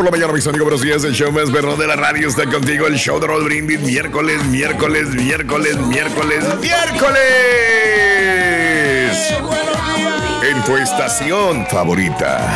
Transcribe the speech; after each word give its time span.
Por 0.00 0.06
la 0.06 0.12
mañana, 0.12 0.32
mis 0.32 0.46
amigos. 0.46 0.64
Buenos 0.64 0.80
días. 0.80 1.04
El 1.04 1.12
show 1.12 1.30
más 1.30 1.50
perro 1.50 1.76
de 1.76 1.86
la 1.86 1.94
radio 1.94 2.26
está 2.26 2.46
contigo. 2.46 2.86
El 2.86 2.96
show 2.96 3.20
de 3.20 3.26
Raúl 3.26 3.44
Brindis. 3.44 3.80
Miércoles, 3.80 4.42
miércoles, 4.46 5.08
miércoles, 5.08 5.76
miércoles, 5.76 6.42
miércoles. 6.58 7.20
En 10.42 10.64
tu 10.64 10.78
estación 10.78 11.66
favorita. 11.66 12.50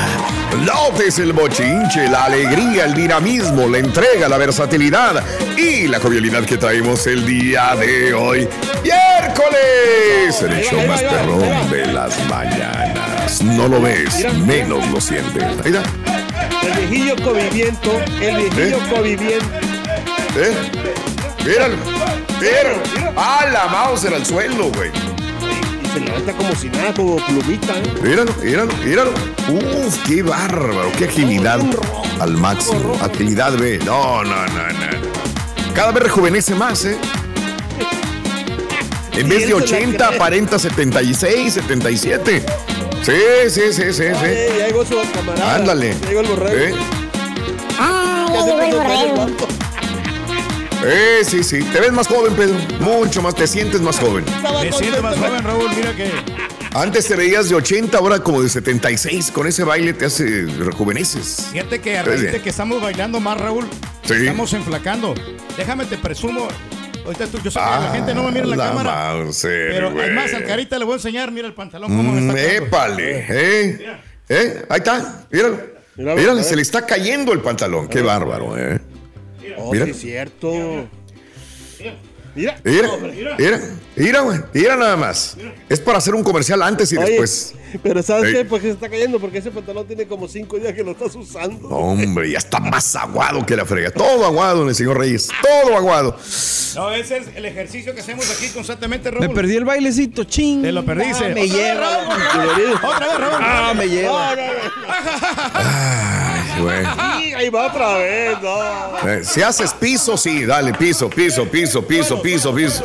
Notes 0.64 1.18
el 1.18 1.34
bochinche, 1.34 2.08
la 2.08 2.24
alegría, 2.24 2.86
el 2.86 2.94
dinamismo, 2.94 3.68
la 3.68 3.76
entrega, 3.76 4.26
la 4.26 4.38
versatilidad 4.38 5.22
y 5.54 5.86
la 5.86 6.00
jovialidad 6.00 6.46
que 6.46 6.56
traemos 6.56 7.06
el 7.06 7.26
día 7.26 7.76
de 7.76 8.14
hoy. 8.14 8.48
Miércoles. 8.82 10.40
El 10.40 10.62
show 10.62 10.86
más 10.86 11.02
perrón 11.02 11.70
de 11.70 11.92
las 11.92 12.26
mañanas. 12.26 13.42
No 13.42 13.68
lo 13.68 13.82
ves, 13.82 14.32
menos 14.46 14.88
lo 14.88 14.98
sientes. 14.98 15.44
Ahí 15.62 15.74
está. 15.74 16.13
El 16.64 16.86
viejillo 16.88 17.16
coviviento, 17.22 18.00
el 18.20 18.36
viejillo 18.36 18.76
¿Eh? 18.76 18.94
coviviento. 18.94 19.46
¿Eh? 20.36 20.54
Míralo. 21.44 21.76
Míralo. 22.40 22.82
Ah, 23.16 23.46
la 23.52 23.66
mouse 23.68 24.06
al 24.06 24.24
suelo, 24.24 24.70
güey. 24.72 24.90
Y 25.82 25.86
se 25.92 26.00
levanta 26.00 26.32
como 26.32 26.54
si 26.54 26.68
nada, 26.68 26.92
como 26.94 27.16
plumita. 27.16 27.74
¿eh? 27.76 27.82
Míralo, 28.02 28.32
míralo, 28.42 28.72
míralo. 28.84 29.10
Uf, 29.48 29.96
qué 30.06 30.22
bárbaro, 30.22 30.90
qué 30.98 31.04
agilidad 31.04 31.60
al 32.20 32.32
máximo. 32.36 32.96
Agilidad 33.02 33.52
B. 33.56 33.78
No, 33.84 34.24
no, 34.24 34.46
no, 34.46 34.68
no. 34.68 35.74
Cada 35.74 35.92
vez 35.92 36.02
rejuvenece 36.04 36.54
más, 36.54 36.84
¿eh? 36.84 36.96
En 39.12 39.28
vez 39.28 39.40
de 39.46 39.50
Y 39.50 39.52
él 39.52 39.64
se 39.68 39.72
la 39.74 39.80
80, 39.86 40.06
cree. 40.08 40.16
aparenta 40.16 40.58
76, 40.58 41.52
77. 41.54 42.44
Sí, 43.04 43.12
sí, 43.50 43.60
sí, 43.72 43.82
sí, 43.92 43.92
sí. 43.92 44.02
Ay, 44.04 44.48
ya 44.58 44.66
llegó 44.68 44.84
su 44.84 44.96
camarada. 45.12 45.56
Ándale. 45.56 45.94
Ya 46.00 46.08
llegó 46.08 46.20
el 46.20 46.26
borrego. 46.28 46.58
¿Eh? 46.58 46.74
Ah, 47.78 48.26
Ya 48.32 48.44
llegó 48.46 48.60
el 48.62 48.74
borrego. 48.74 49.26
Eh, 50.86 51.20
sí, 51.26 51.42
sí. 51.44 51.60
Te 51.62 51.80
ves 51.80 51.92
más 51.92 52.06
joven, 52.08 52.34
Pedro. 52.34 52.54
Mucho 52.80 53.20
más, 53.22 53.34
te 53.34 53.46
sientes 53.46 53.80
más 53.80 53.98
joven. 53.98 54.24
Me 54.62 54.72
siento 54.72 55.02
más 55.02 55.16
joven, 55.16 55.42
Raúl. 55.44 55.70
Mira 55.76 55.94
que 55.94 56.10
Antes 56.74 57.06
te 57.06 57.14
veías 57.14 57.48
de 57.48 57.54
80, 57.54 57.96
ahora 57.98 58.18
como 58.20 58.42
de 58.42 58.48
76. 58.48 59.30
Con 59.30 59.46
ese 59.46 59.64
baile 59.64 59.92
te 59.92 60.06
hace 60.06 60.46
rejuveneces. 60.58 61.48
fíjate 61.52 61.80
que 61.80 61.98
a 61.98 62.02
raíz 62.02 62.20
bien. 62.22 62.32
de 62.32 62.42
que 62.42 62.50
estamos 62.50 62.82
bailando 62.82 63.20
más, 63.20 63.38
Raúl, 63.40 63.66
Sí. 64.04 64.14
estamos 64.14 64.52
enflacando. 64.54 65.14
Déjame 65.56 65.84
te 65.86 65.96
presumo. 65.96 66.48
Ahorita 67.04 67.26
tú, 67.26 67.38
yo 67.42 67.50
sé 67.50 67.58
que 67.58 67.64
Ah, 67.64 67.80
la 67.82 67.90
gente 67.92 68.14
no 68.14 68.22
me 68.24 68.30
mira 68.30 68.44
en 68.44 68.50
la, 68.50 68.56
la 68.56 68.64
cámara. 68.68 69.14
Pero 69.42 69.88
además 69.88 70.32
al 70.34 70.44
carita 70.44 70.78
le 70.78 70.84
voy 70.84 70.92
a 70.92 70.96
enseñar, 70.96 71.30
mira 71.30 71.46
el 71.46 71.54
pantalón 71.54 71.94
cómo 71.94 72.12
me 72.12 72.20
Mm, 72.20 72.30
está 72.30 72.34
quedando. 72.42 72.66
épale, 72.66 73.26
¿eh? 73.28 73.86
¿Eh? 74.28 74.64
Ahí 74.68 74.78
está, 74.78 75.26
míralo. 75.30 75.60
Míralo, 75.96 76.42
se 76.42 76.56
le 76.56 76.62
está 76.62 76.84
cayendo 76.86 77.32
el 77.32 77.40
pantalón. 77.40 77.88
Qué 77.88 78.00
bárbaro, 78.02 78.56
¿eh? 78.58 78.80
Oh, 79.58 79.72
sí, 79.74 79.80
es 79.82 80.00
cierto. 80.00 80.50
Mira. 80.50 80.88
Mira, 81.78 81.94
mira, 82.34 82.58
mira, 83.96 84.20
güey. 84.20 84.40
Mira 84.52 84.76
nada 84.76 84.96
más. 84.96 85.36
Es 85.68 85.80
para 85.80 85.98
hacer 85.98 86.14
un 86.14 86.22
comercial 86.24 86.62
antes 86.62 86.92
y 86.92 86.96
Oye, 86.96 87.10
después. 87.10 87.54
pero 87.82 88.02
¿sabes 88.02 88.26
Ey. 88.26 88.32
qué? 88.34 88.44
Porque 88.44 88.66
se 88.68 88.72
está 88.72 88.88
cayendo, 88.88 89.18
porque 89.20 89.38
ese 89.38 89.50
pantalón 89.50 89.86
tiene 89.86 90.06
como 90.06 90.26
cinco 90.28 90.58
días 90.58 90.72
que 90.72 90.82
lo 90.82 90.92
estás 90.92 91.14
usando. 91.14 91.68
Hombre, 91.68 92.30
ya 92.30 92.38
está 92.38 92.58
más 92.60 92.94
aguado 92.96 93.44
que 93.46 93.56
la 93.56 93.64
frega. 93.64 93.90
Todo 93.90 94.24
aguado 94.26 94.62
en 94.62 94.68
el 94.68 94.74
señor 94.74 94.98
Reyes. 94.98 95.28
Todo 95.42 95.76
aguado. 95.76 96.16
No, 96.74 96.90
ese 96.92 97.18
es 97.18 97.26
el 97.36 97.44
ejercicio 97.44 97.94
que 97.94 98.00
hacemos 98.00 98.28
aquí 98.36 98.48
constantemente, 98.48 99.10
Me 99.12 99.20
Raúl. 99.20 99.34
perdí 99.34 99.56
el 99.56 99.64
bailecito, 99.64 100.24
ching. 100.24 100.62
Te 100.62 100.72
lo 100.72 100.84
perdiste. 100.84 101.26
Ah, 101.26 101.34
me 101.34 101.48
lleva. 101.48 102.08
Otra 102.82 103.06
vez, 103.06 103.18
Raúl. 103.20 103.34
Ah, 103.40 103.72
me 103.76 103.86
lleva. 103.88 104.34
Ay, 105.54 106.60
güey. 106.62 106.84
Sí, 107.18 107.32
ahí 107.34 107.48
va 107.50 107.66
otra 107.68 107.98
vez, 107.98 108.36
no. 108.42 109.08
Eh, 109.08 109.22
Si 109.24 109.42
haces 109.42 109.72
piso, 109.74 110.16
sí, 110.16 110.44
dale, 110.44 110.72
piso, 110.74 111.08
piso, 111.08 111.44
piso, 111.48 111.86
piso, 111.86 112.20
piso, 112.24 112.54
piso. 112.54 112.84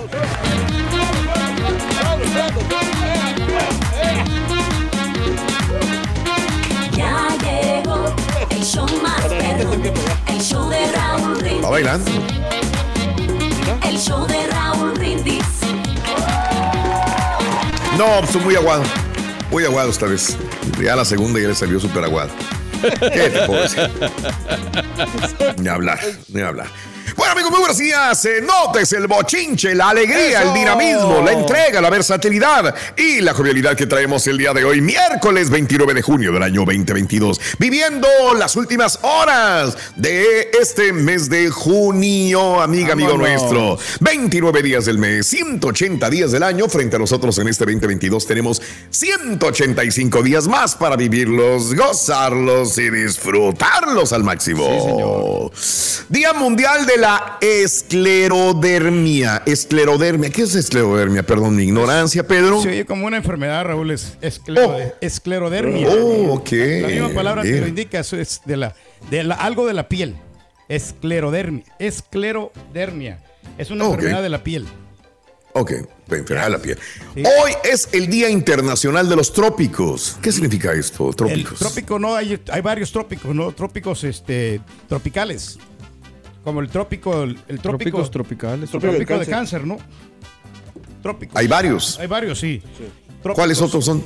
Ya 6.95 7.27
llegó 7.43 8.13
el 8.49 8.63
show 8.63 8.85
más 9.01 9.21
perro, 9.25 9.71
el 10.27 10.41
show 10.41 10.69
de 10.69 10.91
Raúl 10.91 11.31
Está 11.31 11.43
Brindis, 11.43 11.69
bailando. 11.69 12.11
el 13.87 13.97
show 13.99 14.27
de 14.27 14.47
Raúl 14.47 14.91
Brindis. 14.93 15.43
No, 17.97 18.19
estoy 18.19 18.41
muy 18.41 18.55
aguado. 18.55 18.83
Muy 19.51 19.65
aguado 19.65 19.89
esta 19.89 20.05
vez. 20.05 20.37
Ya 20.81 20.95
la 20.95 21.03
segunda 21.05 21.39
ya 21.39 21.47
le 21.49 21.55
salió 21.55 21.79
súper 21.79 22.03
aguado. 22.03 22.29
¿Qué 22.81 23.29
te 23.29 23.45
puedo 23.45 23.61
decir? 23.63 23.89
Ni 25.57 25.67
hablar, 25.67 25.99
ni 26.29 26.41
hablar. 26.41 26.67
Bueno, 27.15 27.33
amigos, 27.33 27.51
muy 27.51 27.59
buenos 27.59 27.77
días. 27.77 28.25
Eh, 28.25 28.41
notes 28.41 28.93
el 28.93 29.07
bochinche, 29.07 29.73
la 29.73 29.89
alegría, 29.89 30.43
el 30.43 30.53
dinamismo, 30.53 31.21
la 31.23 31.31
entrega, 31.31 31.81
la 31.81 31.89
versatilidad 31.89 32.75
y 32.97 33.21
la 33.21 33.33
jovialidad 33.33 33.75
que 33.75 33.87
traemos 33.87 34.25
el 34.27 34.37
día 34.37 34.53
de 34.53 34.63
hoy, 34.63 34.81
miércoles 34.81 35.49
29 35.49 35.93
de 35.93 36.01
junio 36.01 36.31
del 36.31 36.43
año 36.43 36.65
2022. 36.65 37.39
Viviendo 37.57 38.07
las 38.37 38.55
últimas 38.55 38.99
horas 39.01 39.77
de 39.95 40.51
este 40.59 40.93
mes 40.93 41.29
de 41.29 41.49
junio, 41.49 42.61
amiga, 42.61 42.93
amigo 42.93 43.17
nuestro. 43.17 43.77
29 44.01 44.61
días 44.61 44.85
del 44.85 44.97
mes, 44.97 45.27
180 45.27 46.09
días 46.09 46.31
del 46.31 46.43
año. 46.43 46.67
Frente 46.67 46.97
a 46.97 46.99
nosotros 46.99 47.37
en 47.39 47.47
este 47.47 47.65
2022 47.65 48.27
tenemos 48.27 48.61
185 48.89 50.23
días 50.23 50.47
más 50.47 50.75
para 50.75 50.95
vivirlos, 50.95 51.73
gozarlos 51.75 52.77
y 52.77 52.89
disfrutarlos 52.89 54.13
al 54.13 54.23
máximo. 54.23 55.51
Día 56.09 56.33
Mundial 56.33 56.85
de 56.85 56.97
la 56.99 57.37
Esclerodermia. 57.41 59.41
Esclerodermia. 59.45 60.29
¿Qué 60.29 60.43
es 60.43 60.55
esclerodermia? 60.55 61.23
Perdón, 61.23 61.55
mi 61.55 61.63
ignorancia, 61.63 62.25
Pedro. 62.27 62.61
Se 62.61 62.69
oye 62.69 62.85
como 62.85 63.07
una 63.07 63.17
enfermedad, 63.17 63.65
Raúl, 63.65 63.91
es 63.91 64.17
esclero- 64.21 64.75
Oh. 64.77 64.93
esclerodermia. 65.01 65.89
Oh, 65.89 66.33
ok. 66.33 66.51
La 66.81 66.87
misma 66.87 67.09
palabra 67.09 67.41
te 67.43 67.49
Bien. 67.49 67.61
lo 67.61 67.67
indica, 67.67 67.99
eso 67.99 68.17
es 68.17 68.41
de 68.45 68.57
la, 68.57 68.75
de 69.09 69.23
la, 69.23 69.35
algo 69.35 69.65
de 69.67 69.73
la 69.73 69.87
piel. 69.89 70.15
Esclerodermia. 70.67 71.63
Esclerodermia. 71.79 73.19
Es 73.57 73.71
una 73.71 73.85
enfermedad 73.85 74.21
de 74.21 74.29
la 74.29 74.43
piel. 74.43 74.67
Ok, 75.53 75.71
enfermedad 76.09 76.45
de 76.45 76.49
la 76.51 76.59
piel. 76.59 76.77
Sí. 77.15 77.23
Hoy 77.25 77.51
es 77.63 77.89
el 77.91 78.07
Día 78.07 78.29
Internacional 78.29 79.09
de 79.09 79.15
los 79.15 79.33
Trópicos. 79.33 80.17
¿Qué 80.21 80.31
significa 80.31 80.71
esto? 80.73 81.09
El 81.09 81.15
Trópicos. 81.15 81.57
trópico 81.59 81.97
no, 81.97 82.15
hay, 82.15 82.39
hay 82.51 82.61
varios 82.61 82.91
trópicos, 82.91 83.33
¿no? 83.33 83.51
Trópicos 83.51 84.03
este, 84.03 84.61
tropicales. 84.87 85.57
Como 86.43 86.61
el 86.61 86.69
trópico, 86.69 87.23
el, 87.23 87.31
el 87.47 87.59
trópico, 87.59 87.61
Trópicos 87.61 88.11
tropicales. 88.11 88.69
Trópico 88.69 88.91
trópico 88.93 89.19
de 89.19 89.25
cáncer, 89.27 89.65
¿no? 89.67 89.77
Trópicos. 91.01 91.35
Hay 91.35 91.47
varios. 91.47 91.99
Hay 91.99 92.07
varios, 92.07 92.39
sí. 92.39 92.61
¿Cuáles 93.21 93.61
otros 93.61 93.85
son? 93.85 94.03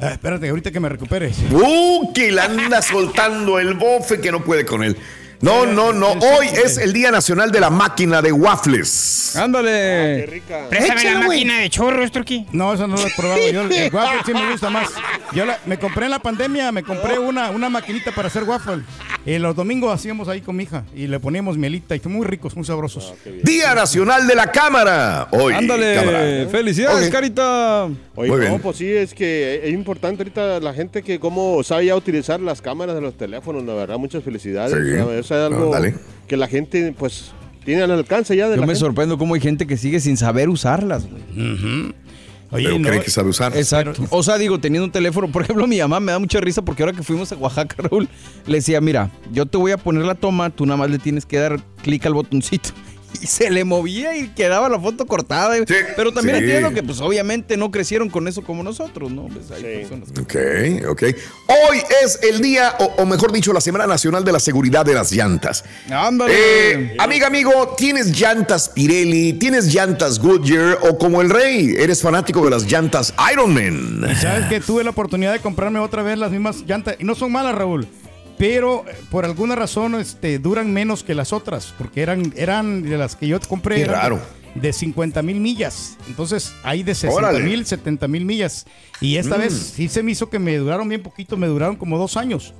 Ah, 0.00 0.12
espérate, 0.12 0.48
ahorita 0.48 0.70
que 0.70 0.80
me 0.80 0.88
recupere. 0.88 1.30
¡Uh! 1.52 2.12
Que 2.12 2.32
le 2.32 2.40
anda 2.40 2.82
soltando 2.82 3.58
el 3.58 3.74
bofe 3.74 4.20
que 4.20 4.32
no 4.32 4.42
puede 4.42 4.64
con 4.64 4.82
él. 4.82 4.96
No, 5.42 5.66
no, 5.66 5.92
no. 5.92 6.12
Hoy 6.12 6.46
es 6.64 6.78
el 6.78 6.92
Día 6.92 7.10
Nacional 7.10 7.50
de 7.50 7.58
la 7.58 7.68
Máquina 7.68 8.22
de 8.22 8.30
Waffles. 8.30 9.30
Qué 9.34 9.38
Ándale. 9.40 10.26
rica. 10.26 10.66
Préstame 10.70 11.02
la 11.04 11.18
máquina 11.26 11.58
de 11.58 11.68
chorros, 11.68 12.12
Turquí. 12.12 12.46
No, 12.52 12.72
eso 12.74 12.86
no 12.86 12.94
lo 12.96 13.04
he 13.06 13.10
probado 13.10 13.40
yo. 13.50 13.62
El 13.62 13.90
waffle 13.92 14.20
sí 14.24 14.32
me 14.34 14.52
gusta 14.52 14.70
más. 14.70 14.90
Yo 15.32 15.44
la- 15.44 15.58
me 15.66 15.78
compré 15.80 16.04
en 16.04 16.12
la 16.12 16.20
pandemia, 16.20 16.70
me 16.70 16.84
compré 16.84 17.18
una, 17.18 17.50
una 17.50 17.68
maquinita 17.68 18.12
para 18.12 18.28
hacer 18.28 18.44
waffle. 18.44 18.82
Y 19.26 19.38
los 19.38 19.54
domingos 19.56 19.92
hacíamos 19.92 20.28
ahí 20.28 20.40
con 20.40 20.54
mi 20.56 20.62
hija 20.64 20.84
y 20.94 21.06
le 21.08 21.18
poníamos 21.20 21.56
mielita 21.58 21.94
y 21.96 22.00
son 22.00 22.12
muy 22.12 22.26
ricos, 22.26 22.54
muy 22.56 22.64
sabrosos. 22.64 23.12
Día 23.42 23.74
Nacional 23.74 24.26
de 24.28 24.34
la 24.36 24.46
Cámara. 24.52 25.26
Hoy. 25.32 25.54
Ándale. 25.54 25.94
cámara. 25.96 26.20
Felicidades. 26.50 27.08
Carita. 27.10 27.84
Oye, 28.14 28.30
Muy 28.30 28.30
no, 28.30 28.36
bien. 28.36 28.60
pues 28.60 28.76
sí, 28.76 28.88
es 28.92 29.12
que 29.14 29.60
es 29.64 29.72
importante 29.72 30.22
ahorita 30.22 30.60
la 30.60 30.72
gente 30.74 31.02
que 31.02 31.18
cómo 31.18 31.62
sabe 31.64 31.86
ya 31.86 31.96
utilizar 31.96 32.38
las 32.40 32.60
cámaras 32.60 32.94
de 32.94 33.00
los 33.00 33.16
teléfonos, 33.16 33.64
la 33.64 33.74
verdad, 33.74 33.96
muchas 33.98 34.22
felicidades. 34.22 34.72
Sí. 34.74 35.31
Algo 35.32 35.70
dale. 35.72 35.94
que 36.26 36.36
la 36.36 36.48
gente, 36.48 36.94
pues, 36.98 37.32
tiene 37.64 37.82
al 37.82 37.90
alcance 37.90 38.36
ya 38.36 38.48
de 38.48 38.56
Yo 38.56 38.60
la 38.60 38.66
me 38.66 38.72
gente. 38.74 38.80
sorprendo 38.80 39.18
cómo 39.18 39.34
hay 39.34 39.40
gente 39.40 39.66
que 39.66 39.76
sigue 39.76 40.00
sin 40.00 40.16
saber 40.16 40.48
usarlas, 40.48 41.06
güey. 41.08 41.22
Oye, 42.54 42.64
Pero 42.66 42.78
no, 42.80 42.88
cree 42.88 43.00
que 43.00 43.10
sabe 43.10 43.30
usar. 43.30 43.56
Exacto. 43.56 44.02
O 44.10 44.22
sea, 44.22 44.36
digo, 44.36 44.60
teniendo 44.60 44.84
un 44.84 44.92
teléfono, 44.92 45.26
por 45.32 45.42
ejemplo, 45.42 45.66
mi 45.66 45.78
mamá 45.78 46.00
me 46.00 46.12
da 46.12 46.18
mucha 46.18 46.38
risa 46.38 46.60
porque 46.60 46.82
ahora 46.82 46.94
que 46.94 47.02
fuimos 47.02 47.32
a 47.32 47.36
Oaxaca, 47.36 47.74
Raúl, 47.82 48.08
le 48.46 48.56
decía, 48.58 48.78
mira, 48.82 49.10
yo 49.32 49.46
te 49.46 49.56
voy 49.56 49.72
a 49.72 49.78
poner 49.78 50.04
la 50.04 50.14
toma, 50.14 50.50
tú 50.50 50.66
nada 50.66 50.76
más 50.76 50.90
le 50.90 50.98
tienes 50.98 51.24
que 51.24 51.38
dar 51.38 51.58
clic 51.82 52.04
al 52.04 52.12
botoncito. 52.12 52.70
Y 53.22 53.26
se 53.28 53.50
le 53.50 53.64
movía 53.64 54.16
y 54.16 54.28
quedaba 54.30 54.68
la 54.68 54.80
foto 54.80 55.06
cortada. 55.06 55.54
Sí, 55.56 55.74
Pero 55.96 56.12
también 56.12 56.38
sí. 56.38 56.42
entiendo 56.44 56.72
que, 56.72 56.82
pues, 56.82 57.00
obviamente 57.00 57.56
no 57.56 57.70
crecieron 57.70 58.10
con 58.10 58.26
eso 58.26 58.42
como 58.42 58.62
nosotros, 58.64 59.12
¿no? 59.12 59.28
Pues, 59.28 59.48
hay 59.52 59.60
Sí. 59.60 59.78
personas 59.88 60.08
que- 60.10 60.82
Ok, 60.84 60.90
ok. 60.90 61.02
Hoy 61.70 61.78
es 62.04 62.18
el 62.22 62.40
día, 62.42 62.74
o, 62.80 62.84
o 63.02 63.06
mejor 63.06 63.30
dicho, 63.30 63.52
la 63.52 63.60
Semana 63.60 63.86
Nacional 63.86 64.24
de 64.24 64.32
la 64.32 64.40
Seguridad 64.40 64.84
de 64.84 64.94
las 64.94 65.12
Llantas. 65.12 65.64
Ándale. 65.88 66.34
Eh, 66.36 66.96
amiga, 66.98 67.28
amigo, 67.28 67.74
¿tienes 67.78 68.18
llantas 68.18 68.68
Pirelli? 68.68 69.34
¿Tienes 69.34 69.72
llantas 69.72 70.18
Goodyear? 70.18 70.78
¿O 70.82 70.98
como 70.98 71.22
el 71.22 71.30
rey, 71.30 71.76
eres 71.78 72.02
fanático 72.02 72.44
de 72.44 72.50
las 72.50 72.64
llantas 72.64 73.14
Ironman? 73.32 74.04
Sabes 74.20 74.46
que 74.46 74.58
tuve 74.60 74.82
la 74.82 74.90
oportunidad 74.90 75.32
de 75.32 75.38
comprarme 75.38 75.78
otra 75.78 76.02
vez 76.02 76.18
las 76.18 76.32
mismas 76.32 76.64
llantas 76.66 76.96
y 76.98 77.04
no 77.04 77.14
son 77.14 77.30
malas, 77.30 77.54
Raúl. 77.54 77.86
Pero 78.42 78.84
eh, 78.88 78.94
por 79.08 79.24
alguna 79.24 79.54
razón 79.54 79.94
este, 79.94 80.40
duran 80.40 80.72
menos 80.72 81.04
que 81.04 81.14
las 81.14 81.32
otras, 81.32 81.72
porque 81.78 82.02
eran, 82.02 82.32
eran 82.36 82.82
de 82.82 82.98
las 82.98 83.14
que 83.14 83.28
yo 83.28 83.38
compré. 83.38 83.76
Qué 83.76 83.82
de- 83.82 83.86
raro. 83.86 84.18
De 84.56 84.72
50 84.72 85.22
mil 85.22 85.38
millas. 85.38 85.96
Entonces 86.08 86.52
hay 86.64 86.82
de 86.82 86.96
60 86.96 87.16
Órale. 87.16 87.38
mil, 87.44 87.64
70 87.64 88.08
mil 88.08 88.24
millas. 88.24 88.66
Y 89.00 89.16
esta 89.16 89.36
vez 89.36 89.52
sí 89.76 89.88
se 89.88 90.02
me 90.02 90.10
hizo 90.10 90.28
que 90.28 90.40
me 90.40 90.56
duraron 90.56 90.88
bien 90.88 91.04
poquito, 91.04 91.36
me 91.36 91.46
duraron 91.46 91.76
como 91.76 91.96
dos 91.98 92.16
años. 92.16 92.52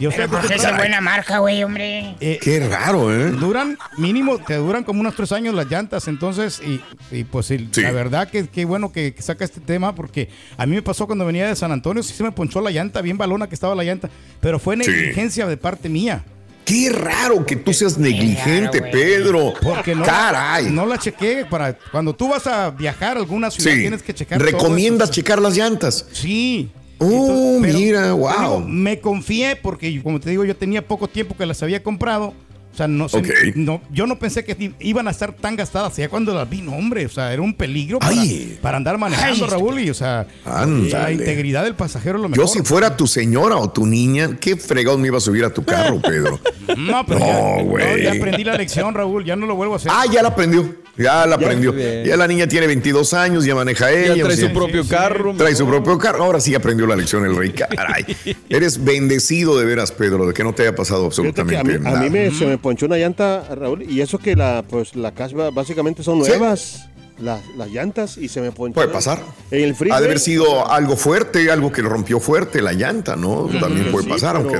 Yo 0.00 0.10
Pero 0.10 0.22
sé 0.24 0.28
porque 0.28 0.48
que 0.48 0.54
esa 0.54 0.76
buena 0.76 1.00
marca, 1.00 1.38
güey, 1.38 1.62
hombre. 1.64 2.14
eh, 2.20 2.38
Qué 2.40 2.60
raro, 2.60 3.12
¿eh? 3.14 3.30
duran 3.32 3.76
mínimo, 3.96 4.38
te 4.38 4.54
duran 4.54 4.84
como 4.84 5.00
unos 5.00 5.14
tres 5.16 5.32
años 5.32 5.54
las 5.54 5.70
llantas, 5.70 6.06
entonces, 6.08 6.60
y, 6.64 6.80
y 7.10 7.24
pues 7.24 7.46
sí, 7.46 7.68
la 7.76 7.90
verdad 7.90 8.28
que 8.30 8.46
qué 8.48 8.64
bueno 8.64 8.92
que, 8.92 9.12
que 9.14 9.22
saca 9.22 9.44
este 9.44 9.60
tema, 9.60 9.94
porque 9.94 10.28
a 10.56 10.66
mí 10.66 10.76
me 10.76 10.82
pasó 10.82 11.06
cuando 11.06 11.24
venía 11.26 11.48
de 11.48 11.56
San 11.56 11.72
Antonio, 11.72 12.02
sí 12.02 12.14
se 12.14 12.22
me 12.22 12.30
ponchó 12.32 12.60
la 12.60 12.70
llanta, 12.70 13.00
bien 13.02 13.18
balona 13.18 13.48
que 13.48 13.54
estaba 13.54 13.74
la 13.74 13.82
llanta, 13.84 14.08
pero 14.40 14.58
fue 14.58 14.76
Sí. 14.76 14.88
negligencia 14.90 15.46
de 15.46 15.56
parte 15.56 15.88
mía, 15.88 16.24
Qué 16.64 16.90
raro 16.90 17.46
que 17.46 17.56
tú 17.56 17.72
seas 17.72 17.96
negligente. 17.96 18.82
Pedro. 18.82 19.54
porque 19.62 19.94
no, 19.94 20.04
Caray. 20.04 20.66
no 20.70 20.84
la 20.84 20.98
chequé, 20.98 21.46
para 21.48 21.72
cuando 21.90 22.14
tú 22.14 22.28
vas 22.28 22.46
a 22.46 22.68
viajar 22.70 23.16
a 23.16 23.20
alguna 23.20 23.50
ciudad 23.50 23.72
sí. 23.72 23.80
tienes 23.80 24.02
que 24.02 24.12
checar 24.12 24.38
¿Recomiendas 24.38 25.10
checar 25.10 25.40
las 25.40 25.56
llantas? 25.56 26.04
Sí. 26.12 26.70
Oh, 26.98 27.58
pero, 27.62 27.78
mira, 27.78 28.12
wow. 28.12 28.30
digo, 28.30 28.60
me 28.60 29.00
confié 29.00 29.56
porque, 29.56 30.00
como 30.02 30.18
te 30.20 30.30
digo, 30.30 30.44
yo 30.44 30.56
tenía 30.56 30.86
poco 30.86 31.08
tiempo 31.08 31.36
que 31.36 31.46
las 31.46 31.62
había 31.62 31.82
comprado. 31.82 32.34
O 32.78 32.80
sea, 32.80 32.86
no, 32.86 33.08
sé, 33.08 33.16
Ok. 33.18 33.26
no 33.56 33.80
yo 33.90 34.06
no 34.06 34.20
pensé 34.20 34.44
que 34.44 34.72
iban 34.78 35.08
a 35.08 35.10
estar 35.10 35.32
tan 35.32 35.56
gastadas. 35.56 35.96
Ya 35.96 36.08
cuando 36.08 36.32
las 36.32 36.48
vi, 36.48 36.62
no, 36.62 36.76
hombre, 36.76 37.06
o 37.06 37.08
sea, 37.08 37.32
era 37.32 37.42
un 37.42 37.52
peligro 37.52 37.98
para, 37.98 38.22
para 38.62 38.76
andar 38.76 38.96
manejando, 38.98 39.46
Ay, 39.46 39.50
Raúl. 39.50 39.80
Y, 39.80 39.90
o 39.90 39.94
sea, 39.94 40.28
la 40.46 41.10
integridad 41.10 41.64
del 41.64 41.74
pasajero 41.74 42.18
es 42.18 42.22
lo 42.22 42.28
mejor. 42.28 42.44
Yo 42.46 42.48
si 42.48 42.62
fuera 42.62 42.96
tu 42.96 43.08
señora 43.08 43.56
o 43.56 43.68
tu 43.68 43.84
niña, 43.84 44.36
qué 44.40 44.56
fregón 44.56 45.00
me 45.00 45.08
iba 45.08 45.18
a 45.18 45.20
subir 45.20 45.44
a 45.44 45.50
tu 45.52 45.64
carro, 45.64 46.00
Pedro. 46.02 46.38
No, 46.76 47.04
pero 47.04 47.18
No, 47.18 47.26
ya, 47.26 47.62
güey. 47.64 48.02
ya 48.04 48.12
aprendí 48.12 48.44
la 48.44 48.54
lección, 48.56 48.94
Raúl. 48.94 49.24
Ya 49.24 49.34
no 49.34 49.46
lo 49.46 49.56
vuelvo 49.56 49.74
a 49.74 49.76
hacer. 49.78 49.90
Ah, 49.92 50.04
ya 50.08 50.22
la 50.22 50.28
aprendió. 50.28 50.76
Ya 50.96 51.26
la 51.26 51.36
aprendió. 51.36 51.72
Ya 52.04 52.16
la 52.16 52.26
niña 52.26 52.46
tiene 52.48 52.66
22 52.66 53.14
años, 53.14 53.44
ya 53.44 53.54
maneja 53.54 53.88
Ya 53.90 53.98
ella. 54.14 54.24
trae 54.24 54.34
o 54.34 54.36
sea, 54.36 54.48
su 54.48 54.52
propio 54.54 54.82
sí, 54.82 54.88
carro. 54.88 55.34
Trae 55.36 55.54
su 55.54 55.64
propio 55.66 55.96
carro. 55.96 56.24
Ahora 56.24 56.40
sí 56.40 56.54
aprendió 56.56 56.86
la 56.88 56.96
lección 56.96 57.24
el 57.24 57.36
rey. 57.36 57.50
Caray. 57.50 58.04
Eres 58.48 58.82
bendecido 58.84 59.56
de 59.58 59.64
veras, 59.64 59.92
Pedro, 59.92 60.26
de 60.26 60.34
que 60.34 60.42
no 60.42 60.52
te 60.54 60.62
haya 60.62 60.74
pasado 60.74 61.06
absolutamente 61.06 61.56
a 61.56 61.62
mí, 61.64 61.74
a 61.74 61.78
nada. 61.78 62.00
mí 62.00 62.10
me, 62.10 62.30
se 62.32 62.46
me 62.46 62.58
ponchó 62.68 62.84
una 62.84 62.98
llanta, 62.98 63.44
Raúl, 63.54 63.82
y 63.90 64.02
eso 64.02 64.18
que 64.18 64.36
la, 64.36 64.62
pues, 64.68 64.94
la 64.94 65.12
caspa 65.12 65.48
básicamente 65.48 66.02
son 66.02 66.22
Sí. 66.22 66.28
nuevas, 66.28 66.86
las, 67.18 67.40
las 67.56 67.68
llantas, 67.70 68.18
y 68.18 68.28
se 68.28 68.42
me 68.42 68.52
ponchó. 68.52 68.74
Puede 68.74 68.88
pasar. 68.88 69.20
En 69.50 69.64
el 69.64 69.74
freeway. 69.74 69.96
Ha 69.96 70.00
de 70.02 70.06
haber 70.06 70.18
sido 70.20 70.70
algo 70.70 70.94
fuerte, 70.94 71.50
algo 71.50 71.72
que 71.72 71.80
le 71.82 71.88
rompió 71.88 72.20
fuerte 72.20 72.60
la 72.60 72.74
llanta, 72.74 73.16
¿no? 73.16 73.46
También 73.58 73.90
puede 73.90 74.04
Sí, 74.04 74.10
pasar, 74.10 74.36
aunque. 74.36 74.56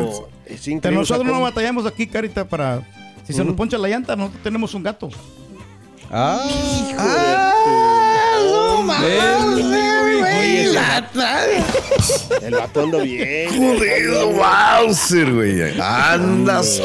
es 0.47 0.63
Pero 0.81 0.95
nosotros 0.97 1.27
no 1.27 1.43
batallamos 1.43 1.85
aquí, 1.85 2.07
Carita, 2.07 2.49
para... 2.49 2.81
Si 3.27 3.35
se 3.35 3.45
nos 3.45 3.55
poncha 3.55 3.77
la 3.77 3.89
llanta, 3.89 4.17
nosotros 4.17 4.43
tenemos 4.43 4.73
un 4.73 4.83
gato. 4.83 5.11
Ah, 6.11 6.43
El 12.43 12.55
vato 12.55 12.83
anda 12.83 12.99
bien. 12.99 13.49
Jodido 13.51 14.33
Bowser, 14.33 15.33
güey. 15.33 15.81
Andas 15.81 16.83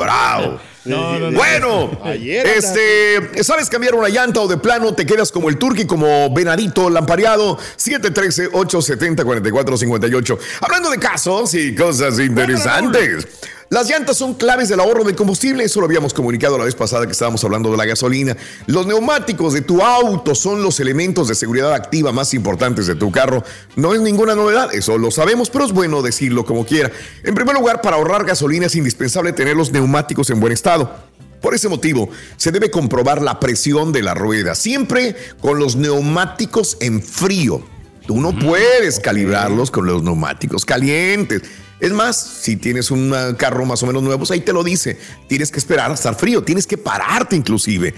bravo. 0.00 0.58
No, 0.84 1.16
no, 1.18 1.30
no. 1.30 1.38
Bueno, 1.38 1.96
Ayer 2.02 2.44
este, 2.44 3.44
¿sabes 3.44 3.70
cambiar 3.70 3.94
una 3.94 4.08
llanta 4.08 4.40
o 4.40 4.48
de 4.48 4.56
plano 4.56 4.92
te 4.94 5.06
quedas 5.06 5.30
como 5.30 5.48
el 5.48 5.56
turqui, 5.56 5.86
como 5.86 6.34
venadito 6.34 6.90
lampareado? 6.90 7.56
713-870-4458. 7.76 10.38
Hablando 10.60 10.90
de 10.90 10.98
casos 10.98 11.54
y 11.54 11.72
cosas 11.76 12.18
interesantes. 12.18 13.28
Las 13.72 13.88
llantas 13.88 14.18
son 14.18 14.34
claves 14.34 14.68
del 14.68 14.80
ahorro 14.80 15.02
de 15.02 15.14
combustible, 15.14 15.64
eso 15.64 15.80
lo 15.80 15.86
habíamos 15.86 16.12
comunicado 16.12 16.58
la 16.58 16.66
vez 16.66 16.74
pasada 16.74 17.06
que 17.06 17.12
estábamos 17.12 17.42
hablando 17.42 17.70
de 17.70 17.78
la 17.78 17.86
gasolina. 17.86 18.36
Los 18.66 18.86
neumáticos 18.86 19.54
de 19.54 19.62
tu 19.62 19.80
auto 19.80 20.34
son 20.34 20.62
los 20.62 20.78
elementos 20.78 21.26
de 21.26 21.34
seguridad 21.34 21.72
activa 21.72 22.12
más 22.12 22.34
importantes 22.34 22.86
de 22.86 22.96
tu 22.96 23.10
carro. 23.10 23.42
No 23.74 23.94
es 23.94 24.02
ninguna 24.02 24.34
novedad, 24.34 24.74
eso 24.74 24.98
lo 24.98 25.10
sabemos, 25.10 25.48
pero 25.48 25.64
es 25.64 25.72
bueno 25.72 26.02
decirlo 26.02 26.44
como 26.44 26.66
quiera. 26.66 26.92
En 27.24 27.34
primer 27.34 27.54
lugar, 27.56 27.80
para 27.80 27.96
ahorrar 27.96 28.26
gasolina 28.26 28.66
es 28.66 28.76
indispensable 28.76 29.32
tener 29.32 29.56
los 29.56 29.72
neumáticos 29.72 30.28
en 30.28 30.38
buen 30.38 30.52
estado. 30.52 30.94
Por 31.40 31.54
ese 31.54 31.70
motivo, 31.70 32.10
se 32.36 32.52
debe 32.52 32.70
comprobar 32.70 33.22
la 33.22 33.40
presión 33.40 33.90
de 33.90 34.02
la 34.02 34.12
rueda, 34.12 34.54
siempre 34.54 35.16
con 35.40 35.58
los 35.58 35.76
neumáticos 35.76 36.76
en 36.80 37.02
frío. 37.02 37.62
Tú 38.06 38.20
no 38.20 38.38
puedes 38.38 39.00
calibrarlos 39.00 39.70
con 39.70 39.86
los 39.86 40.02
neumáticos 40.02 40.66
calientes. 40.66 41.40
Es 41.82 41.90
más, 41.90 42.16
si 42.16 42.54
tienes 42.54 42.92
un 42.92 43.12
ah, 43.12 43.36
carro 43.36 43.66
más 43.66 43.82
o 43.82 43.88
menos 43.88 44.04
nuevo, 44.04 44.20
pues 44.20 44.30
ahí 44.30 44.40
te 44.40 44.52
lo 44.52 44.62
dice. 44.62 44.96
Tienes 45.26 45.50
que 45.50 45.58
esperar 45.58 45.90
a 45.90 45.94
estar 45.94 46.14
frío, 46.14 46.44
tienes 46.44 46.64
que 46.64 46.78
pararte 46.78 47.34
inclusive 47.34 47.92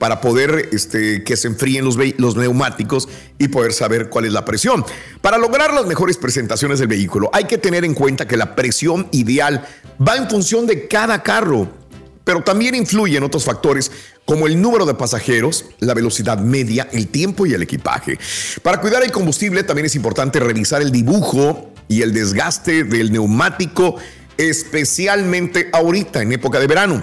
para 0.00 0.20
poder 0.20 0.70
este, 0.72 1.22
que 1.22 1.36
se 1.36 1.46
enfríen 1.46 1.84
los, 1.84 1.96
los 2.16 2.34
neumáticos 2.34 3.08
y 3.38 3.46
poder 3.46 3.72
saber 3.72 4.08
cuál 4.08 4.24
es 4.24 4.32
la 4.32 4.44
presión. 4.44 4.84
Para 5.20 5.38
lograr 5.38 5.72
las 5.72 5.86
mejores 5.86 6.16
presentaciones 6.16 6.80
del 6.80 6.88
vehículo, 6.88 7.30
hay 7.32 7.44
que 7.44 7.56
tener 7.56 7.84
en 7.84 7.94
cuenta 7.94 8.26
que 8.26 8.36
la 8.36 8.56
presión 8.56 9.06
ideal 9.12 9.64
va 10.04 10.16
en 10.16 10.28
función 10.28 10.66
de 10.66 10.88
cada 10.88 11.22
carro 11.22 11.78
pero 12.22 12.44
también 12.44 12.76
influyen 12.76 13.24
otros 13.24 13.44
factores 13.44 13.90
como 14.24 14.46
el 14.46 14.60
número 14.60 14.86
de 14.86 14.94
pasajeros, 14.94 15.64
la 15.80 15.94
velocidad 15.94 16.38
media, 16.38 16.88
el 16.92 17.08
tiempo 17.08 17.44
y 17.44 17.54
el 17.54 17.62
equipaje. 17.62 18.18
Para 18.62 18.80
cuidar 18.80 19.02
el 19.02 19.10
combustible 19.10 19.64
también 19.64 19.86
es 19.86 19.96
importante 19.96 20.38
revisar 20.38 20.80
el 20.80 20.92
dibujo 20.92 21.72
y 21.90 22.02
el 22.02 22.12
desgaste 22.12 22.84
del 22.84 23.10
neumático, 23.10 23.96
especialmente 24.38 25.68
ahorita 25.72 26.22
en 26.22 26.32
época 26.32 26.60
de 26.60 26.68
verano. 26.68 27.02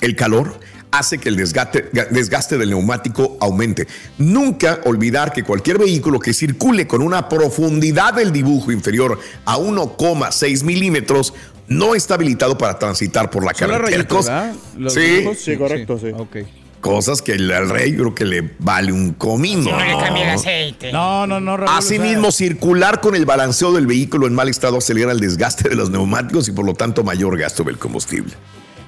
El 0.00 0.16
calor 0.16 0.58
hace 0.90 1.18
que 1.18 1.28
el 1.28 1.36
desgaste, 1.36 1.88
desgaste 2.10 2.58
del 2.58 2.70
neumático 2.70 3.38
aumente. 3.40 3.86
Nunca 4.18 4.80
olvidar 4.86 5.32
que 5.32 5.44
cualquier 5.44 5.78
vehículo 5.78 6.18
que 6.18 6.34
circule 6.34 6.88
con 6.88 7.00
una 7.00 7.28
profundidad 7.28 8.14
del 8.14 8.32
dibujo 8.32 8.72
inferior 8.72 9.20
a 9.44 9.56
1,6 9.56 10.64
milímetros 10.64 11.32
no 11.68 11.94
está 11.94 12.14
habilitado 12.14 12.58
para 12.58 12.80
transitar 12.80 13.30
por 13.30 13.44
la 13.44 13.54
son 13.54 13.68
carretera. 13.68 14.52
Los 14.76 14.94
sí. 14.94 15.24
Sí, 15.38 15.56
correcto, 15.56 15.96
sí. 16.00 16.08
Ok. 16.08 16.38
Cosas 16.82 17.22
que 17.22 17.32
el- 17.32 17.50
al 17.50 17.70
rey 17.70 17.94
creo 17.94 18.14
que 18.14 18.26
le 18.26 18.50
vale 18.58 18.92
un 18.92 19.14
comino. 19.14 19.70
No 19.70 19.78
le 19.82 19.92
cambie 19.98 20.24
el 20.24 20.28
aceite. 20.30 20.92
No, 20.92 21.26
no, 21.26 21.40
no, 21.40 21.56
Raúl. 21.56 21.68
o 21.70 21.72
sea, 21.72 21.78
Asimismo, 21.78 22.30
circular 22.30 23.00
con 23.00 23.14
el 23.16 23.24
balanceo 23.24 23.72
del 23.72 23.86
vehículo 23.86 24.26
en 24.26 24.34
mal 24.34 24.48
estado 24.50 24.76
acelera 24.76 25.12
el 25.12 25.20
desgaste 25.20 25.70
de 25.70 25.74
los 25.76 25.88
neumáticos 25.88 26.46
y 26.48 26.52
por 26.52 26.66
lo 26.66 26.74
tanto 26.74 27.02
mayor 27.02 27.38
gasto 27.38 27.64
del 27.64 27.78
combustible. 27.78 28.34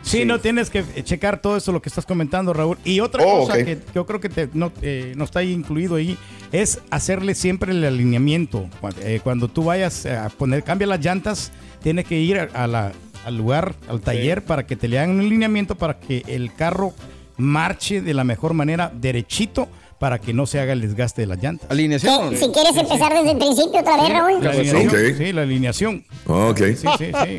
Sí, 0.03 0.27
no 0.27 0.39
tienes 0.39 0.69
que 0.69 0.85
checar 1.03 1.41
todo 1.41 1.57
eso 1.57 1.73
lo 1.73 1.81
que 1.81 1.89
estás 1.89 2.05
comentando, 2.05 2.53
Raúl. 2.53 2.77
Y 2.85 3.01
otra 3.01 3.25
Oh, 3.25 3.47
cosa 3.47 3.65
que 3.65 3.79
yo 3.95 4.05
creo 4.05 4.21
que 4.21 4.29
te- 4.29 4.51
no, 4.53 4.71
eh, 4.83 5.15
no 5.17 5.25
está 5.25 5.39
ahí 5.39 5.51
incluido 5.53 5.95
ahí 5.95 6.19
es 6.53 6.81
hacerle 6.91 7.35
siempre 7.35 7.73
el 7.73 7.83
alineamiento. 7.83 8.69
Cuando, 8.83 9.01
eh, 9.01 9.21
cuando 9.25 9.49
tú 9.49 9.65
vayas 9.65 10.05
a 10.05 10.29
poner, 10.29 10.63
cambia 10.63 10.87
las 10.89 11.01
llantas, 11.01 11.53
tienes 11.83 12.05
que 12.05 12.19
ir 12.21 12.39
a, 12.39 12.49
a 12.53 12.67
la- 12.67 12.93
al 13.25 13.39
lugar, 13.39 13.75
al 13.89 14.03
taller, 14.03 14.45
para 14.45 14.67
que 14.67 14.77
te 14.77 14.89
le 14.89 14.99
hagan 14.99 15.13
un 15.15 15.21
alineamiento 15.21 15.75
para 15.77 15.99
que 15.99 16.23
el 16.27 16.53
carro 16.53 16.93
marche 17.37 18.00
de 18.00 18.14
la 18.14 18.25
mejor 18.25 18.55
manera 18.55 18.93
derechito 18.95 19.69
para 19.99 20.19
que 20.21 20.33
no 20.35 20.45
se 20.47 20.61
haga 20.61 20.73
el 20.73 20.81
desgaste 20.81 21.23
de 21.23 21.26
las 21.29 21.43
llantas. 21.43 21.71
Alineación. 21.71 22.37
Si 22.37 22.49
quieres 22.50 22.76
empezar 22.76 23.12
desde 23.14 23.31
el 23.33 23.38
principio 23.38 23.81
otra 23.81 23.97
vez, 23.97 24.11
Raúl, 24.12 24.43
La 24.45 24.50
alineación, 24.50 24.88
Ok. 24.88 25.17
sí, 25.19 25.33
la 25.33 25.43
alineación. 25.43 26.05
Ok. 26.26 26.59
Sí, 26.59 26.87
sí, 26.99 27.05
sí. 27.25 27.38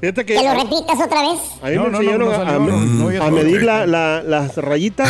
Fíjate 0.00 0.24
que 0.26 0.34
que 0.34 0.42
lo 0.42 0.54
repitas 0.54 1.00
otra 1.00 1.22
vez. 1.30 1.40
a 1.62 1.68
mí 1.68 1.76
No, 1.76 1.84
me 1.84 1.90
no, 1.90 1.90
no, 1.90 1.98
enseñaron 2.00 2.28
no 2.98 3.08
a- 3.22 3.26
a, 3.26 3.30
medir 3.30 3.62
la- 3.62 3.86
la- 3.86 4.22
las 4.22 4.56
rayitas 4.56 5.08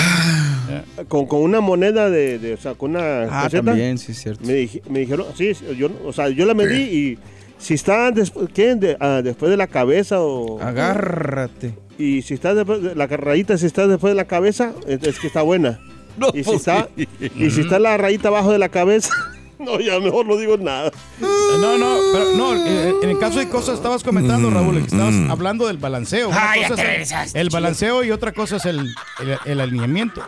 con, 1.09 1.27
con 1.27 1.41
una 1.43 1.61
moneda 1.61 2.11
de, 2.11 2.39
de- 2.39 2.55
o 2.55 2.59
sea, 2.59 2.75
con 2.75 2.91
una 2.91 3.23
Ah, 3.31 3.45
coseta. 3.45 3.65
también, 3.65 3.97
sí, 3.99 4.13
es 4.13 4.21
cierto. 4.23 4.45
Me, 4.45 4.53
dij- 4.53 4.83
me 4.89 5.01
dijeron, 5.01 5.27
sí, 5.37 5.55
sí, 5.55 5.65
yo, 5.79 5.89
o 6.05 6.13
sea, 6.13 6.29
yo 6.29 6.45
la 6.45 6.53
medí 6.55 6.83
y 6.83 7.19
si 7.59 7.73
está 7.75 8.11
después, 8.11 8.49
¿qué? 8.53 8.75
De- 8.75 8.97
ah, 9.01 9.21
después 9.25 9.51
de 9.51 9.57
la 9.57 9.67
cabeza 9.67 10.21
o... 10.21 10.61
Agárrate. 10.61 11.75
Y 11.99 12.23
si 12.23 12.35
está 12.35 12.55
después, 12.55 12.83
de- 12.83 12.95
la 12.95 13.07
rayita 13.07 13.57
si 13.59 13.67
está 13.67 13.87
después 13.87 14.11
de 14.13 14.17
la 14.17 14.25
cabeza, 14.27 14.73
es, 14.87 15.03
es 15.03 15.19
que 15.19 15.27
está 15.29 15.43
buena. 15.43 15.81
No, 16.15 16.29
y, 16.35 16.45
si 16.45 16.51
está, 16.53 16.91
y 16.95 17.51
si 17.51 17.63
está 17.63 17.79
la 17.79 17.97
rayita 17.97 18.29
abajo 18.29 18.53
de 18.53 18.59
la 18.59 18.69
cabeza, 18.69 19.09
no, 19.59 19.81
ya 19.81 19.99
mejor 19.99 20.27
no 20.27 20.37
digo 20.37 20.59
nada. 20.59 20.93
No, 21.21 21.79
no, 21.79 21.97
pero 22.13 22.33
no, 22.37 22.55
eh, 22.67 22.93
en 23.03 23.09
el 23.09 23.19
caso 23.19 23.39
de 23.39 23.49
cosas 23.49 23.77
estabas 23.77 24.03
comentando, 24.03 24.51
Mm, 24.51 24.55
Raúl, 24.55 24.79
que 24.81 24.89
estabas 24.89 25.15
hablando 25.31 25.67
del 25.69 25.79
balanceo. 25.79 26.29
Una 26.29 26.53
Ah, 26.53 26.55
ya 26.61 26.75
te 26.75 27.41
el- 27.41 27.49
balanceo 27.49 28.05
y 28.05 28.11
otra 28.11 28.33
cosa 28.33 28.57
es 28.57 28.67
el, 28.67 28.81
el, 29.21 29.39
el 29.47 29.61
alineamiento. 29.63 30.23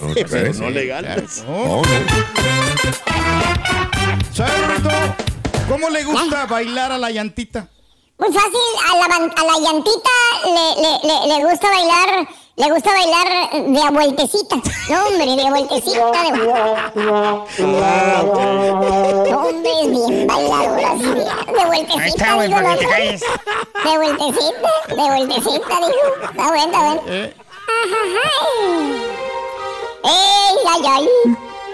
Pero 0.00 0.54
no 0.54 0.70
pues. 0.72 1.44
no. 1.46 1.82
¿Cómo 5.68 5.90
le 5.90 6.04
gusta 6.04 6.46
bailar 6.46 6.92
a 6.92 6.98
la 6.98 7.10
llantita? 7.10 7.68
Muy 8.22 8.32
fácil, 8.32 8.54
a 8.88 8.94
la, 8.98 9.06
a 9.16 9.44
la 9.44 9.58
llantita 9.58 10.10
le, 10.44 10.66
le, 10.80 10.90
le, 11.02 11.14
le 11.26 11.44
gusta 11.50 11.68
bailar, 11.68 12.28
le 12.54 12.70
gusta 12.70 12.90
bailar 12.92 13.28
de 13.66 13.82
a 13.82 13.90
vueltecita. 13.90 14.56
No, 14.88 15.06
hombre, 15.06 15.26
de 15.34 15.42
a 15.44 15.50
vueltecita. 15.50 16.06
De... 16.22 16.30
No, 17.02 17.46
hombre, 19.48 19.70
es 19.82 19.90
bien 19.90 20.26
bailadora, 20.28 20.90
sí, 20.98 21.04
de 21.52 21.64
vueltecita. 21.66 22.00
Ahí 22.00 22.10
está, 22.10 22.34
güey, 22.34 22.48
para 22.48 22.74
que 22.74 22.78
te 22.78 22.86
calles. 22.86 23.20
De 23.82 23.96
vueltecita, 23.98 24.70
de 24.88 24.94
vueltecita, 24.94 25.74
dijo. 25.80 26.06
Está 26.30 26.46
bueno, 26.46 26.64
está 26.64 26.78
bueno. 26.78 27.02
Eh, 27.08 27.34
¡Ey, 30.04 30.56
ay, 30.70 30.82
ay! 30.88 31.08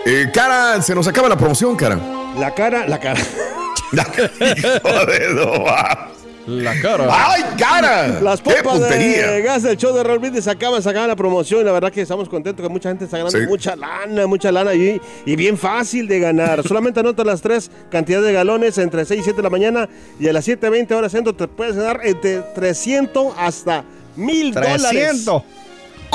Eh, 0.06 0.30
cara, 0.32 0.80
se 0.80 0.94
nos 0.94 1.06
acaba 1.06 1.28
la 1.28 1.36
promoción, 1.36 1.76
cara. 1.76 1.98
La 2.38 2.54
cara, 2.54 2.86
la 2.88 2.98
cara. 2.98 3.20
Hijo 3.92 5.06
de 5.06 5.34
no 5.34 5.64
va. 5.64 6.08
La 6.48 6.80
cara. 6.80 7.06
¡Ay, 7.10 7.42
cara! 7.58 8.20
Las 8.22 8.40
¡Qué 8.40 8.50
pompas 8.62 8.88
de 8.88 9.42
gas 9.42 9.62
del 9.64 9.76
show 9.76 9.94
de 9.94 10.02
Raúl 10.02 10.18
Brindis 10.18 10.48
acaban, 10.48 10.82
sacaban 10.82 11.06
la 11.08 11.14
promoción 11.16 11.60
y 11.60 11.64
la 11.64 11.72
verdad 11.72 11.92
que 11.92 12.00
estamos 12.00 12.26
contentos 12.26 12.66
que 12.66 12.72
mucha 12.72 12.88
gente 12.88 13.04
está 13.04 13.18
ganando 13.18 13.38
Sí. 13.38 13.46
mucha 13.46 13.76
lana, 13.76 14.26
mucha 14.26 14.50
lana 14.50 14.72
y, 14.72 14.98
y 15.26 15.36
bien 15.36 15.58
fácil 15.58 16.08
de 16.08 16.18
ganar. 16.20 16.66
Solamente 16.66 17.00
anota 17.00 17.22
las 17.22 17.42
tres 17.42 17.70
cantidades 17.90 18.26
de 18.28 18.32
galones 18.32 18.78
entre 18.78 19.04
6 19.04 19.20
y 19.20 19.24
7 19.24 19.36
de 19.36 19.42
la 19.42 19.50
mañana 19.50 19.88
y 20.18 20.26
a 20.26 20.32
las 20.32 20.48
7.20 20.48 20.90
horas 20.92 21.12
centro 21.12 21.34
te 21.34 21.46
puedes 21.48 21.76
ganar 21.76 22.00
entre 22.04 22.38
300 22.40 23.34
hasta 23.36 23.84
1000 24.16 24.54
dólares. 24.54 24.82
300. 24.88 25.42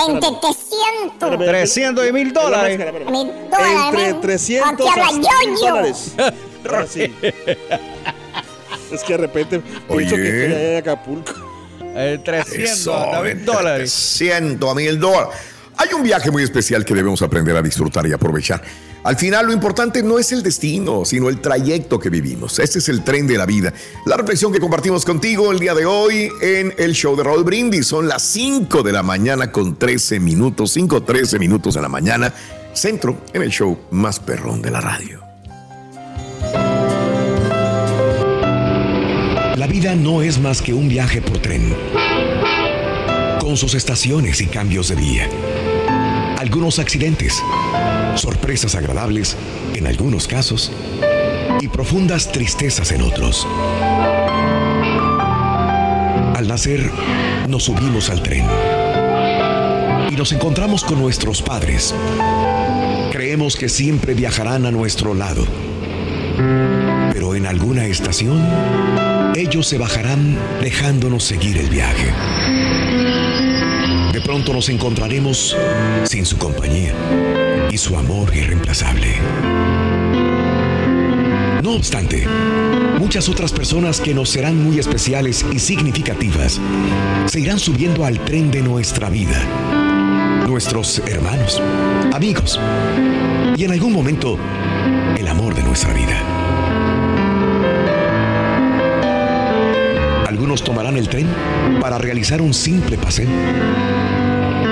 Entre 0.08 0.30
300. 0.42 1.32
Espérame, 1.32 1.46
300 1.46 2.08
y 2.10 2.12
mil 2.12 2.28
en 2.30 2.34
la 2.34 2.42
dólares. 2.42 2.80
máscara, 2.80 2.98
espérame. 2.98 3.12
Mil 3.12 3.28
dólares. 3.52 3.80
Entre 3.94 4.04
ven. 4.14 4.22
300 4.22 4.72
Aquí 4.72 4.90
habla 4.90 5.06
hasta 5.06 5.20
1000 5.20 5.30
yo-yo. 5.60 5.68
dólares. 5.70 6.16
Es 8.94 9.04
que 9.04 9.14
de 9.14 9.18
repente 9.18 9.60
pienso 9.60 10.16
Oye. 10.16 10.24
que 10.24 10.46
estoy 10.46 10.56
allá 10.56 10.72
en 10.72 10.78
Acapulco. 10.78 11.32
Eh, 11.96 12.20
300 12.24 12.72
Eso, 12.72 12.96
hasta 12.96 13.22
mil 13.24 13.46
dólares. 13.46 13.92
300 14.18 14.72
a 14.72 14.76
mil 14.76 15.00
dólares. 15.00 15.36
Hay 15.78 15.90
un 15.94 16.04
viaje 16.04 16.30
muy 16.30 16.44
especial 16.44 16.86
que 16.86 16.94
debemos 16.94 17.22
aprender 17.24 17.56
a 17.58 17.62
disfrutar 17.62 18.06
y 18.06 18.14
aprovechar. 18.14 18.62
Al 19.04 19.18
final, 19.18 19.48
lo 19.48 19.54
importante 19.54 20.02
no 20.02 20.18
es 20.18 20.32
el 20.32 20.44
destino, 20.44 21.04
sino 21.04 21.28
el 21.28 21.42
trayecto 21.42 22.00
que 22.00 22.10
vivimos. 22.10 22.60
Este 22.60 22.80
es 22.80 22.88
el 22.88 23.04
tren 23.04 23.28
de 23.28 23.38
la 23.38 23.46
vida. 23.46 23.74
La 24.06 24.16
reflexión 24.16 24.54
que 24.54 24.60
compartimos 24.60 25.04
contigo 25.04 25.52
el 25.52 25.60
día 25.60 25.74
de 25.74 25.86
hoy 25.86 26.30
en 26.42 26.74
el 26.78 26.94
show 26.94 27.16
de 27.16 27.24
Raúl 27.24 27.44
Brindis 27.44 27.88
son 27.88 28.08
las 28.08 28.22
5 28.22 28.82
de 28.84 28.92
la 28.94 29.04
mañana 29.04 29.52
con 29.52 29.76
13 29.78 30.20
minutos, 30.20 30.72
5 30.72 31.04
13 31.04 31.38
minutos 31.40 31.74
de 31.74 31.82
la 31.82 31.90
mañana, 31.90 32.34
centro 32.74 33.18
en 33.34 33.42
el 33.42 33.50
show 33.50 33.78
más 33.92 34.20
perrón 34.20 34.62
de 34.62 34.72
la 34.72 34.80
radio. 34.80 35.23
La 39.56 39.68
vida 39.68 39.94
no 39.94 40.24
es 40.24 40.40
más 40.40 40.64
que 40.64 40.74
un 40.74 40.90
viaje 40.90 41.22
por 41.22 41.38
tren, 41.38 41.76
con 43.40 43.56
sus 43.56 43.76
estaciones 43.76 44.42
y 44.42 44.48
cambios 44.48 44.88
de 44.90 44.96
vía. 44.96 45.30
Algunos 46.40 46.80
accidentes, 46.80 47.40
sorpresas 48.16 48.74
agradables 48.74 49.38
en 49.76 49.86
algunos 49.86 50.28
casos 50.28 50.72
y 51.62 51.68
profundas 51.68 52.32
tristezas 52.32 52.92
en 52.92 53.04
otros. 53.04 53.48
Al 56.36 56.48
nacer, 56.48 56.90
nos 57.48 57.66
subimos 57.66 58.10
al 58.10 58.24
tren 58.24 58.48
y 60.10 60.16
nos 60.16 60.32
encontramos 60.32 60.84
con 60.84 61.00
nuestros 61.00 61.44
padres. 61.44 61.94
Creemos 63.12 63.56
que 63.56 63.70
siempre 63.70 64.16
viajarán 64.16 64.66
a 64.66 64.72
nuestro 64.72 65.14
lado, 65.14 65.46
pero 67.14 67.36
en 67.36 67.46
alguna 67.46 67.86
estación 67.86 68.42
ellos 69.36 69.68
se 69.68 69.78
bajarán 69.78 70.38
dejándonos 70.62 71.24
seguir 71.24 71.58
el 71.58 71.70
viaje. 71.70 72.12
De 74.12 74.22
pronto 74.22 74.54
nos 74.54 74.70
encontraremos 74.70 75.56
sin 76.04 76.26
su 76.26 76.38
compañía 76.38 76.94
y 77.72 77.78
su 77.78 77.98
amor 77.98 78.36
irreemplazable. 78.36 79.16
No 81.64 81.72
obstante, 81.72 82.28
muchas 83.00 83.30
otras 83.30 83.52
personas 83.52 84.00
que 84.00 84.14
nos 84.14 84.30
serán 84.30 84.62
muy 84.64 84.80
especiales 84.80 85.46
y 85.52 85.60
significativas 85.60 86.60
se 87.26 87.40
irán 87.40 87.58
subiendo 87.58 88.06
al 88.06 88.20
tren 88.20 88.52
de 88.52 88.62
nuestra 88.62 89.10
vida. 89.10 90.44
Nuestros 90.48 91.02
hermanos, 91.08 91.62
amigos 92.14 92.60
y 93.56 93.64
en 93.64 93.72
algún 93.72 93.94
momento 93.94 94.38
el 95.18 95.28
amor 95.28 95.56
de 95.56 95.64
nuestra 95.64 95.94
vida. 95.94 96.63
Algunos 100.54 100.70
tomarán 100.70 100.98
el 100.98 101.10
tren 101.10 101.28
para 101.82 101.98
realizar 101.98 102.40
un 102.40 102.54
simple 102.54 102.96
paseo. 102.96 103.28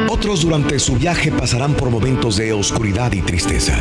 Otros 0.10 0.42
durante 0.42 0.78
su 0.78 0.96
viaje 0.96 1.32
pasarán 1.32 1.74
por 1.74 1.90
momentos 1.90 2.38
de 2.38 2.54
oscuridad 2.54 3.12
y 3.14 3.24
tristeza. 3.24 3.76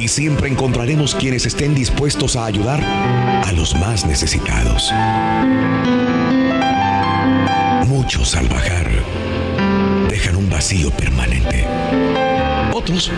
Y 0.00 0.08
siempre 0.08 0.48
encontraremos 0.48 1.14
quienes 1.14 1.44
estén 1.44 1.74
dispuestos 1.74 2.36
a 2.36 2.46
ayudar 2.46 2.82
a 2.82 3.52
los 3.52 3.74
más 3.74 4.06
necesitados. 4.06 4.90
Muchos 7.86 8.34
al 8.34 8.48
bajar 8.48 8.88
dejan 10.08 10.36
un 10.36 10.48
vacío 10.48 10.90
permanente. 10.92 11.66
Otros 12.72 13.12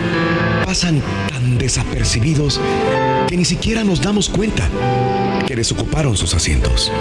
pasan 0.65 1.01
tan 1.29 1.57
desapercibidos 1.57 2.59
que 3.29 3.37
ni 3.37 3.45
siquiera 3.45 3.85
nos 3.85 4.01
damos 4.01 4.27
cuenta 4.27 4.67
que 5.49 5.55
desocuparon 5.55 6.15
sus 6.15 6.35
asientos. 6.35 6.91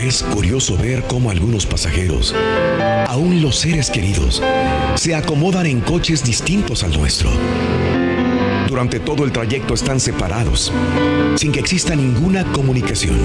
Es 0.00 0.24
curioso 0.24 0.76
ver 0.76 1.04
cómo 1.04 1.30
algunos 1.30 1.64
pasajeros, 1.64 2.34
aún 3.06 3.40
los 3.40 3.54
seres 3.54 3.88
queridos, 3.88 4.42
se 4.96 5.14
acomodan 5.14 5.66
en 5.66 5.80
coches 5.80 6.24
distintos 6.24 6.82
al 6.82 6.98
nuestro. 6.98 7.30
Durante 8.66 8.98
todo 8.98 9.22
el 9.22 9.30
trayecto 9.30 9.74
están 9.74 10.00
separados, 10.00 10.72
sin 11.36 11.52
que 11.52 11.60
exista 11.60 11.94
ninguna 11.94 12.42
comunicación. 12.50 13.20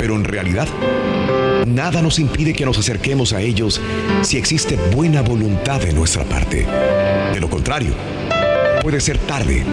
Pero 0.00 0.16
en 0.16 0.24
realidad, 0.24 0.66
nada 1.64 2.02
nos 2.02 2.18
impide 2.18 2.54
que 2.54 2.66
nos 2.66 2.76
acerquemos 2.76 3.32
a 3.32 3.40
ellos 3.40 3.80
si 4.22 4.36
existe 4.36 4.76
buena 4.96 5.22
voluntad 5.22 5.80
de 5.80 5.92
nuestra 5.92 6.24
parte. 6.24 6.66
De 7.32 7.38
lo 7.38 7.48
contrario, 7.48 7.94
puede 8.86 9.00
ser 9.00 9.18
tarde 9.18 9.64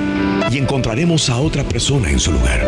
y 0.49 0.57
encontraremos 0.57 1.29
a 1.29 1.37
otra 1.37 1.63
persona 1.63 2.09
en 2.09 2.19
su 2.19 2.31
lugar. 2.31 2.59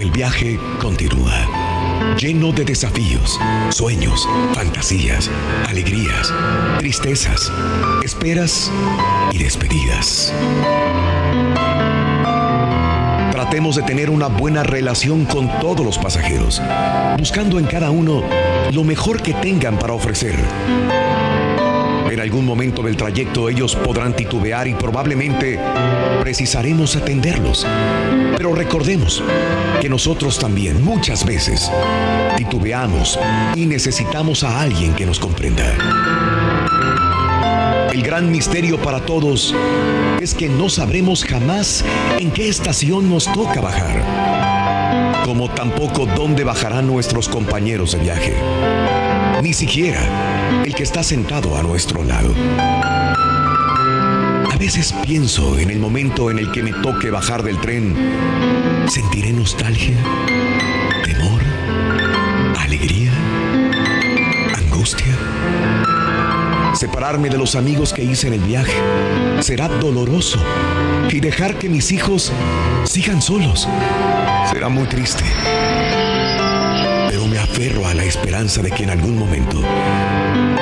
El 0.00 0.10
viaje 0.10 0.58
continúa, 0.80 2.16
lleno 2.18 2.50
de 2.50 2.64
desafíos, 2.64 3.38
sueños, 3.70 4.28
fantasías, 4.54 5.30
alegrías, 5.68 6.34
tristezas, 6.80 7.52
esperas 8.02 8.72
y 9.30 9.38
despedidas. 9.38 10.34
Tratemos 13.30 13.76
de 13.76 13.82
tener 13.82 14.10
una 14.10 14.26
buena 14.26 14.64
relación 14.64 15.26
con 15.26 15.48
todos 15.60 15.86
los 15.86 15.96
pasajeros, 15.96 16.60
buscando 17.16 17.60
en 17.60 17.66
cada 17.66 17.92
uno 17.92 18.24
lo 18.72 18.82
mejor 18.82 19.22
que 19.22 19.34
tengan 19.34 19.78
para 19.78 19.92
ofrecer. 19.92 20.34
En 22.10 22.20
algún 22.20 22.46
momento 22.46 22.82
del 22.82 22.96
trayecto 22.96 23.48
ellos 23.48 23.76
podrán 23.76 24.14
titubear 24.14 24.66
y 24.66 24.74
probablemente 24.74 25.58
precisaremos 26.20 26.96
atenderlos. 26.96 27.66
Pero 28.36 28.54
recordemos 28.54 29.22
que 29.80 29.88
nosotros 29.88 30.38
también 30.38 30.82
muchas 30.82 31.24
veces 31.24 31.70
titubeamos 32.36 33.18
y 33.54 33.66
necesitamos 33.66 34.42
a 34.44 34.60
alguien 34.60 34.94
que 34.94 35.06
nos 35.06 35.18
comprenda. 35.18 35.76
El 37.92 38.02
gran 38.02 38.30
misterio 38.30 38.80
para 38.80 39.00
todos 39.00 39.54
es 40.20 40.34
que 40.34 40.48
no 40.48 40.68
sabremos 40.68 41.24
jamás 41.24 41.84
en 42.18 42.30
qué 42.30 42.48
estación 42.48 43.08
nos 43.08 43.24
toca 43.32 43.60
bajar, 43.60 45.24
como 45.24 45.50
tampoco 45.50 46.06
dónde 46.06 46.44
bajarán 46.44 46.86
nuestros 46.86 47.28
compañeros 47.28 47.92
de 47.92 47.98
viaje, 47.98 48.34
ni 49.42 49.52
siquiera 49.52 50.62
el 50.64 50.74
que 50.74 50.82
está 50.82 51.02
sentado 51.02 51.56
a 51.56 51.62
nuestro 51.62 52.02
lado. 52.02 52.34
A 54.50 54.56
veces 54.58 54.94
pienso 55.02 55.58
en 55.58 55.70
el 55.70 55.78
momento 55.78 56.30
en 56.30 56.38
el 56.38 56.50
que 56.50 56.62
me 56.62 56.72
toque 56.72 57.10
bajar 57.10 57.42
del 57.42 57.60
tren, 57.60 57.94
sentiré 58.88 59.32
nostalgia, 59.32 59.96
temor, 61.04 61.40
alegría, 62.58 63.12
angustia. 64.56 65.16
Separarme 66.74 67.28
de 67.28 67.38
los 67.38 67.54
amigos 67.54 67.92
que 67.92 68.02
hice 68.02 68.28
en 68.28 68.34
el 68.34 68.40
viaje 68.40 68.80
será 69.40 69.68
doloroso 69.68 70.38
y 71.10 71.20
dejar 71.20 71.58
que 71.58 71.68
mis 71.68 71.92
hijos 71.92 72.32
sigan 72.84 73.22
solos 73.22 73.68
será 74.50 74.68
muy 74.68 74.86
triste. 74.86 75.24
Me 77.30 77.38
aferro 77.38 77.86
a 77.86 77.94
la 77.94 78.04
esperanza 78.04 78.62
de 78.62 78.70
que 78.70 78.84
en 78.84 78.90
algún 78.90 79.18
momento 79.18 79.60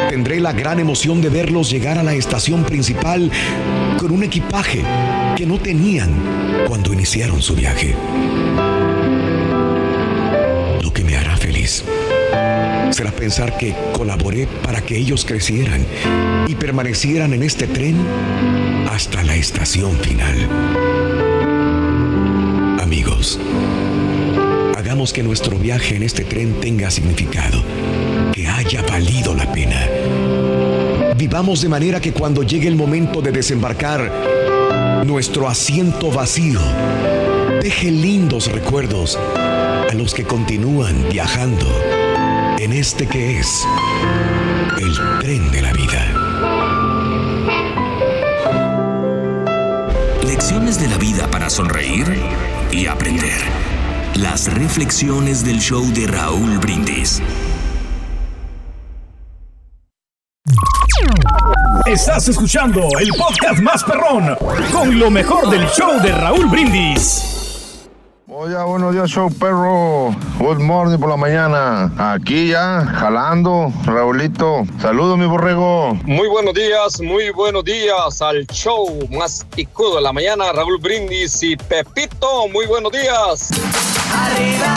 tendré 0.09 0.41
la 0.41 0.53
gran 0.53 0.79
emoción 0.81 1.21
de 1.21 1.29
verlos 1.29 1.71
llegar 1.71 1.99
a 1.99 2.03
la 2.03 2.15
estación 2.15 2.65
principal 2.65 3.31
con 3.99 4.11
un 4.11 4.23
equipaje 4.23 4.83
que 5.37 5.47
no 5.47 5.59
tenían 5.59 6.11
cuando 6.67 6.93
iniciaron 6.93 7.41
su 7.43 7.55
viaje. 7.55 7.95
Lo 10.83 10.93
que 10.93 11.05
me 11.05 11.17
hará 11.17 11.37
feliz 11.37 11.85
será 12.91 13.13
pensar 13.13 13.57
que 13.59 13.75
colaboré 13.93 14.47
para 14.65 14.81
que 14.81 14.97
ellos 14.97 15.25
crecieran 15.25 15.85
y 16.49 16.55
permanecieran 16.55 17.33
en 17.35 17.43
este 17.43 17.67
tren 17.67 17.97
hasta 18.91 19.23
la 19.23 19.37
estación 19.37 19.93
final. 19.99 20.49
Amigos, 22.81 23.39
que 24.97 25.23
nuestro 25.23 25.59
viaje 25.59 25.95
en 25.95 26.03
este 26.03 26.25
tren 26.25 26.59
tenga 26.59 26.91
significado, 26.91 27.63
que 28.33 28.49
haya 28.49 28.81
valido 28.81 29.35
la 29.35 29.53
pena. 29.53 29.87
Vivamos 31.19 31.61
de 31.61 31.69
manera 31.69 32.01
que 32.01 32.13
cuando 32.13 32.43
llegue 32.43 32.67
el 32.67 32.77
momento 32.77 33.21
de 33.21 33.31
desembarcar, 33.31 34.11
nuestro 35.05 35.49
asiento 35.49 36.11
vacío 36.11 36.61
deje 37.61 37.91
lindos 37.91 38.51
recuerdos 38.51 39.19
a 39.37 39.93
los 39.95 40.15
que 40.15 40.25
continúan 40.25 41.07
viajando 41.11 41.67
en 42.59 42.73
este 42.73 43.07
que 43.07 43.39
es 43.39 43.67
el 44.79 45.19
tren 45.21 45.51
de 45.53 45.61
la 45.61 45.73
vida. 45.75 46.07
Lecciones 50.27 50.81
de 50.81 50.89
la 50.89 50.97
vida 50.97 51.31
para 51.31 51.51
sonreír 51.51 52.07
y 52.73 52.87
aprender. 52.87 53.66
Las 54.17 54.51
reflexiones 54.55 55.45
del 55.45 55.61
show 55.61 55.85
de 55.93 56.07
Raúl 56.07 56.57
Brindis. 56.57 57.21
Estás 61.85 62.27
escuchando 62.27 62.89
el 62.99 63.11
podcast 63.11 63.61
más 63.61 63.85
perrón 63.85 64.35
con 64.73 64.99
lo 64.99 65.11
mejor 65.11 65.51
del 65.51 65.67
show 65.67 66.01
de 66.01 66.13
Raúl 66.13 66.47
Brindis. 66.47 67.89
Oye, 68.27 68.57
buenos 68.65 68.95
días, 68.95 69.11
show 69.11 69.31
perro. 69.31 70.17
Good 70.39 70.61
morning 70.61 70.99
por 70.99 71.11
la 71.11 71.17
mañana. 71.19 71.93
Aquí 71.99 72.49
ya, 72.49 72.87
jalando, 72.87 73.71
Raulito. 73.85 74.65
Saludos, 74.81 75.19
mi 75.19 75.27
borrego. 75.27 75.93
Muy 76.05 76.29
buenos 76.29 76.55
días, 76.55 77.03
muy 77.03 77.31
buenos 77.31 77.65
días 77.65 78.23
al 78.23 78.47
show 78.47 78.87
más 79.11 79.45
picudo 79.55 79.97
de 79.97 80.03
la 80.03 80.13
mañana, 80.13 80.53
Raúl 80.53 80.79
Brindis 80.79 81.43
y 81.43 81.57
Pepito. 81.57 82.49
Muy 82.49 82.67
buenos 82.67 82.93
días. 82.93 83.51
Arriba, 84.27 84.75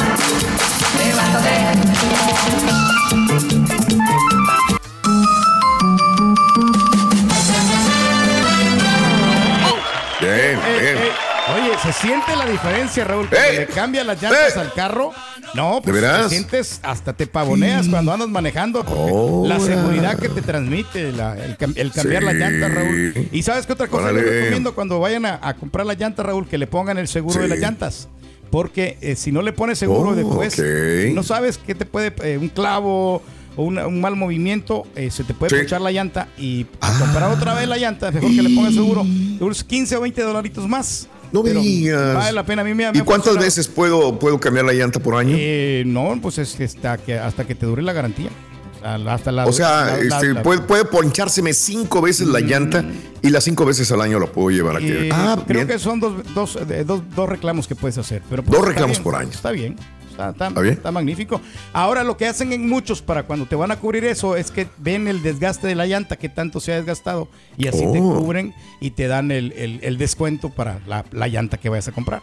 Bien, 10.21 10.59
bien. 10.81 10.97
Oye, 11.55 11.71
¿se 11.81 11.93
siente 11.93 12.35
la 12.35 12.45
diferencia, 12.45 13.05
Raúl? 13.05 13.27
Cuando 13.27 13.47
¡Eh! 13.47 13.55
le 13.59 13.65
cambia 13.67 14.03
las 14.03 14.21
llantas 14.21 14.55
¡Eh! 14.55 14.59
al 14.59 14.73
carro. 14.73 15.11
No, 15.55 15.81
pues 15.81 15.95
¿De 15.95 16.01
veras? 16.01 16.23
te 16.23 16.29
sientes, 16.29 16.79
hasta 16.83 17.13
te 17.13 17.25
pavoneas 17.25 17.87
cuando 17.87 18.13
andas 18.13 18.27
manejando. 18.27 18.83
La 19.47 19.59
seguridad 19.59 20.19
que 20.19 20.29
te 20.29 20.41
transmite 20.41 21.11
la- 21.11 21.33
el, 21.43 21.57
cam- 21.57 21.73
el 21.75 21.91
cambiar 21.91 22.21
Sí. 22.21 22.25
la 22.27 22.33
llanta, 22.33 22.67
Raúl. 22.67 23.29
¿Y 23.31 23.41
sabes 23.41 23.65
qué 23.65 23.73
otra 23.73 23.87
cosa 23.87 24.11
les 24.11 24.23
Órale. 24.23 24.39
recomiendo 24.41 24.75
cuando 24.75 24.99
vayan 24.99 25.25
a, 25.25 25.39
a 25.41 25.53
comprar 25.55 25.85
la 25.87 25.93
llanta, 25.95 26.21
Raúl? 26.21 26.47
Que 26.47 26.57
le 26.59 26.67
pongan 26.67 26.97
el 26.99 27.07
seguro 27.07 27.41
de 27.41 27.47
las 27.47 27.57
llantas. 27.59 28.09
Porque 28.51 28.97
eh, 29.01 29.15
si 29.15 29.31
no 29.31 29.41
le 29.41 29.53
pones 29.53 29.77
seguro 29.79 30.09
Oh, 30.11 30.15
después, 30.15 30.59
no 31.13 31.23
sabes 31.23 31.57
qué 31.57 31.75
te 31.75 31.85
puede, 31.85 32.13
eh, 32.23 32.37
un 32.37 32.49
clavo 32.49 33.21
o 33.55 33.63
una- 33.63 33.85
un 33.87 33.99
mal 34.01 34.15
movimiento, 34.15 34.85
eh, 34.95 35.11
se 35.11 35.23
te 35.23 35.33
puede 35.33 35.49
Sí. 35.49 35.55
Ah. 35.55 35.59
ponchar 35.59 35.81
la 35.81 35.91
llanta 35.91 36.27
y 36.37 36.65
a 36.81 36.97
comprar 36.99 37.31
otra 37.31 37.53
vez 37.53 37.67
la 37.67 37.77
llanta, 37.77 38.11
mejor 38.11 38.29
que 38.29 38.41
le 38.41 38.55
pongas 38.55 38.73
seguro, 38.73 39.01
unos 39.39 39.63
15 39.63 39.95
o 39.97 40.01
20 40.01 40.21
dolaritos 40.21 40.67
más. 40.67 41.07
No 41.31 41.43
me 41.43 41.51
digas. 41.51 42.15
Vale 42.15 42.31
la 42.31 42.43
pena. 42.43 42.63
A 42.63 42.65
mí 42.65 42.73
me, 42.73 42.91
me 42.91 42.97
¿Y 42.97 43.01
cuántas 43.01 43.37
veces 43.37 43.67
puedo, 43.67 44.17
puedo 44.17 44.39
cambiar 44.39 44.65
la 44.65 44.73
llanta 44.73 44.99
por 44.99 45.13
año? 45.15 45.35
Eh, 45.37 45.83
no, 45.85 46.17
pues 46.19 46.39
es 46.39 46.59
hasta 46.59 46.97
que, 46.97 47.19
hasta 47.19 47.45
que 47.45 47.53
te 47.53 47.67
dure 47.67 47.83
la 47.83 47.93
garantía. 47.93 48.29
O 48.79 48.81
sea, 48.81 49.13
hasta 49.13 49.31
la, 49.31 49.45
o 49.45 49.51
sea, 49.51 49.85
la- 49.85 49.99
este, 49.99 50.33
la- 50.33 50.43
puede, 50.43 50.61
puede 50.61 50.85
ponchárseme 50.85 51.53
cinco 51.53 52.01
veces 52.01 52.27
la 52.27 52.39
llanta 52.39 52.83
y 53.21 53.29
las 53.29 53.43
cinco 53.43 53.65
veces 53.65 53.91
al 53.91 54.01
año 54.01 54.19
la 54.19 54.27
puedo 54.27 54.49
llevar 54.49 54.77
aquí. 54.77 54.87
eh, 54.89 55.09
ah, 55.11 55.37
creo 55.45 55.65
bien. 55.65 55.67
que 55.67 55.79
son 55.79 55.99
dos, 55.99 56.13
dos, 56.33 56.57
eh, 56.69 56.83
dos, 56.85 57.01
dos 57.15 57.27
reclamos 57.29 57.67
que 57.67 57.75
puedes 57.75 57.97
hacer. 57.97 58.21
Pero 58.29 58.43
pues 58.43 58.57
Dos 58.57 58.67
reclamos 58.67 58.97
bien, 58.97 59.03
por 59.03 59.15
año. 59.15 59.29
Está 59.31 59.51
bien. 59.51 59.75
Está, 60.09 60.31
está- 60.31 60.47
¿Está 60.49 60.61
bien? 60.61 60.73
está 60.73 60.91
magnífico. 60.91 61.39
Ahora 61.71 62.03
lo 62.03 62.17
que 62.17 62.27
hacen 62.27 62.51
en 62.51 62.67
muchos 62.67 63.01
para 63.01 63.23
cuando 63.23 63.45
te 63.45 63.55
van 63.55 63.71
a 63.71 63.77
cubrir 63.79 64.03
eso 64.05 64.35
es 64.35 64.51
que 64.51 64.67
ven 64.77 65.07
el 65.07 65.21
desgaste 65.23 65.67
de 65.67 65.75
la 65.75 65.85
llanta, 65.85 66.17
que 66.17 66.27
tanto 66.29 66.59
se 66.59 66.73
ha 66.73 66.75
desgastado, 66.75 67.29
y 67.57 67.67
así 67.67 67.79
te 67.91 67.99
Oh. 68.01 68.17
cubren 68.19 68.53
y 68.81 68.91
te 68.91 69.07
dan 69.07 69.31
el, 69.31 69.53
el- 69.53 69.79
el 69.81 69.97
descuento 69.97 70.49
para 70.49 70.79
la, 70.87 71.05
la 71.11 71.27
llanta 71.29 71.57
que 71.57 71.69
vayas 71.69 71.87
a 71.87 71.91
comprar. 71.93 72.21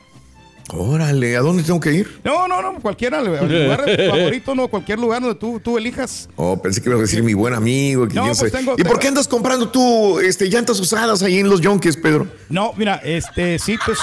Órale, 0.72 1.36
¿a 1.36 1.40
dónde 1.40 1.62
tengo 1.62 1.78
que 1.78 1.92
ir? 1.92 2.20
No, 2.24 2.48
no, 2.48 2.60
no, 2.60 2.80
cualquiera, 2.80 3.20
el 3.20 3.26
lugar 3.26 3.84
favorito, 4.10 4.54
no, 4.54 4.66
cualquier 4.66 4.98
lugar 4.98 5.22
donde 5.22 5.38
tú, 5.38 5.60
tú 5.60 5.78
elijas. 5.78 6.28
Oh, 6.34 6.60
pensé 6.60 6.82
que 6.82 6.88
iba 6.88 6.98
a 6.98 7.00
decir 7.02 7.22
mi 7.22 7.34
buen 7.34 7.54
amigo. 7.54 8.08
que 8.08 8.14
No, 8.14 8.24
pues 8.36 8.50
tengo- 8.50 8.74
¿Y 8.76 8.82
por 8.82 8.98
qué 8.98 9.06
andas 9.08 9.28
comprando 9.28 9.68
tú 9.68 10.18
este, 10.18 10.48
llantas 10.48 10.80
usadas 10.80 11.22
ahí 11.22 11.38
en 11.38 11.48
los 11.48 11.60
Yonkis, 11.60 11.96
Pedro? 11.96 12.26
No, 12.48 12.72
mira, 12.76 12.96
este, 13.04 13.60
sí, 13.60 13.76
pues, 13.86 13.98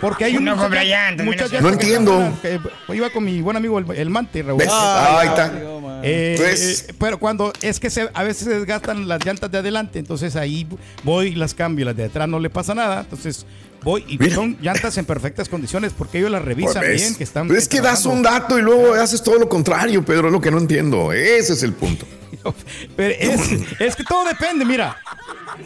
porque 0.00 0.24
hay 0.24 0.32
No 0.34 0.40
muchas 0.40 0.58
compra 0.62 0.82
llantas- 0.84 1.24
muchas 1.26 1.52
No 1.52 1.68
que 1.68 1.74
entiendo. 1.74 2.32
que 2.42 2.58
iba 2.96 3.10
con 3.10 3.24
mi 3.24 3.40
buen 3.40 3.56
amigo 3.56 3.78
el, 3.78 3.88
el 3.92 4.10
Mante, 4.10 4.42
Raúl. 4.42 4.58
¿Ves? 4.58 4.68
Ah, 4.72 5.18
Ahí 5.20 5.28
está. 5.28 5.52
Eh, 6.06 6.34
Pues- 6.36 6.86
eh, 6.88 6.94
pero 6.98 7.18
cuando 7.18 7.52
es 7.62 7.78
que 7.78 7.88
se- 7.88 8.10
a 8.12 8.22
veces 8.24 8.44
se 8.48 8.50
desgastan 8.58 9.06
las 9.06 9.24
llantas 9.24 9.48
de 9.50 9.58
adelante, 9.58 10.00
entonces 10.00 10.34
ahí 10.34 10.66
voy 11.04 11.28
y 11.28 11.34
las 11.36 11.54
cambio, 11.54 11.84
las 11.86 11.96
de 11.96 12.04
atrás 12.06 12.28
no 12.28 12.40
le 12.40 12.50
pasa 12.50 12.74
nada, 12.74 13.00
entonces 13.02 13.46
voy 13.84 14.04
y 14.08 14.18
Mira. 14.18 14.34
son 14.34 14.56
llantas 14.60 14.96
en 14.98 15.04
perfectas 15.04 15.48
condiciones 15.48 15.92
porque 15.96 16.18
ellos 16.18 16.30
las 16.30 16.42
revisan 16.42 16.82
Pues, 16.82 17.00
bien, 17.00 17.14
que 17.14 17.24
están 17.24 17.46
Pero 17.46 17.58
es 17.58 17.68
que 17.68 17.80
das 17.80 18.06
un 18.06 18.22
dato 18.22 18.58
y 18.58 18.62
luego 18.62 18.94
haces 18.94 19.22
todo 19.22 19.38
lo 19.38 19.48
contrario, 19.48 20.04
Pedro, 20.04 20.28
es 20.28 20.32
lo 20.32 20.40
que 20.40 20.50
no 20.50 20.58
entiendo. 20.58 21.12
Ese 21.12 21.52
es 21.52 21.62
el 21.62 21.72
punto. 21.72 22.06
Pero 22.96 23.14
es, 23.18 23.40
es 23.78 23.96
que 23.96 24.04
todo 24.04 24.24
depende, 24.26 24.64
mira. 24.64 24.96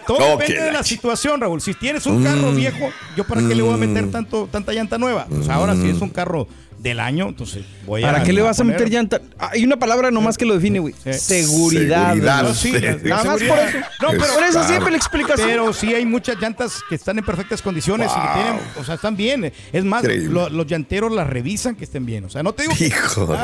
Todo 0.07 0.19
No, 0.19 0.37
depende 0.37 0.63
de 0.65 0.73
la 0.73 0.83
situación, 0.83 1.41
Raúl. 1.41 1.61
Si 1.61 1.75
tienes 1.75 2.07
un 2.07 2.23
carro 2.23 2.53
viejo, 2.53 2.91
¿yo 3.17 3.25
para 3.25 3.41
qué 3.41 3.55
le 3.55 3.63
voy 3.63 3.75
a 3.75 3.77
meter 3.77 4.11
tanto, 4.11 4.49
tanta 4.51 4.73
llanta 4.73 4.99
nueva? 4.99 5.27
Pues 5.29 5.49
ahora, 5.49 5.75
si 5.75 5.89
es 5.89 6.01
un 6.01 6.11
carro 6.11 6.47
del 6.89 7.01
año, 7.01 7.29
entonces 7.29 7.65
voy 7.87 8.03
a. 8.05 8.13
¿Para 8.13 8.25
qué 8.25 8.33
le 8.33 8.43
vas 8.43 8.59
a 8.59 8.63
poner- 8.65 8.75
meter 8.79 8.91
llanta? 8.93 9.21
Hay 9.39 9.65
una 9.65 9.79
palabra 9.79 10.11
nomás 10.11 10.37
que 10.37 10.45
lo 10.45 10.55
define, 10.55 10.79
güey. 10.81 10.95
Sí. 11.05 11.13
Seguridad. 11.15 12.09
Seguridad. 12.15 12.43
No, 12.43 12.55
sí, 12.55 12.73
Nada 12.73 13.25
más 13.25 13.39
seguridad. 13.39 13.49
por 13.49 13.59
eso. 13.59 13.79
No, 14.03 14.09
pero, 14.11 14.35
Por 14.35 14.43
eso 14.45 14.65
siempre 14.65 14.91
la 14.91 14.97
explicación. 14.97 15.49
pero 15.49 15.73
sí 15.73 15.95
hay 15.95 16.05
muchas 16.07 16.37
llantas 16.41 16.81
que 16.89 16.95
están 16.95 17.19
en 17.19 17.25
perfectas 17.25 17.63
condiciones 17.63 18.11
y 18.11 18.15
que 18.21 18.35
tienen, 18.43 18.61
o 18.81 18.85
sea, 18.85 18.95
están 18.97 19.17
bien. 19.17 19.53
Es 19.73 19.85
más, 19.85 20.05
lo- 20.05 20.49
los 20.49 20.67
llanteros 20.67 21.13
las 21.13 21.29
revisan 21.29 21.75
que 21.77 21.85
estén 21.85 22.05
bien. 22.07 22.25
O 22.25 22.31
sea, 22.31 22.43
no 22.43 22.53
te 22.53 22.63
digo 22.65 22.75
que. 22.77 22.87
Hijo 22.87 23.27
de 23.27 23.37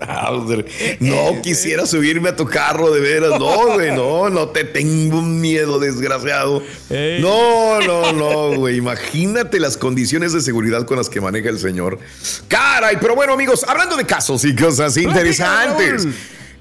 Ah. 0.00 0.32
No 1.00 1.42
quisiera 1.42 1.86
subirme 1.86 2.30
a 2.30 2.36
tu 2.36 2.46
carro 2.46 2.90
de 2.92 3.00
veras. 3.00 3.38
No, 3.38 3.74
güey, 3.74 3.90
no, 3.94 4.30
no 4.30 4.48
te 4.48 4.64
tengo 4.64 5.18
un 5.18 5.40
miedo, 5.40 5.78
desgraciado. 5.78 6.62
Ey. 6.90 7.20
No, 7.20 7.80
no, 7.80 8.12
no, 8.12 8.56
güey. 8.58 8.76
Imagínate 8.76 9.58
las 9.60 9.76
condiciones 9.76 10.32
de 10.32 10.40
seguridad 10.40 10.86
con 10.86 10.96
las 10.98 11.08
que 11.08 11.20
maneja 11.20 11.48
el 11.48 11.58
señor. 11.58 11.98
Caray, 12.84 12.98
pero 13.00 13.14
bueno, 13.14 13.32
amigos, 13.32 13.64
hablando 13.66 13.96
de 13.96 14.04
casos 14.04 14.44
y 14.44 14.54
cosas 14.54 14.98
interesantes. 14.98 16.06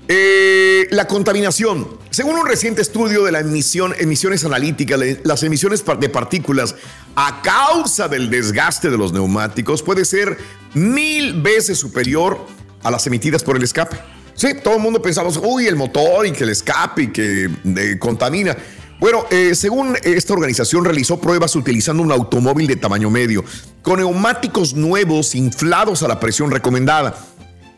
Eh, 0.07 0.87
la 0.91 1.05
contaminación. 1.05 1.97
Según 2.11 2.37
un 2.37 2.47
reciente 2.47 2.81
estudio 2.81 3.25
de 3.25 3.33
la 3.33 3.41
emisión, 3.41 3.93
emisiones 3.99 4.45
analíticas, 4.45 4.97
las 5.23 5.43
emisiones 5.43 5.83
de 5.99 6.07
partículas 6.07 6.75
a 7.17 7.41
causa 7.41 8.07
del 8.07 8.29
desgaste 8.29 8.89
de 8.89 8.97
los 8.97 9.11
neumáticos 9.11 9.83
puede 9.83 10.05
ser 10.05 10.37
mil 10.73 11.41
veces 11.41 11.77
superior 11.77 12.39
a 12.83 12.89
las 12.89 13.05
emitidas 13.05 13.43
por 13.43 13.57
el 13.57 13.63
escape. 13.63 13.97
Sí, 14.33 14.47
todo 14.63 14.75
el 14.75 14.81
mundo 14.81 15.01
pensamos, 15.01 15.37
uy, 15.43 15.67
el 15.67 15.75
motor 15.75 16.25
y 16.25 16.31
que 16.31 16.45
el 16.45 16.51
escape 16.51 17.01
y 17.03 17.07
que 17.11 17.49
eh, 17.65 17.97
contamina. 17.99 18.55
Bueno, 19.03 19.25
eh, 19.31 19.53
según 19.53 19.97
esta 20.05 20.31
organización 20.31 20.85
realizó 20.85 21.19
pruebas 21.19 21.57
utilizando 21.57 22.01
un 22.01 22.13
automóvil 22.13 22.67
de 22.67 22.77
tamaño 22.77 23.09
medio, 23.09 23.43
con 23.81 23.99
neumáticos 23.99 24.75
nuevos 24.75 25.35
inflados 25.35 26.03
a 26.03 26.07
la 26.07 26.21
presión 26.21 26.49
recomendada. 26.49 27.13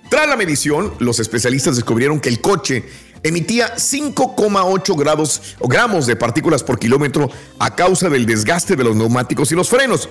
Tras 0.07 0.29
la 0.29 0.35
medición, 0.35 0.93
los 0.99 1.19
especialistas 1.19 1.77
descubrieron 1.77 2.19
que 2.19 2.29
el 2.29 2.41
coche 2.41 2.85
emitía 3.23 3.75
5,8 3.75 4.95
grados 4.95 5.55
o 5.57 5.67
gramos 5.67 6.05
de 6.05 6.15
partículas 6.15 6.61
por 6.61 6.77
kilómetro 6.77 7.31
a 7.57 7.75
causa 7.75 8.07
del 8.07 8.27
desgaste 8.27 8.75
de 8.75 8.83
los 8.83 8.95
neumáticos 8.95 9.51
y 9.51 9.55
los 9.55 9.67
frenos. 9.67 10.07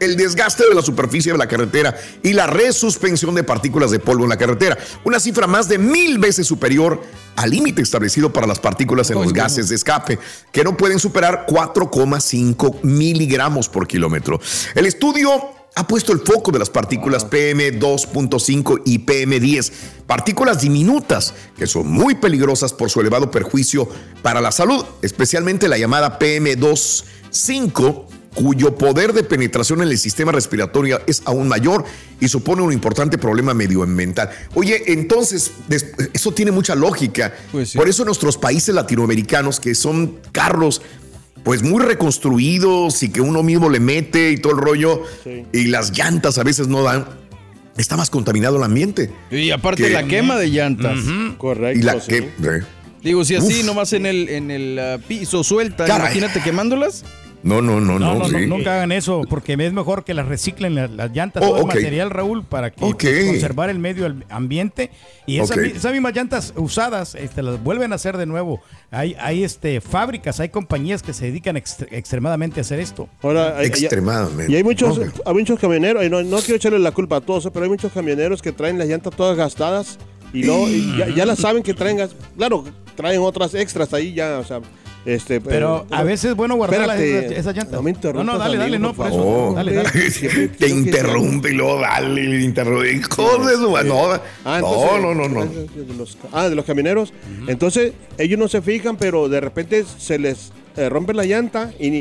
El 0.00 0.16
desgaste 0.16 0.64
de 0.68 0.74
la 0.74 0.82
superficie 0.82 1.32
de 1.32 1.38
la 1.38 1.48
carretera 1.48 1.96
y 2.22 2.32
la 2.32 2.46
resuspensión 2.46 3.34
de 3.34 3.44
partículas 3.44 3.90
de 3.90 3.98
polvo 3.98 4.24
en 4.24 4.30
la 4.30 4.36
carretera. 4.36 4.78
Una 5.04 5.20
cifra 5.20 5.46
más 5.46 5.68
de 5.68 5.78
mil 5.78 6.18
veces 6.18 6.46
superior 6.46 7.02
al 7.36 7.50
límite 7.50 7.82
establecido 7.82 8.32
para 8.32 8.46
las 8.46 8.60
partículas 8.60 9.10
en 9.10 9.20
los 9.20 9.32
gases 9.32 9.68
de 9.68 9.74
escape, 9.74 10.18
que 10.52 10.64
no 10.64 10.76
pueden 10.76 10.98
superar 10.98 11.46
4,5 11.48 12.82
miligramos 12.82 13.68
por 13.68 13.86
kilómetro. 13.86 14.40
El 14.74 14.86
estudio 14.86 15.30
ha 15.76 15.86
puesto 15.88 16.12
el 16.12 16.20
foco 16.20 16.52
de 16.52 16.60
las 16.60 16.70
partículas 16.70 17.28
PM2.5 17.28 18.82
y 18.84 19.00
PM10, 19.00 19.72
partículas 20.06 20.60
diminutas 20.60 21.34
que 21.56 21.66
son 21.66 21.90
muy 21.90 22.14
peligrosas 22.14 22.72
por 22.72 22.90
su 22.90 23.00
elevado 23.00 23.30
perjuicio 23.30 23.88
para 24.22 24.40
la 24.40 24.52
salud, 24.52 24.84
especialmente 25.02 25.66
la 25.68 25.76
llamada 25.78 26.18
PM2.5 26.18 28.13
cuyo 28.34 28.74
poder 28.76 29.12
de 29.12 29.22
penetración 29.22 29.80
en 29.82 29.88
el 29.88 29.98
sistema 29.98 30.32
respiratorio 30.32 31.00
es 31.06 31.22
aún 31.24 31.48
mayor 31.48 31.84
y 32.20 32.28
supone 32.28 32.62
un 32.62 32.72
importante 32.72 33.16
problema 33.18 33.54
medioambiental. 33.54 34.30
Oye, 34.54 34.82
entonces, 34.92 35.52
eso 36.12 36.32
tiene 36.32 36.50
mucha 36.50 36.74
lógica. 36.74 37.32
Por 37.74 37.88
eso 37.88 38.04
nuestros 38.04 38.36
países 38.36 38.74
latinoamericanos, 38.74 39.60
que 39.60 39.74
son 39.74 40.18
carros 40.32 40.82
pues 41.44 41.62
muy 41.62 41.82
reconstruidos 41.84 43.02
y 43.02 43.10
que 43.10 43.20
uno 43.20 43.42
mismo 43.42 43.68
le 43.68 43.78
mete 43.78 44.30
y 44.30 44.38
todo 44.38 44.54
el 44.54 44.58
rollo, 44.58 45.02
y 45.52 45.66
las 45.66 45.96
llantas 45.96 46.38
a 46.38 46.42
veces 46.42 46.68
no 46.68 46.82
dan, 46.82 47.04
está 47.76 47.96
más 47.96 48.08
contaminado 48.08 48.56
el 48.56 48.62
ambiente. 48.62 49.10
Y 49.30 49.50
aparte 49.50 49.82
Que- 49.84 49.90
la 49.90 50.04
quema 50.04 50.36
de 50.38 50.48
llantas. 50.48 50.98
Correcto. 51.38 51.78
Y 51.78 51.82
la 51.82 52.00
que... 52.00 52.16
eh, 52.18 52.62
Digo, 53.02 53.22
si 53.26 53.34
así 53.36 53.60
Uf. 53.60 53.66
nomás 53.66 53.92
en 53.92 54.06
el, 54.06 54.30
en 54.30 54.50
el 54.50 54.78
ah, 54.78 54.98
piso 55.06 55.44
suelta, 55.44 55.84
Caray. 55.84 56.06
imagínate 56.16 56.40
quemándolas. 56.42 57.04
No, 57.44 57.60
no, 57.60 57.78
no, 57.80 57.98
No, 57.98 58.14
no. 58.14 58.14
no, 58.14 58.28
no, 58.28 58.38
sí. 58.38 58.46
nunca 58.46 58.74
hagan 58.74 58.90
eso, 58.90 59.22
porque 59.28 59.52
es 59.52 59.72
mejor 59.72 60.02
que 60.02 60.14
las 60.14 60.26
reciclen 60.26 60.74
las, 60.74 60.90
las 60.90 61.12
llantas, 61.12 61.42
Oh, 61.44 61.48
todo 61.50 61.58
el 61.58 61.66
material, 61.66 62.10
Raúl, 62.10 62.42
para 62.42 62.70
que 62.70 62.80
pues, 62.80 63.26
conservar 63.26 63.68
el 63.70 63.78
medio 63.78 64.12
ambiente. 64.30 64.90
Y 65.26 65.38
esas, 65.38 65.58
mismas 65.92 66.14
llantas 66.14 66.54
usadas, 66.56 67.14
este, 67.14 67.42
las 67.42 67.62
vuelven 67.62 67.92
a 67.92 67.96
hacer 67.96 68.16
de 68.16 68.26
nuevo. 68.26 68.60
Hay, 68.90 69.14
hay 69.20 69.44
este, 69.44 69.80
fábricas, 69.82 70.40
hay 70.40 70.48
compañías 70.48 71.02
que 71.02 71.12
se 71.12 71.26
dedican 71.26 71.56
ext- 71.56 71.86
extremadamente 71.90 72.60
a 72.60 72.62
hacer 72.62 72.80
esto. 72.80 73.08
Ahora, 73.22 73.58
hay- 73.58 73.66
Extremadamente. 73.66 74.50
Y 74.50 74.56
hay 74.56 74.64
muchos, 74.64 74.98
hay 75.26 75.34
muchos 75.34 75.58
camioneros, 75.60 76.02
y 76.04 76.08
no, 76.08 76.22
no 76.22 76.38
quiero 76.38 76.56
echarle 76.56 76.78
la 76.78 76.92
culpa 76.92 77.16
a 77.16 77.20
todos, 77.20 77.48
pero 77.52 77.64
hay 77.64 77.70
muchos 77.70 77.92
camioneros 77.92 78.40
que 78.40 78.52
traen 78.52 78.78
las 78.78 78.88
llantas 78.88 79.14
todas 79.14 79.36
gastadas 79.36 79.98
y, 80.32 80.42
no, 80.44 80.66
y 80.68 80.96
ya, 80.98 81.08
ya 81.14 81.26
las 81.26 81.38
saben 81.40 81.62
que 81.62 81.74
traen 81.74 81.98
gas. 81.98 82.10
Claro, 82.36 82.64
traen 82.96 83.20
otras 83.20 83.54
extras 83.54 83.92
ahí 83.92 84.14
ya, 84.14 84.38
o 84.38 84.44
sea, 84.44 84.60
este. 85.06 85.40
Pero 85.40 85.86
a 85.90 86.02
veces 86.02 86.30
es 86.30 86.36
bueno 86.36 86.56
guardar 86.56 86.86
las- 86.86 86.98
Espérate, 87.00 87.38
esas 87.40 87.54
llantas. 87.56 87.72
No 87.74 87.82
me 87.82 87.90
interrumpas, 87.90 88.26
No, 88.26 88.32
no, 88.32 88.38
dale, 88.38 88.56
dale, 88.56 88.78
no, 88.78 88.94
por 88.94 89.06
eso. 89.08 89.16
favor. 89.18 89.54
Dale, 89.54 89.72
dale. 89.74 89.90
Te 90.58 90.68
interrumpe 90.68 91.50
y 91.50 91.54
luego 91.54 91.80
dale, 91.80 92.22
le 92.22 92.42
interrumpe. 92.42 93.00
No, 93.84 94.10
Ah, 94.44 94.60
no, 94.60 94.66
entonces- 94.68 95.02
no, 95.02 95.14
no, 95.14 95.28
no. 95.28 95.44
De 95.46 95.94
los, 95.96 96.18
ah, 96.32 96.48
de 96.48 96.54
los 96.54 96.64
camioneros. 96.64 97.12
Entonces, 97.46 97.92
ellos 98.18 98.38
no 98.38 98.48
se 98.48 98.62
fijan, 98.62 98.96
pero 98.96 99.28
de 99.28 99.40
repente 99.40 99.84
se 99.98 100.18
les 100.18 100.52
eh, 100.76 100.88
rompe 100.88 101.14
la 101.14 101.24
llanta 101.24 101.72
y, 101.78 101.90
ni- 101.90 102.00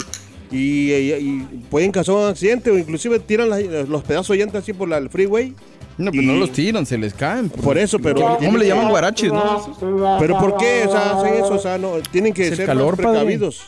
y, 0.52 0.92
y- 0.94 1.13
y 1.13 1.48
pueden 1.70 1.92
causar 1.92 2.16
un 2.16 2.26
accidente 2.26 2.72
o 2.72 2.78
inclusive 2.78 3.20
tiran 3.20 3.50
la- 3.50 3.60
los 3.60 4.04
pedazos 4.04 4.30
de 4.36 4.38
llanta 4.44 4.60
así 4.60 4.74
por 4.74 4.88
la, 4.89 4.98
el 4.98 5.10
freeway. 5.10 5.54
No, 5.98 6.12
pero 6.12 6.24
no 6.24 6.34
los 6.34 6.52
tiran, 6.52 6.86
se 6.86 6.98
les 6.98 7.14
caen. 7.14 7.50
Por 7.50 7.78
eso, 7.78 8.00
pero... 8.00 8.38
¿Cómo 8.38 8.58
le 8.58 8.68
llaman 8.68 8.90
guaraches, 8.90 9.32
no? 9.32 10.18
¿Pero 10.20 10.40
por 10.40 10.58
qué? 10.58 10.86
O 10.88 10.92
sea, 10.92 11.20
hacen 11.20 11.34
eso, 11.36 11.54
o 11.54 11.60
sea, 11.60 11.78
no, 11.78 11.94
tienen 12.12 12.34
que 12.34 12.56
ser 12.56 12.66
calor, 12.66 12.98
más 12.98 13.06
padre. 13.06 13.20
precavidos. 13.20 13.62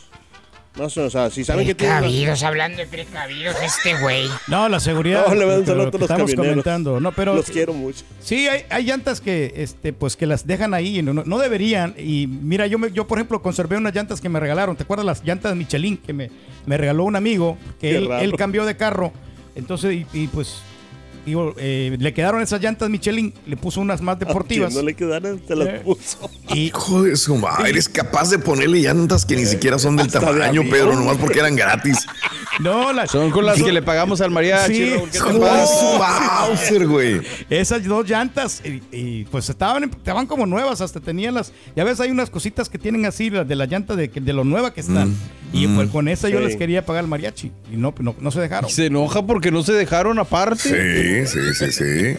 No 0.77 0.89
sé, 0.89 0.99
o 1.01 1.09
sea, 1.09 1.29
si 1.29 1.45
saben 1.45 1.65
que 1.65 1.73
tienen... 1.73 1.99
Precavidos, 1.99 2.43
hablando 2.43 2.79
de 2.79 2.85
precavidos, 2.87 3.55
este 3.63 3.97
güey. 4.01 4.27
No, 4.47 4.67
la 4.67 4.81
seguridad. 4.81 5.25
No, 5.25 5.33
le 5.33 5.45
mando 5.45 5.55
un 5.55 5.61
que 5.61 5.67
saludo 5.67 5.83
lo 5.83 5.87
a 5.87 5.91
que 5.91 5.97
los 5.99 6.09
estamos 6.09 6.35
comentando. 6.35 6.99
No, 6.99 7.11
pero 7.13 7.33
Los 7.33 7.45
quiero 7.45 7.73
mucho. 7.73 8.03
Sí, 8.19 8.47
hay, 8.49 8.63
hay 8.69 8.83
llantas 8.83 9.21
que, 9.21 9.53
este, 9.55 9.93
pues, 9.93 10.17
que 10.17 10.25
las 10.25 10.45
dejan 10.45 10.73
ahí 10.73 10.99
y 10.99 11.01
no, 11.01 11.13
no 11.13 11.37
deberían. 11.37 11.95
Y 11.97 12.27
mira, 12.27 12.67
yo, 12.67 12.77
me- 12.77 12.91
yo 12.91 13.07
por 13.07 13.19
ejemplo 13.19 13.41
conservé 13.41 13.77
unas 13.77 13.95
llantas 13.95 14.19
que 14.19 14.27
me 14.27 14.37
regalaron. 14.37 14.75
¿Te 14.75 14.83
acuerdas 14.83 15.05
las 15.05 15.23
llantas 15.23 15.55
Michelin 15.55 15.95
que 15.95 16.11
me, 16.11 16.29
me 16.65 16.75
regaló 16.77 17.05
un 17.05 17.15
amigo? 17.15 17.57
Que 17.79 17.95
él, 17.95 18.33
cambió 18.35 18.65
de 18.65 18.75
carro. 18.75 19.13
Entonces, 19.55 19.93
y, 19.93 20.05
y, 20.11 20.27
pues, 20.27 20.57
digo, 21.25 21.53
eh, 21.57 21.95
le 21.99 22.13
quedaron 22.13 22.41
esas 22.41 22.61
llantas 22.61 22.89
Michelin. 22.89 23.33
Le 23.45 23.57
puso 23.57 23.81
unas 23.81 24.01
más 24.01 24.19
deportivas. 24.19 24.73
No 24.73 24.81
le 24.81 24.93
quedaron, 24.93 25.41
se 25.47 25.55
las 25.55 25.67
Eh, 25.67 25.81
puso. 25.83 26.29
Y, 26.49 26.65
Hijo 26.65 27.03
de 27.03 27.15
su 27.15 27.35
madre, 27.35 27.69
eres 27.69 27.87
capaz 27.89 28.29
de 28.29 28.39
ponerle 28.39 28.79
llantas 28.79 29.25
que 29.25 29.35
ni 29.35 29.45
siquiera 29.45 29.77
son 29.79 29.95
del 29.97 30.11
tamaño. 30.11 30.63
Pedro, 30.69 30.95
nomás 30.95 31.17
porque 31.17 31.39
eran 31.39 31.55
gratis. 31.55 32.05
no, 32.59 32.93
las, 32.93 33.11
Son 33.11 33.31
con 33.31 33.45
las 33.45 33.61
que 33.61 33.71
le 33.71 33.81
pagamos 33.81 34.21
al 34.21 34.31
mariachi. 34.31 34.73
Sí. 34.75 34.89
Raúl, 34.95 35.09
¿qué 35.09 35.11
te 35.11 35.17
Hijo 35.17 35.33
de 35.33 35.39
pasa? 35.39 35.67
su 35.67 36.47
Bowser, 36.49 36.87
güey. 36.87 37.21
Esas 37.49 37.83
dos 37.83 38.07
llantas, 38.09 38.61
y, 38.65 38.81
y, 38.91 39.23
pues 39.25 39.49
estaban, 39.49 39.83
estaban 39.85 40.25
como 40.27 40.45
nuevas, 40.45 40.81
hasta 40.81 40.99
tenían 40.99 41.33
las. 41.35 41.51
Ya 41.75 41.83
ves, 41.83 41.99
hay 41.99 42.11
unas 42.11 42.29
cositas 42.29 42.69
que 42.69 42.77
tienen 42.77 43.05
así, 43.05 43.29
las 43.29 43.47
de 43.47 43.55
la 43.55 43.65
llanta 43.65 43.95
de, 43.95 44.09
que- 44.09 44.21
de 44.21 44.33
lo 44.33 44.43
nueva 44.43 44.73
que 44.73 44.81
están. 44.81 45.09
Mm, 45.09 45.15
y 45.53 45.67
pues 45.67 45.89
con 45.89 46.07
esa 46.07 46.27
yo 46.29 46.39
les 46.39 46.55
quería 46.55 46.85
pagar 46.85 47.03
el 47.03 47.09
mariachi. 47.09 47.51
Y 47.71 47.77
no, 47.77 47.93
no, 47.99 48.15
no 48.19 48.31
se 48.31 48.39
dejaron. 48.41 48.69
Se 48.69 48.87
enoja 48.87 49.25
porque 49.25 49.51
no 49.51 49.63
se 49.63 49.73
dejaron 49.73 50.19
aparte. 50.19 51.25
Sí, 51.27 51.27
sí, 51.27 51.53
sí, 51.53 51.71
sí. 51.71 52.17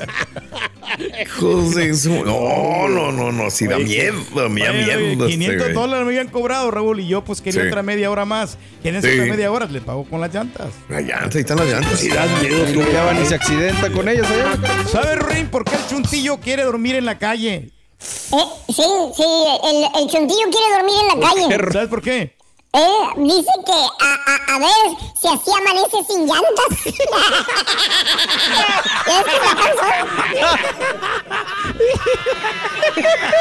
Su... 1.94 2.24
No, 2.24 2.88
no, 2.88 3.12
no, 3.12 3.32
no, 3.32 3.50
sí 3.50 3.66
da 3.66 3.78
miedo, 3.78 4.14
da 4.34 4.48
miedo. 4.48 4.70
Oye, 4.72 5.12
este, 5.12 5.26
500 5.26 5.62
güey. 5.62 5.72
dólares 5.74 6.06
me 6.06 6.12
habían 6.12 6.28
cobrado, 6.32 6.70
Raúl, 6.70 7.00
y 7.00 7.08
yo 7.08 7.22
pues 7.24 7.40
quería 7.40 7.62
Sí. 7.62 7.68
otra 7.68 7.82
media 7.82 8.10
hora 8.10 8.24
más. 8.24 8.56
¿Quieren 8.82 9.02
Sí. 9.02 9.08
otra 9.08 9.24
media 9.26 9.50
hora? 9.52 9.66
Les 9.66 9.82
pago 9.82 10.04
con 10.04 10.20
las 10.26 10.34
llantas. 10.34 10.68
La 10.88 11.00
llanta, 11.00 11.38
ahí 11.38 11.40
están 11.40 11.58
las 11.58 11.68
llantas. 11.68 12.00
Sí, 12.00 12.08
dan 12.08 12.28
miedo, 12.40 12.64
tú. 12.72 12.82
y 13.22 13.26
se 13.26 13.34
accidenta 13.34 13.90
con 13.90 14.08
ellas. 14.08 14.26
¿eh? 14.30 14.44
¿Sabes, 14.90 15.18
Rin, 15.20 15.48
por 15.48 15.64
qué 15.64 15.76
el 15.76 15.86
chuntillo 15.88 16.38
quiere 16.38 16.64
dormir 16.64 16.96
en 16.96 17.04
la 17.04 17.18
calle? 17.18 17.70
Eh, 17.98 18.44
sí, 18.68 18.82
sí, 19.16 19.24
el, 19.64 20.02
el 20.02 20.08
chuntillo 20.08 20.44
quiere 20.50 20.76
dormir 20.76 20.94
en 21.00 21.20
la 21.20 21.28
calle. 21.28 21.72
¿Sabes 21.72 21.88
por 21.88 22.02
qué? 22.02 22.35
Eh, 22.78 23.08
dice 23.16 23.50
que 23.64 23.72
a, 23.72 24.18
a, 24.26 24.34
a 24.54 24.58
ver 24.58 24.86
si 25.18 25.26
así 25.28 25.50
amanece 25.50 25.96
sin 26.06 26.26
llantas. 26.26 26.70
¿Ya 29.06 29.22
ves 29.22 29.34
que 29.34 29.46
la 29.46 29.54
canción? 29.54 30.08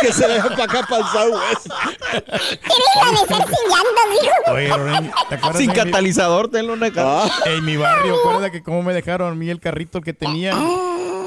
que 0.01 0.13
se 0.13 0.27
deja 0.27 0.49
para 0.49 0.63
acá 0.63 0.83
para 0.87 1.01
el 1.01 1.07
Southwest. 1.11 1.67
Quiere 2.11 3.01
amanecer 3.01 3.45
sin 3.45 3.69
llantas, 3.69 4.07
dijo. 4.21 4.33
Oye, 4.53 4.77
Rin, 4.77 5.11
¿te 5.29 5.35
acuerdas 5.35 5.57
Sin 5.57 5.73
de 5.73 5.73
mi- 5.73 5.79
catalizador, 5.91 6.47
tenlo 6.49 6.73
una 6.73 6.91
cara. 6.91 7.23
En 7.45 7.65
mi 7.65 7.77
barrio, 7.77 8.15
acuérdate 8.19 8.51
que 8.51 8.63
cómo 8.63 8.81
me 8.83 8.93
dejaron 8.93 9.31
a 9.33 9.35
mí 9.35 9.49
el 9.49 9.59
carrito 9.59 10.01
que 10.01 10.13
tenía, 10.13 10.53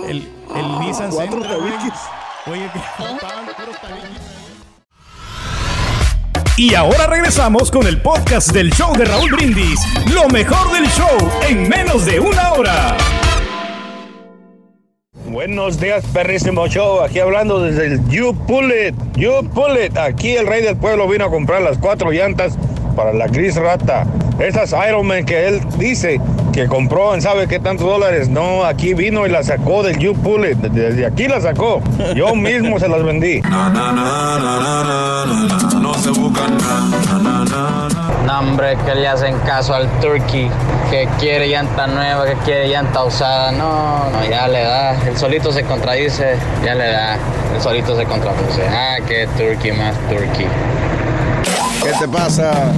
el, 0.06 0.28
el 0.56 0.78
Nissan 0.80 1.10
Cuatro 1.10 1.42
Sentra. 1.42 1.56
Oye, 2.46 2.70
que 2.72 2.78
faltaban 2.96 3.46
puros 3.46 3.76
tabiques. 3.80 4.17
Y 6.58 6.74
ahora 6.74 7.06
regresamos 7.06 7.70
con 7.70 7.86
el 7.86 8.02
podcast 8.02 8.50
del 8.50 8.72
show 8.72 8.92
de 8.96 9.04
Raúl 9.04 9.30
Brindis. 9.30 9.78
Lo 10.12 10.28
mejor 10.28 10.72
del 10.72 10.88
show 10.88 11.30
en 11.48 11.68
menos 11.68 12.04
de 12.04 12.18
una 12.18 12.52
hora. 12.52 12.96
Buenos 15.28 15.78
días, 15.78 16.04
perrísimo 16.12 16.66
show. 16.66 17.02
Aquí 17.02 17.20
hablando 17.20 17.62
desde 17.62 17.86
el 17.86 18.08
You 18.08 18.34
Pull 18.48 18.72
It. 18.72 18.96
You 19.14 19.48
Pull 19.54 19.78
It. 19.84 19.96
Aquí 19.96 20.30
el 20.34 20.48
rey 20.48 20.64
del 20.64 20.76
pueblo 20.76 21.06
vino 21.06 21.26
a 21.26 21.30
comprar 21.30 21.62
las 21.62 21.78
cuatro 21.78 22.10
llantas 22.10 22.58
para 22.98 23.12
la 23.12 23.28
gris 23.28 23.54
rata. 23.54 24.04
Esas 24.40 24.74
Ironman 24.88 25.24
que 25.24 25.46
él 25.46 25.60
dice 25.78 26.20
que 26.52 26.66
compró 26.66 27.14
en 27.14 27.22
sabe 27.22 27.46
qué 27.46 27.60
tantos 27.60 27.86
dólares. 27.86 28.28
No, 28.28 28.64
aquí 28.64 28.92
vino 28.92 29.24
y 29.24 29.30
la 29.30 29.44
sacó 29.44 29.84
del 29.84 29.98
You 29.98 30.14
Pull 30.14 30.46
It. 30.46 30.58
Desde 30.58 31.06
aquí 31.06 31.28
la 31.28 31.40
sacó. 31.40 31.80
Yo 32.16 32.34
mismo 32.34 32.80
se 32.80 32.88
las 32.88 33.04
vendí. 33.04 33.40
No, 38.26 38.38
hombre, 38.40 38.76
que 38.84 38.94
le 38.96 39.06
hacen 39.06 39.38
caso 39.46 39.74
al 39.74 39.88
turkey, 40.00 40.50
que 40.90 41.08
quiere 41.20 41.48
llanta 41.48 41.86
nueva, 41.86 42.26
que 42.26 42.34
quiere 42.44 42.68
llanta 42.68 43.04
usada. 43.04 43.52
No, 43.52 44.10
no, 44.10 44.28
ya 44.28 44.48
le 44.48 44.64
da. 44.64 45.00
El 45.06 45.16
solito 45.16 45.52
se 45.52 45.62
contradice, 45.62 46.34
ya 46.64 46.74
le 46.74 46.88
da. 46.88 47.16
El 47.54 47.62
solito 47.62 47.96
se 47.96 48.04
contradice. 48.06 48.62
Ah, 48.68 48.96
que 49.06 49.28
turkey 49.36 49.70
más 49.70 49.94
turkey. 50.08 50.48
¿Qué 51.88 51.94
te 52.00 52.08
pasa? 52.08 52.70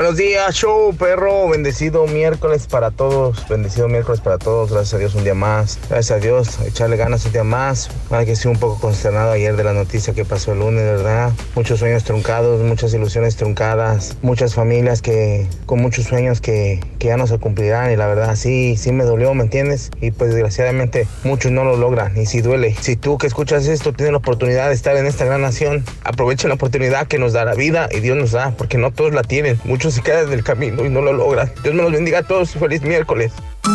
Buenos 0.00 0.16
días, 0.16 0.54
show, 0.54 0.96
perro. 0.96 1.50
Bendecido 1.50 2.06
miércoles 2.06 2.66
para 2.66 2.90
todos. 2.90 3.46
Bendecido 3.50 3.86
miércoles 3.86 4.22
para 4.22 4.38
todos. 4.38 4.72
Gracias 4.72 4.94
a 4.94 4.96
Dios 4.96 5.14
un 5.14 5.24
día 5.24 5.34
más. 5.34 5.78
Gracias 5.90 6.16
a 6.16 6.20
Dios. 6.22 6.58
Echarle 6.66 6.96
ganas 6.96 7.26
un 7.26 7.32
día 7.32 7.44
más. 7.44 7.90
Hay 8.08 8.24
que 8.24 8.32
estoy 8.32 8.50
un 8.50 8.58
poco 8.58 8.80
consternado 8.80 9.32
ayer 9.32 9.56
de 9.56 9.62
la 9.62 9.74
noticia 9.74 10.14
que 10.14 10.24
pasó 10.24 10.52
el 10.52 10.60
lunes, 10.60 10.82
¿verdad? 10.84 11.32
Muchos 11.54 11.80
sueños 11.80 12.04
truncados, 12.04 12.62
muchas 12.62 12.94
ilusiones 12.94 13.36
truncadas, 13.36 14.16
muchas 14.22 14.54
familias 14.54 15.02
que 15.02 15.46
con 15.66 15.82
muchos 15.82 16.06
sueños 16.06 16.40
que, 16.40 16.80
que 16.98 17.08
ya 17.08 17.18
no 17.18 17.26
se 17.26 17.36
cumplirán. 17.36 17.92
Y 17.92 17.96
la 17.96 18.06
verdad, 18.06 18.36
sí, 18.36 18.78
sí 18.78 18.92
me 18.92 19.04
dolió, 19.04 19.34
¿me 19.34 19.42
entiendes? 19.42 19.90
Y 20.00 20.12
pues 20.12 20.30
desgraciadamente 20.30 21.06
muchos 21.24 21.52
no 21.52 21.62
lo 21.62 21.76
logran. 21.76 22.16
Y 22.16 22.24
si 22.24 22.40
duele. 22.40 22.74
Si 22.80 22.96
tú 22.96 23.18
que 23.18 23.26
escuchas 23.26 23.66
esto 23.66 23.92
tienes 23.92 24.12
la 24.12 24.18
oportunidad 24.18 24.68
de 24.68 24.74
estar 24.74 24.96
en 24.96 25.04
esta 25.04 25.26
gran 25.26 25.42
nación, 25.42 25.84
aprovecha 26.04 26.48
la 26.48 26.54
oportunidad 26.54 27.06
que 27.06 27.18
nos 27.18 27.34
da 27.34 27.44
la 27.44 27.54
vida 27.54 27.90
y 27.92 28.00
Dios 28.00 28.16
nos 28.16 28.30
da, 28.30 28.52
porque 28.56 28.78
no 28.78 28.94
todos 28.94 29.12
la 29.12 29.24
tienen. 29.24 29.60
Muchos 29.64 29.89
mucho 29.90 29.96
se 29.96 30.02
queda 30.02 30.20
en 30.20 30.32
el 30.32 30.42
camino 30.42 30.84
y 30.84 30.88
no 30.88 31.00
lo 31.00 31.12
logra. 31.12 31.46
Dios 31.62 31.74
me 31.74 31.82
los 31.82 31.92
bendiga 31.92 32.20
a 32.20 32.22
todos. 32.22 32.50
Feliz 32.52 32.82
miércoles. 32.82 33.32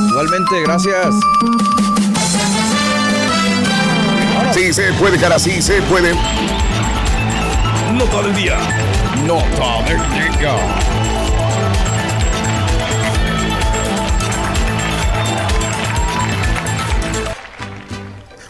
Igualmente, 0.10 0.62
gracias. 0.64 1.16
Sí, 4.54 4.74
se 4.74 4.94
puede, 4.94 5.18
cara, 5.18 5.38
sí, 5.38 5.62
se 5.62 5.82
puede. 5.84 6.14
Nota 7.94 8.22
del 8.22 8.36
día. 8.36 8.58
Nota 9.26 9.84
del 9.88 10.38
día. 10.40 10.95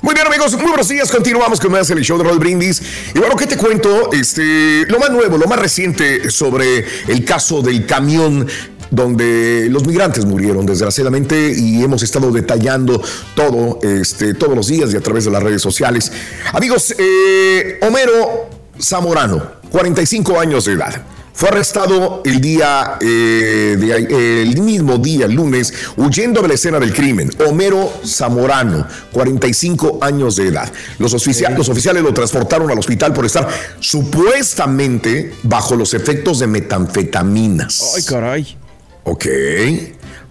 Muy 0.06 0.14
bien, 0.14 0.28
amigos, 0.28 0.54
muy 0.54 0.68
buenos 0.68 0.88
días. 0.88 1.12
Continuamos 1.12 1.60
con 1.60 1.72
más 1.72 1.90
el 1.90 2.00
show 2.04 2.16
de 2.20 2.26
Roll 2.26 2.38
Brindis. 2.38 2.80
Y 3.16 3.18
bueno, 3.18 3.36
¿qué 3.36 3.48
te 3.48 3.58
cuento? 3.58 4.12
Este, 4.12 4.86
lo 4.86 5.00
más 5.00 5.10
nuevo, 5.10 5.36
lo 5.40 5.48
más 5.48 5.58
reciente 5.58 6.30
sobre 6.30 6.86
el 7.08 7.26
caso 7.26 7.64
del 7.64 7.88
camión 7.88 8.48
donde 8.92 9.68
los 9.72 9.88
migrantes 9.88 10.24
murieron 10.26 10.64
desgraciadamente 10.64 11.52
y 11.58 11.84
hemos 11.84 12.04
estado 12.04 12.32
detallando 12.32 13.02
todo 13.34 13.80
este, 13.82 14.36
todos 14.36 14.56
los 14.56 14.68
días 14.68 14.94
y 14.94 14.98
a 14.98 15.02
través 15.02 15.26
de 15.26 15.32
las 15.32 15.42
redes 15.42 15.64
sociales. 15.64 16.12
Amigos, 16.54 16.94
eh, 17.00 17.80
Homero 17.82 18.48
Zamorano, 18.80 19.54
45 19.72 20.40
años 20.40 20.66
de 20.66 20.74
edad. 20.74 21.15
Fue 21.36 21.50
arrestado 21.50 22.22
el 22.24 22.40
día, 22.40 22.98
eh, 23.02 23.76
de- 23.78 24.42
el 24.44 24.62
mismo 24.62 24.98
día, 24.98 25.26
el 25.26 25.34
lunes, 25.34 25.74
huyendo 25.98 26.42
de 26.42 26.48
la 26.48 26.54
escena 26.54 26.80
del 26.80 26.94
crimen. 26.94 27.30
Homero 27.46 27.92
Zamorano, 28.06 28.88
45 29.12 30.00
años 30.02 30.38
de 30.38 30.48
edad. 30.48 30.72
Los, 30.98 31.14
oficia- 31.14 31.50
los 31.50 31.68
oficiales 31.68 32.04
lo 32.04 32.14
transportaron 32.14 32.72
al 32.72 32.80
hospital 32.80 33.12
por 33.14 33.26
estar 33.26 33.50
supuestamente 33.82 35.34
bajo 35.44 35.76
los 35.76 35.94
efectos 35.94 36.40
de 36.40 36.48
metanfetaminas. 36.48 37.94
Ay, 37.98 38.04
caray. 38.04 38.58
Ok. 39.04 39.26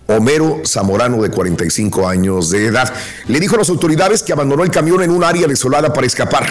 Homero 0.07 0.62
Zamorano, 0.67 1.23
de 1.23 1.31
45 1.31 2.09
años 2.09 2.51
de 2.51 2.67
edad, 2.67 2.93
le 3.29 3.40
dijo 3.40 3.55
a 3.57 3.59
las 3.59 3.69
autoridades 3.69 4.23
que 4.23 4.33
abandonó 4.33 4.62
el 4.62 4.71
camión 4.71 5.03
en 5.03 5.11
un 5.11 5.23
área 5.25 5.47
desolada 5.47 5.93
para 5.93 6.07
escapar. 6.07 6.47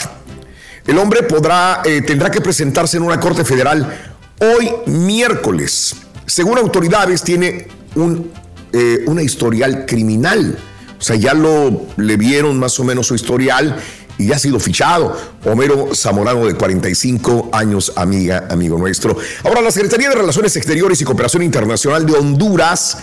El 0.86 0.98
hombre 0.98 1.24
podrá, 1.24 1.82
eh, 1.86 2.02
tendrá 2.02 2.30
que 2.30 2.42
presentarse 2.42 2.98
en 2.98 3.04
una 3.04 3.20
corte 3.20 3.46
federal 3.46 4.12
hoy 4.39 4.72
miércoles. 4.86 5.96
Según 6.26 6.58
autoridades, 6.58 7.24
tiene 7.24 7.67
un, 7.96 8.32
eh, 8.72 9.04
una 9.08 9.22
historial 9.22 9.86
criminal. 9.86 10.58
O 11.00 11.02
sea, 11.02 11.15
ya 11.15 11.34
lo 11.34 11.88
le 11.98 12.17
vieron 12.17 12.58
más 12.58 12.80
o 12.80 12.84
menos 12.84 13.08
su 13.08 13.15
historial 13.15 13.78
y 14.17 14.28
ya 14.28 14.36
ha 14.36 14.39
sido 14.39 14.60
fichado. 14.60 15.17
Homero 15.46 15.93
Zamorano, 15.93 16.46
de 16.46 16.56
45 16.56 17.50
años, 17.52 17.93
amiga, 17.96 18.48
amigo 18.50 18.78
nuestro. 18.78 19.17
Ahora, 19.43 19.62
la 19.62 19.72
Secretaría 19.72 20.10
de 20.10 20.15
Relaciones 20.15 20.56
Exteriores 20.56 21.02
y 21.02 21.04
Cooperación 21.04 21.43
Internacional 21.43 22.06
de 22.06 22.13
Honduras 22.13 22.98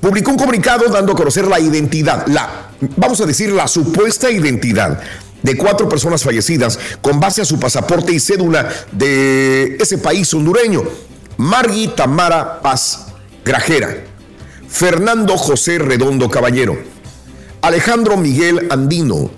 publicó 0.00 0.30
un 0.30 0.36
comunicado 0.36 0.86
dando 0.88 1.12
a 1.12 1.16
conocer 1.16 1.46
la 1.46 1.60
identidad, 1.60 2.26
la, 2.26 2.70
vamos 2.96 3.20
a 3.20 3.26
decir, 3.26 3.50
la 3.50 3.68
supuesta 3.68 4.30
identidad 4.30 5.00
de 5.42 5.56
cuatro 5.56 5.88
personas 5.88 6.22
fallecidas 6.22 6.78
con 7.00 7.20
base 7.20 7.42
a 7.42 7.44
su 7.44 7.58
pasaporte 7.58 8.12
y 8.12 8.20
cédula 8.20 8.68
de 8.92 9.76
ese 9.80 9.98
país 9.98 10.32
hondureño. 10.34 10.82
Margui 11.36 11.88
Tamara 11.88 12.60
Paz 12.60 13.06
Grajera, 13.44 14.04
Fernando 14.68 15.36
José 15.38 15.78
Redondo 15.78 16.28
Caballero, 16.28 16.76
Alejandro 17.62 18.16
Miguel 18.16 18.66
Andino, 18.70 19.30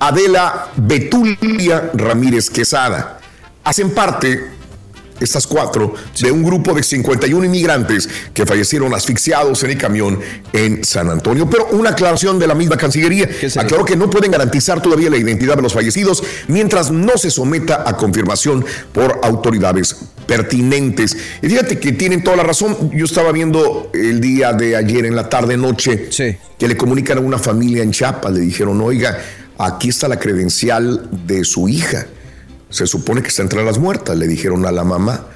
Adela 0.00 0.68
Betulia 0.76 1.90
Ramírez 1.94 2.50
Quesada. 2.50 3.20
Hacen 3.62 3.94
parte, 3.94 4.50
estas 5.20 5.46
cuatro, 5.46 5.94
de 6.20 6.30
un 6.30 6.42
grupo 6.42 6.74
de 6.74 6.82
51 6.82 7.44
inmigrantes 7.44 8.08
que 8.32 8.46
fallecieron 8.46 8.94
asfixiados 8.94 9.62
en 9.62 9.70
el 9.70 9.78
camión 9.78 10.20
en 10.52 10.84
San 10.84 11.08
Antonio. 11.10 11.48
Pero 11.48 11.68
una 11.72 11.90
aclaración 11.90 12.38
de 12.38 12.46
la 12.46 12.54
misma 12.54 12.76
Cancillería 12.76 13.28
aclaró 13.56 13.84
que 13.84 13.96
no 13.96 14.10
pueden 14.10 14.30
garantizar 14.30 14.82
todavía 14.82 15.10
la 15.10 15.16
identidad 15.16 15.56
de 15.56 15.62
los 15.62 15.72
fallecidos 15.72 16.22
mientras 16.48 16.90
no 16.90 17.16
se 17.16 17.30
someta 17.30 17.84
a 17.86 17.96
confirmación 17.96 18.64
por 18.92 19.20
autoridades 19.22 19.96
pertinentes. 20.26 21.16
Y 21.42 21.48
fíjate 21.48 21.78
que 21.78 21.92
tienen 21.92 22.22
toda 22.22 22.36
la 22.36 22.42
razón. 22.42 22.90
Yo 22.92 23.04
estaba 23.04 23.32
viendo 23.32 23.90
el 23.92 24.20
día 24.20 24.52
de 24.52 24.76
ayer 24.76 25.06
en 25.06 25.16
la 25.16 25.28
tarde 25.28 25.56
noche 25.56 26.08
que 26.58 26.68
le 26.68 26.76
comunican 26.76 27.18
a 27.18 27.20
una 27.20 27.38
familia 27.38 27.82
en 27.82 27.90
Chiapas, 27.90 28.32
le 28.32 28.40
dijeron, 28.40 28.80
oiga, 28.80 29.18
aquí 29.58 29.88
está 29.88 30.08
la 30.08 30.18
credencial 30.18 31.08
de 31.26 31.44
su 31.44 31.68
hija. 31.68 32.06
Se 32.74 32.88
supone 32.88 33.22
que 33.22 33.28
está 33.28 33.40
entre 33.40 33.62
las 33.64 33.78
muertas, 33.78 34.16
le 34.16 34.26
dijeron 34.26 34.66
a 34.66 34.72
la 34.72 34.82
mamá. 34.82 35.28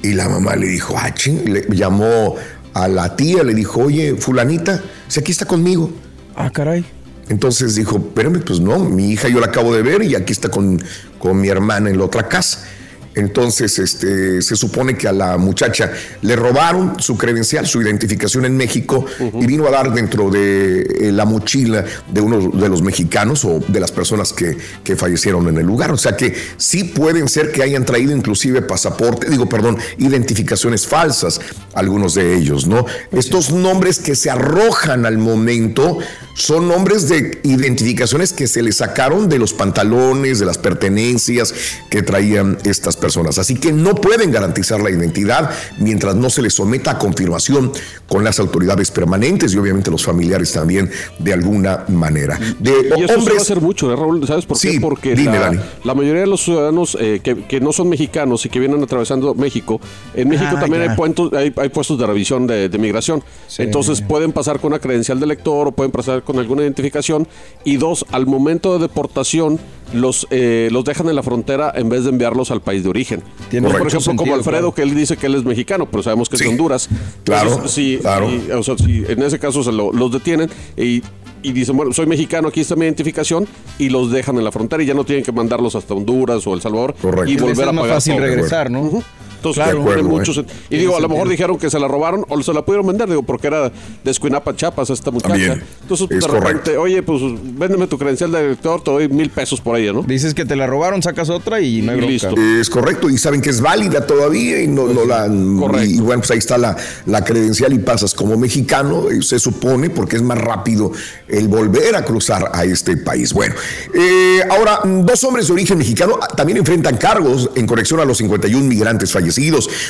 Y 0.00 0.14
la 0.14 0.26
mamá 0.30 0.56
le 0.56 0.66
dijo, 0.68 0.94
ah, 0.96 1.12
ching", 1.12 1.44
le 1.44 1.66
llamó 1.68 2.36
a 2.72 2.88
la 2.88 3.14
tía, 3.14 3.42
le 3.42 3.52
dijo, 3.52 3.82
oye, 3.82 4.16
fulanita, 4.16 4.82
si 5.06 5.20
aquí 5.20 5.32
está 5.32 5.44
conmigo. 5.44 5.92
Ah, 6.34 6.48
caray. 6.50 6.82
Entonces 7.28 7.74
dijo, 7.74 7.98
espérame, 7.98 8.40
pues 8.40 8.58
no, 8.58 8.78
mi 8.78 9.10
hija 9.10 9.28
yo 9.28 9.38
la 9.38 9.48
acabo 9.48 9.74
de 9.74 9.82
ver 9.82 10.02
y 10.02 10.14
aquí 10.14 10.32
está 10.32 10.48
con, 10.48 10.82
con 11.18 11.38
mi 11.38 11.48
hermana 11.48 11.90
en 11.90 11.98
la 11.98 12.06
otra 12.06 12.26
casa. 12.26 12.66
Entonces, 13.14 13.78
este, 13.78 14.40
se 14.42 14.56
supone 14.56 14.96
que 14.96 15.08
a 15.08 15.12
la 15.12 15.36
muchacha 15.36 15.92
le 16.22 16.36
robaron 16.36 16.98
su 16.98 17.16
credencial, 17.16 17.66
su 17.66 17.82
identificación 17.82 18.44
en 18.44 18.56
México 18.56 19.04
y 19.40 19.46
vino 19.46 19.66
a 19.66 19.70
dar 19.70 19.92
dentro 19.92 20.30
de 20.30 20.80
eh, 20.80 21.12
la 21.12 21.24
mochila 21.24 21.84
de 22.10 22.20
uno 22.20 22.50
de 22.50 22.68
los 22.68 22.82
mexicanos 22.82 23.44
o 23.44 23.60
de 23.66 23.80
las 23.80 23.92
personas 23.92 24.32
que, 24.32 24.56
que 24.82 24.96
fallecieron 24.96 25.48
en 25.48 25.58
el 25.58 25.66
lugar. 25.66 25.92
O 25.92 25.98
sea 25.98 26.16
que 26.16 26.34
sí 26.56 26.84
pueden 26.84 27.28
ser 27.28 27.52
que 27.52 27.62
hayan 27.62 27.84
traído 27.84 28.16
inclusive 28.16 28.62
pasaporte, 28.62 29.28
digo, 29.28 29.48
perdón, 29.48 29.78
identificaciones 29.98 30.86
falsas, 30.86 31.40
algunos 31.74 32.14
de 32.14 32.36
ellos, 32.36 32.66
¿no? 32.66 32.86
Estos 33.10 33.52
nombres 33.52 33.98
que 33.98 34.14
se 34.14 34.30
arrojan 34.30 35.06
al 35.06 35.18
momento 35.18 35.98
son 36.34 36.68
nombres 36.68 37.08
de 37.08 37.40
identificaciones 37.42 38.32
que 38.32 38.46
se 38.46 38.62
le 38.62 38.72
sacaron 38.72 39.28
de 39.28 39.38
los 39.38 39.52
pantalones, 39.52 40.38
de 40.38 40.46
las 40.46 40.58
pertenencias 40.58 41.52
que 41.90 42.02
traían 42.02 42.58
estas 42.64 42.96
personas. 42.96 43.01
Así 43.38 43.56
que 43.56 43.72
no 43.72 43.94
pueden 43.94 44.30
garantizar 44.30 44.80
la 44.80 44.90
identidad 44.90 45.50
mientras 45.78 46.14
no 46.14 46.30
se 46.30 46.42
les 46.42 46.54
someta 46.54 46.92
a 46.92 46.98
confirmación 46.98 47.72
con 48.08 48.22
las 48.24 48.38
autoridades 48.38 48.90
permanentes 48.90 49.54
y 49.54 49.58
obviamente 49.58 49.90
los 49.90 50.04
familiares 50.04 50.52
también 50.52 50.90
de 51.18 51.32
alguna 51.32 51.84
manera. 51.88 52.38
De 52.58 52.70
Y 52.70 52.74
eso 52.74 52.96
se 52.96 53.06
va 53.06 53.12
a 53.12 53.18
hombres 53.18 53.42
hacer 53.42 53.60
mucho, 53.60 53.92
¿eh, 53.92 53.96
Raúl? 53.96 54.26
¿Sabes 54.26 54.46
por 54.46 54.58
qué? 54.60 54.72
Sí, 54.72 54.80
Porque 54.80 55.14
dime, 55.14 55.32
la, 55.32 55.40
Dani. 55.40 55.58
la 55.84 55.94
mayoría 55.94 56.20
de 56.22 56.26
los 56.28 56.42
ciudadanos 56.42 56.96
eh, 57.00 57.20
que, 57.22 57.44
que 57.44 57.60
no 57.60 57.72
son 57.72 57.88
mexicanos 57.88 58.46
y 58.46 58.48
que 58.48 58.60
vienen 58.60 58.82
atravesando 58.82 59.34
México, 59.34 59.80
en 60.14 60.28
México 60.28 60.50
Ah, 60.56 60.60
también 60.60 60.82
hay, 60.82 60.96
puentos, 60.96 61.32
hay, 61.32 61.52
hay 61.56 61.68
puestos 61.70 61.98
de 61.98 62.06
revisión 62.06 62.46
de, 62.46 62.68
de 62.68 62.78
migración. 62.78 63.22
Entonces 63.58 64.00
pueden 64.02 64.32
pasar 64.32 64.60
con 64.60 64.72
una 64.72 64.78
credencial 64.80 65.18
de 65.18 65.26
lector 65.26 65.68
o 65.68 65.72
pueden 65.72 65.90
pasar 65.92 66.22
con 66.22 66.38
alguna 66.38 66.62
identificación. 66.62 67.26
Y 67.64 67.76
dos, 67.76 68.04
al 68.12 68.26
momento 68.26 68.74
de 68.74 68.80
deportación, 68.80 69.58
los, 69.94 70.26
eh, 70.30 70.68
los 70.72 70.84
dejan 70.84 71.08
en 71.08 71.16
la 71.16 71.22
frontera 71.22 71.72
en 71.74 71.88
vez 71.88 72.04
de 72.04 72.10
enviarlos 72.10 72.50
al 72.50 72.60
país 72.60 72.82
de 72.82 72.88
origen. 72.88 73.22
Tiene 73.50 73.68
Por 73.68 73.86
ejemplo, 73.86 74.16
como 74.16 74.34
Alfredo, 74.34 74.72
claro. 74.72 74.74
que 74.74 74.82
él 74.82 74.94
dice 74.94 75.16
que 75.16 75.26
él 75.26 75.34
es 75.34 75.44
mexicano, 75.44 75.86
pero 75.90 76.02
sabemos 76.02 76.28
que 76.28 76.36
es 76.36 76.42
de 76.42 76.48
Honduras. 76.48 76.88
Claro, 77.24 77.50
Entonces, 77.50 77.72
sí, 77.72 77.98
claro. 78.00 78.28
o 78.58 78.62
sea, 78.62 78.76
sí, 78.78 79.04
en 79.08 79.22
ese 79.22 79.38
caso 79.38 79.62
se 79.62 79.72
lo- 79.72 79.92
los 79.92 80.10
detienen 80.12 80.48
y, 80.76 81.02
y 81.42 81.52
dicen, 81.52 81.76
bueno, 81.76 81.92
soy 81.92 82.06
mexicano, 82.06 82.48
aquí 82.48 82.60
está 82.60 82.76
mi 82.76 82.84
identificación, 82.84 83.46
y 83.78 83.88
los 83.88 84.10
dejan 84.10 84.36
en 84.38 84.44
la 84.44 84.52
frontera 84.52 84.82
y 84.82 84.86
ya 84.86 84.94
no 84.94 85.04
tienen 85.04 85.24
que 85.24 85.32
mandarlos 85.32 85.74
hasta 85.74 85.92
Honduras 85.94 86.46
o 86.46 86.54
El 86.54 86.60
Salvador 86.60 86.94
y 87.26 87.32
Les 87.32 87.40
volver 87.42 87.52
es 87.64 87.68
a 87.68 87.72
más 87.72 87.82
pagar. 87.82 87.96
fácil 87.96 88.14
todo. 88.14 88.22
regresar, 88.24 88.70
¿no? 88.70 88.80
Ujú. 88.82 89.02
Entonces, 89.42 89.62
Claro. 89.64 89.78
tiene 89.78 89.84
De 89.84 90.00
acuerdo, 90.00 90.08
mucho 90.18 90.40
¿eh? 90.40 90.46
Y 90.70 90.76
digo, 90.78 90.96
a 90.96 91.00
lo 91.00 91.08
mejor 91.08 91.28
dijeron 91.28 91.58
que 91.58 91.68
se 91.68 91.78
la 91.80 91.88
robaron 91.88 92.24
o 92.28 92.40
se 92.42 92.52
la 92.52 92.62
pudieron 92.64 92.86
vender, 92.86 93.08
digo, 93.08 93.22
porque 93.24 93.48
era 93.48 93.70
de 94.04 94.10
Escuinapa, 94.10 94.54
Chiapas, 94.54 94.90
esta 94.90 95.10
muchacha. 95.10 95.32
También. 95.32 95.62
Entonces, 95.82 96.06
Es 96.10 96.20
de 96.20 96.28
repente, 96.28 96.76
oye, 96.76 97.02
pues 97.02 97.20
véndeme 97.58 97.86
tu 97.88 97.98
credencial 97.98 98.30
de 98.30 98.48
lector, 98.50 98.82
te 98.84 98.90
doy 98.92 99.08
mil 99.08 99.30
pesos 99.30 99.60
por 99.60 99.76
ella, 99.78 99.92
¿no? 99.92 100.02
Dices 100.02 100.32
que 100.34 100.44
te 100.44 100.54
la 100.54 100.66
robaron, 100.68 101.02
sacas 101.02 101.28
otra 101.28 101.60
y 101.60 101.82
no 101.82 101.92
hay 101.92 101.98
Y 101.98 102.02
listo. 102.02 102.34
Es 102.38 102.70
correcto, 102.70 103.10
y 103.10 103.18
saben 103.18 103.40
que 103.42 103.50
es 103.50 103.60
válida 103.60 104.06
todavía 104.06 104.62
y 104.62 104.68
no, 104.68 104.86
no 104.86 105.04
la. 105.04 105.26
Y, 105.26 105.96
y 105.96 106.00
bueno, 106.00 106.20
pues 106.20 106.30
ahí 106.30 106.38
está 106.38 106.56
la, 106.56 106.76
la 107.06 107.24
credencial 107.24 107.72
y 107.72 107.78
pasas 107.78 108.14
como 108.14 108.36
mexicano, 108.36 109.10
eh, 109.10 109.22
se 109.22 109.38
supone, 109.38 109.90
porque 109.90 110.16
es 110.16 110.22
más 110.22 110.38
rápido 110.38 110.92
el 111.28 111.48
volver 111.48 111.96
a 111.96 112.04
cruzar 112.04 112.50
a 112.52 112.64
este 112.64 112.96
país. 112.96 113.32
Bueno, 113.32 113.54
eh, 113.94 114.40
ahora, 114.50 114.80
dos 114.84 115.24
hombres 115.24 115.48
de 115.48 115.52
origen 115.54 115.78
mexicano 115.78 116.18
también 116.36 116.58
enfrentan 116.58 116.96
cargos 116.96 117.50
en 117.54 117.66
conexión 117.66 117.98
a 118.00 118.04
los 118.04 118.18
51 118.18 118.64
migrantes 118.66 119.10
fallecidos. 119.10 119.31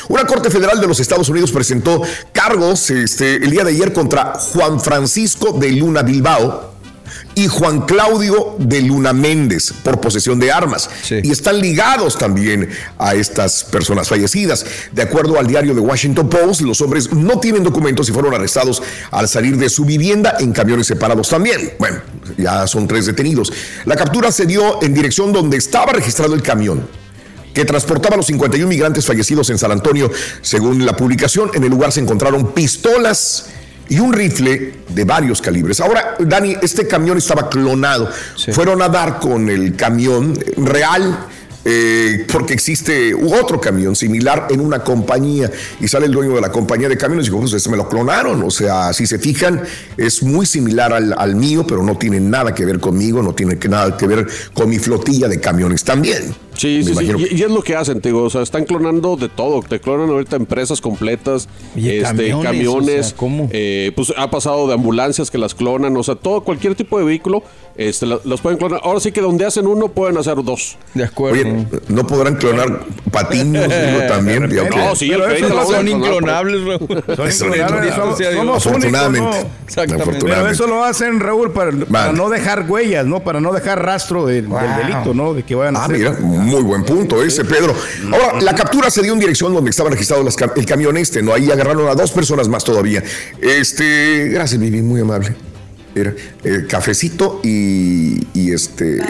Una 0.08 0.24
corte 0.26 0.50
federal 0.50 0.80
de 0.80 0.86
los 0.86 1.00
Estados 1.00 1.28
Unidos 1.28 1.52
presentó 1.52 2.02
cargos 2.32 2.90
este, 2.90 3.36
el 3.36 3.50
día 3.50 3.64
de 3.64 3.70
ayer 3.70 3.92
contra 3.92 4.34
Juan 4.34 4.80
Francisco 4.80 5.52
de 5.52 5.72
Luna 5.72 6.02
Bilbao 6.02 6.72
y 7.34 7.48
Juan 7.48 7.82
Claudio 7.82 8.56
de 8.58 8.82
Luna 8.82 9.12
Méndez 9.12 9.72
por 9.82 10.00
posesión 10.00 10.38
de 10.38 10.52
armas. 10.52 10.88
Y 11.10 11.30
están 11.30 11.60
ligados 11.60 12.18
también 12.18 12.68
a 12.98 13.14
estas 13.14 13.64
personas 13.64 14.08
fallecidas. 14.08 14.64
De 14.92 15.02
acuerdo 15.02 15.38
al 15.38 15.46
diario 15.46 15.74
The 15.74 15.80
Washington 15.80 16.28
Post, 16.28 16.62
los 16.62 16.80
hombres 16.80 17.12
no 17.12 17.38
tienen 17.40 17.62
documentos 17.62 18.08
y 18.08 18.12
fueron 18.12 18.34
arrestados 18.34 18.82
al 19.10 19.28
salir 19.28 19.56
de 19.56 19.68
su 19.68 19.84
vivienda 19.84 20.36
en 20.40 20.52
camiones 20.52 20.86
separados 20.86 21.28
también. 21.28 21.72
Bueno, 21.78 22.00
ya 22.36 22.66
son 22.66 22.86
tres 22.86 23.06
detenidos. 23.06 23.52
La 23.84 23.96
captura 23.96 24.30
se 24.30 24.46
dio 24.46 24.82
en 24.82 24.94
dirección 24.94 25.32
donde 25.32 25.56
estaba 25.56 25.92
registrado 25.92 26.34
el 26.34 26.42
camión. 26.42 27.01
Que 27.54 27.64
transportaba 27.64 28.14
a 28.14 28.16
los 28.18 28.26
51 28.26 28.68
migrantes 28.68 29.06
fallecidos 29.06 29.50
en 29.50 29.58
San 29.58 29.72
Antonio. 29.72 30.10
Según 30.40 30.84
la 30.84 30.96
publicación, 30.96 31.50
en 31.54 31.64
el 31.64 31.70
lugar 31.70 31.92
se 31.92 32.00
encontraron 32.00 32.52
pistolas 32.52 33.46
y 33.88 33.98
un 33.98 34.12
rifle 34.12 34.74
de 34.88 35.04
varios 35.04 35.42
calibres. 35.42 35.80
Ahora, 35.80 36.16
Dani, 36.18 36.56
este 36.62 36.86
camión 36.86 37.18
estaba 37.18 37.50
clonado. 37.50 38.08
Fueron 38.52 38.80
a 38.80 38.88
dar 38.88 39.18
con 39.20 39.50
el 39.50 39.76
camión 39.76 40.38
real. 40.56 41.26
eh, 41.64 42.26
porque 42.32 42.54
existe 42.54 43.14
otro 43.14 43.60
camión 43.60 43.94
similar 43.94 44.48
en 44.50 44.60
una 44.60 44.82
compañía 44.82 45.48
y 45.80 45.86
sale 45.86 46.06
el 46.06 46.12
dueño 46.12 46.34
de 46.34 46.40
la 46.40 46.50
compañía 46.50 46.88
de 46.88 46.96
camiones 46.98 47.26
y 47.26 47.30
dijo, 47.30 47.40
pues 47.40 47.52
este 47.52 47.70
me 47.70 47.76
lo 47.76 47.88
clonaron. 47.88 48.42
O 48.42 48.50
sea, 48.50 48.92
si 48.92 49.06
se 49.06 49.18
fijan, 49.18 49.62
es 49.96 50.22
muy 50.24 50.44
similar 50.46 50.92
al, 50.92 51.14
al 51.16 51.36
mío, 51.36 51.64
pero 51.66 51.84
no 51.84 51.96
tiene 51.96 52.18
nada 52.18 52.52
que 52.54 52.64
ver 52.64 52.80
conmigo, 52.80 53.22
no 53.22 53.34
tiene 53.34 53.58
que 53.58 53.68
nada 53.68 53.96
que 53.96 54.06
ver 54.08 54.26
con 54.54 54.68
mi 54.68 54.78
flotilla 54.78 55.28
de 55.28 55.38
camiones 55.38 55.84
también. 55.84 56.34
Sí, 56.56 56.82
Me 56.84 56.94
sí, 56.94 57.06
sí. 57.06 57.26
Y, 57.32 57.40
y 57.40 57.42
es 57.42 57.50
lo 57.50 57.62
que 57.62 57.74
hacen, 57.76 58.00
te 58.00 58.10
digo. 58.10 58.22
O 58.24 58.30
sea, 58.30 58.42
están 58.42 58.64
clonando 58.64 59.16
de 59.16 59.28
todo. 59.28 59.62
Te 59.62 59.80
clonan 59.80 60.08
ahorita 60.10 60.36
empresas 60.36 60.80
completas, 60.80 61.48
este, 61.74 62.02
camiones, 62.02 62.44
camiones. 62.44 63.00
o 63.06 63.08
sea, 63.08 63.16
¿cómo? 63.16 63.48
eh, 63.52 63.92
pues 63.96 64.12
ha 64.16 64.30
pasado 64.30 64.66
de 64.68 64.74
ambulancias 64.74 65.30
que 65.30 65.38
las 65.38 65.54
clonan. 65.54 65.96
O 65.96 66.02
sea, 66.02 66.14
todo, 66.14 66.42
cualquier 66.42 66.74
tipo 66.74 66.98
de 66.98 67.04
vehículo, 67.04 67.42
este, 67.76 68.06
los 68.06 68.40
pueden 68.40 68.58
clonar. 68.58 68.80
Ahora 68.84 69.00
sí 69.00 69.12
que 69.12 69.20
donde 69.20 69.44
hacen 69.46 69.66
uno, 69.66 69.88
pueden 69.88 70.18
hacer 70.18 70.36
dos. 70.44 70.76
De 70.94 71.04
acuerdo. 71.04 71.40
Oye, 71.40 71.66
¿no 71.88 72.06
podrán 72.06 72.36
clonar 72.36 72.80
patinos 73.10 73.64
digo, 73.64 74.02
también? 74.08 74.42
No, 74.70 74.94
sí, 74.94 75.10
el 75.10 75.20
Pero 75.22 75.34
esos 75.34 75.50
lo 75.50 75.64
son 75.66 75.88
inclonables, 75.88 76.64
Raúl. 76.64 77.04
Son 77.16 77.28
Eso 77.28 77.46
inclonables, 77.46 77.94
somos- 77.94 78.20
únicos, 78.20 78.66
Afortunadamente. 78.66 79.28
¿no? 79.42 79.48
Exactamente. 79.64 80.18
Pero 80.24 80.48
eso 80.48 80.66
lo 80.66 80.84
hacen, 80.84 81.20
Raúl, 81.20 81.50
para, 81.52 81.70
para 81.72 81.86
Vale. 81.88 82.12
no 82.18 82.28
dejar 82.28 82.66
huellas, 82.68 83.06
¿no? 83.06 83.20
Para 83.20 83.40
no 83.40 83.52
dejar 83.52 83.82
rastro 83.84 84.26
del, 84.26 84.48
del 84.48 84.76
delito, 84.76 85.14
¿no? 85.14 85.34
De 85.34 85.42
que 85.42 85.54
vayan 85.54 85.76
a 85.76 85.80
Ah, 85.80 85.84
hacer. 85.86 85.98
mira, 85.98 86.12
muy 86.42 86.62
buen 86.62 86.84
punto 86.84 87.22
ese, 87.22 87.44
Pedro. 87.44 87.74
Ahora, 88.12 88.40
la 88.40 88.54
captura 88.54 88.90
se 88.90 89.02
dio 89.02 89.12
en 89.12 89.18
dirección 89.18 89.52
donde 89.54 89.70
estaba 89.70 89.90
registrado 89.90 90.26
el 90.56 90.66
camión 90.66 90.96
este, 90.96 91.22
¿no? 91.22 91.32
Ahí 91.32 91.50
agarraron 91.50 91.88
a 91.88 91.94
dos 91.94 92.12
personas 92.12 92.48
más 92.48 92.64
todavía. 92.64 93.02
Este, 93.40 94.28
gracias, 94.28 94.60
Vivi, 94.60 94.82
muy 94.82 95.00
amable. 95.00 95.34
Era 95.94 96.14
eh, 96.44 96.66
cafecito 96.68 97.40
y, 97.42 98.26
y 98.32 98.52
este. 98.52 99.00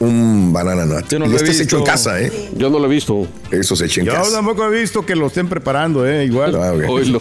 Un 0.00 0.52
banana 0.52 0.84
nut. 0.86 1.08
Yo 1.08 1.18
no 1.18 1.26
y 1.26 1.28
lo 1.28 1.34
he 1.34 1.38
este 1.38 1.50
es 1.50 1.60
hecho 1.60 1.78
en 1.78 1.84
casa, 1.84 2.20
¿eh? 2.20 2.30
Yo 2.54 2.70
no 2.70 2.78
lo 2.78 2.86
he 2.86 2.88
visto. 2.88 3.26
Eso 3.50 3.74
se 3.74 3.86
echa 3.86 4.00
en 4.00 4.06
Yo 4.06 4.12
casa. 4.12 4.30
tampoco 4.30 4.64
he 4.66 4.80
visto 4.80 5.04
que 5.04 5.16
lo 5.16 5.26
estén 5.26 5.48
preparando, 5.48 6.06
¿eh? 6.06 6.24
Igual. 6.24 6.54
Ah, 6.54 6.72
ok. 6.72 6.84
Oílo. 6.88 7.18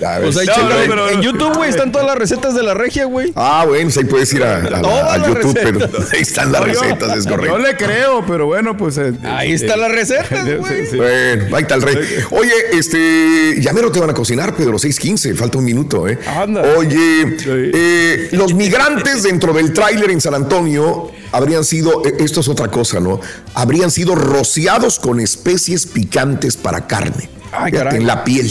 Ya 0.00 0.18
ves. 0.18 0.28
O 0.28 0.32
sea, 0.32 0.44
No, 0.44 0.52
chécalo, 0.52 0.68
no, 0.74 0.80
en- 0.82 0.88
pero- 0.90 1.08
en 1.10 1.22
YouTube, 1.22 1.56
güey, 1.56 1.70
están 1.70 1.92
todas 1.92 2.06
las 2.06 2.16
recetas 2.16 2.54
de 2.54 2.62
la 2.62 2.74
regia, 2.74 3.04
güey. 3.04 3.32
Ah, 3.36 3.64
bueno, 3.66 3.84
pues 3.84 3.96
ahí 3.98 4.04
puedes 4.04 4.32
ir 4.32 4.42
a, 4.42 4.56
a 4.56 4.70
la- 4.70 4.82
Todas 4.82 5.12
a 5.12 5.18
las 5.18 5.28
YouTube, 5.28 5.54
recetas. 5.54 5.90
pero 5.92 6.04
ahí 6.12 6.20
están 6.20 6.52
las 6.52 6.60
No, 6.66 6.72
yo- 6.72 6.82
recetas, 6.82 7.16
es 7.18 7.24
Yo 7.24 7.30
correcto. 7.30 7.58
le 7.58 7.76
creo, 7.76 8.24
pero 8.26 8.46
bueno, 8.46 8.76
pues. 8.76 8.98
eh, 8.98 9.12
Ahí 9.22 9.52
eh, 9.52 9.54
está 9.54 9.76
la 9.76 9.88
receta, 9.88 10.44
sí, 10.44 10.52
güey. 10.58 10.86
sí. 10.86 10.96
Bueno, 10.96 11.56
ahí 11.56 11.62
está 11.62 11.74
el 11.76 11.82
rey. 11.82 11.96
Oye, 12.30 12.52
este, 12.72 13.56
ya 13.60 13.72
mero 13.72 13.92
te 13.92 14.00
van 14.00 14.10
a 14.10 14.14
cocinar, 14.14 14.54
Pedro, 14.56 14.78
6.15, 14.78 15.34
falta 15.36 15.58
un 15.58 15.64
minuto, 15.64 16.08
¿eh? 16.08 16.18
Anda. 16.26 16.62
Oye, 16.76 17.36
eh, 17.46 18.28
los 18.32 18.52
migrantes 18.54 19.22
dentro 19.22 19.52
del 19.52 19.72
tráiler 19.72 20.10
en 20.10 20.20
San 20.20 20.34
Antonio 20.34 21.12
habrían 21.32 21.64
sido, 21.64 22.04
eh, 22.06 22.14
esto 22.20 22.40
es 22.40 22.48
otra 22.48 22.68
cosa, 22.68 23.00
¿no? 23.00 23.20
Habrían 23.54 23.90
sido 23.90 24.14
rociados 24.14 24.98
con 24.98 25.20
especies 25.20 25.86
picantes 25.86 26.56
para 26.56 26.86
carne. 26.86 27.28
Ay, 27.52 27.72
en 27.92 28.06
la 28.06 28.24
piel. 28.24 28.50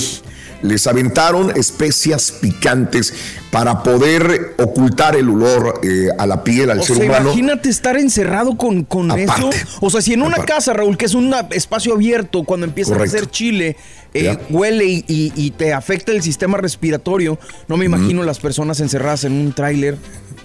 Les 0.62 0.88
aventaron 0.88 1.56
especias 1.56 2.34
picantes 2.34 3.14
para 3.50 3.82
poder 3.82 4.56
ocultar 4.60 5.16
el 5.16 5.30
olor 5.30 5.80
eh, 5.84 6.10
a 6.18 6.28
la 6.28 6.44
piel, 6.44 6.70
al 6.70 6.80
O 6.82 6.84
ser 6.84 6.98
sea, 6.98 7.06
humano. 7.06 7.28
imagínate 7.30 7.70
estar 7.70 7.96
encerrado 7.96 8.58
con, 8.58 8.84
con 8.84 9.10
Aparte. 9.10 9.56
eso. 9.56 9.78
O 9.80 9.90
sea, 9.90 10.02
si 10.02 10.12
en 10.12 10.22
una 10.22 10.34
Aparte. 10.36 10.52
casa, 10.52 10.74
Raúl, 10.74 10.98
que 10.98 11.06
es 11.06 11.14
un 11.14 11.34
espacio 11.52 11.94
abierto, 11.94 12.44
cuando 12.44 12.68
Correcto. 12.68 12.94
a 13.02 13.04
hacer 13.06 13.28
chile, 13.32 13.78
eh, 14.14 14.38
huele 14.50 14.84
y, 14.86 15.06
y- 15.08 15.32
y 15.34 15.52
te 15.52 15.72
afecta 15.72 16.12
el 16.12 16.22
sistema 16.22 16.58
respiratorio, 16.58 17.40
no 17.70 17.78
me 17.78 17.86
imagino 17.86 18.24
las 18.24 18.40
personas 18.40 18.82
encerradas 18.82 19.24
en 19.24 19.32
un 19.32 19.54
tráiler. 19.54 19.98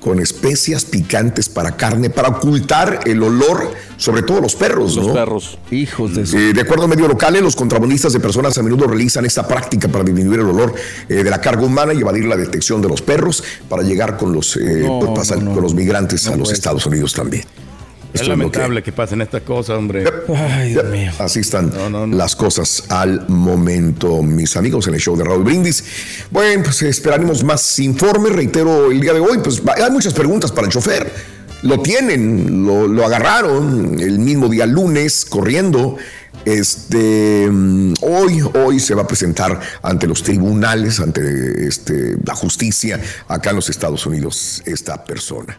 Con 0.05 0.21
especias 0.21 0.85
picantes 0.85 1.49
para 1.49 1.79
carne, 1.79 2.11
para 2.11 2.29
ocultar 2.29 3.01
el 3.07 3.23
olor, 3.23 3.73
sobre 3.97 4.21
todo 4.21 4.43
los 4.43 4.55
perros, 4.55 4.97
Los 4.97 5.07
¿no? 5.07 5.15
perros. 5.15 5.59
Hijos 5.71 6.15
de. 6.15 6.23
Eh, 6.23 6.53
de 6.53 6.61
acuerdo 6.61 6.85
a 6.85 6.89
medios 6.89 7.09
locales, 7.09 7.41
los 7.41 7.57
contrabandistas 7.57 8.13
de 8.13 8.21
personas 8.21 8.59
a 8.59 8.63
menudo 8.63 8.87
realizan 8.87 9.25
esta 9.25 9.49
práctica 9.49 9.89
para 9.89 10.05
disminuir 10.05 10.41
el 10.41 10.47
olor 10.47 10.75
eh, 11.09 11.15
de 11.25 11.31
la 11.31 11.41
carga 11.41 11.63
humana 11.65 11.95
y 11.95 12.01
evadir 12.03 12.27
la 12.27 12.37
detección 12.37 12.83
de 12.83 12.89
los 12.89 13.01
perros 13.01 13.43
para 13.71 13.83
llegar 13.83 14.19
con 14.19 14.33
los, 14.35 14.57
eh, 14.59 14.83
No, 14.87 14.99
pues, 15.01 15.13
pasar 15.19 15.39
no, 15.39 15.45
no. 15.47 15.55
con 15.55 15.63
los 15.63 15.73
migrantes 15.75 16.27
a 16.29 16.37
los 16.37 16.53
Estados 16.53 16.85
Unidos 16.85 17.15
también. 17.15 17.45
Es 18.15 18.23
que- 18.23 18.29
lamentable 18.29 18.83
que 18.83 18.93
pasen 18.93 19.21
estas 19.23 19.43
cosas, 19.43 19.77
hombre. 19.77 20.05
Ay, 20.37 20.71
Dios 20.71 20.85
mío. 20.87 21.11
Así 21.19 21.41
están 21.41 21.71
No, 21.71 21.91
no, 21.91 22.07
no. 22.07 22.17
las 22.17 22.37
cosas 22.37 22.85
al 22.89 23.29
momento, 23.29 24.23
mis 24.23 24.57
amigos, 24.57 24.87
en 24.87 24.95
el 24.95 25.01
show 25.01 25.17
de 25.17 25.25
Raúl 25.25 25.43
Brindis. 25.45 25.85
Bueno, 26.31 26.63
pues 26.65 26.81
esperaremos 26.83 27.43
más 27.45 27.79
informes. 27.81 28.33
Reitero, 28.33 28.91
el 28.91 29.01
día 29.01 29.13
de 29.13 29.21
hoy, 29.21 29.39
pues 29.43 29.61
hay 29.67 29.91
muchas 29.91 30.15
preguntas 30.15 30.53
para 30.53 30.67
el 30.69 30.73
chofer. 30.73 31.11
Lo 31.63 31.81
tienen, 31.81 32.65
lo, 32.67 32.87
lo 32.87 33.05
agarraron 33.07 33.99
el 33.99 34.19
mismo 34.19 34.49
día 34.49 34.67
lunes, 34.67 35.25
corriendo. 35.25 35.97
Este, 36.45 37.49
mm, 37.51 37.95
hoy, 38.03 38.43
hoy 38.55 38.79
se 38.81 38.95
va 38.95 39.03
a 39.03 39.07
presentar 39.07 39.59
ante 39.83 40.07
los 40.07 40.23
tribunales, 40.23 41.01
ante 41.01 41.67
este, 41.67 42.17
la 42.25 42.35
justicia 42.35 43.01
acá 43.29 43.51
en 43.51 43.57
los 43.57 43.71
Estados 43.71 44.05
Unidos, 44.07 44.63
esta 44.67 45.05
persona. 45.05 45.59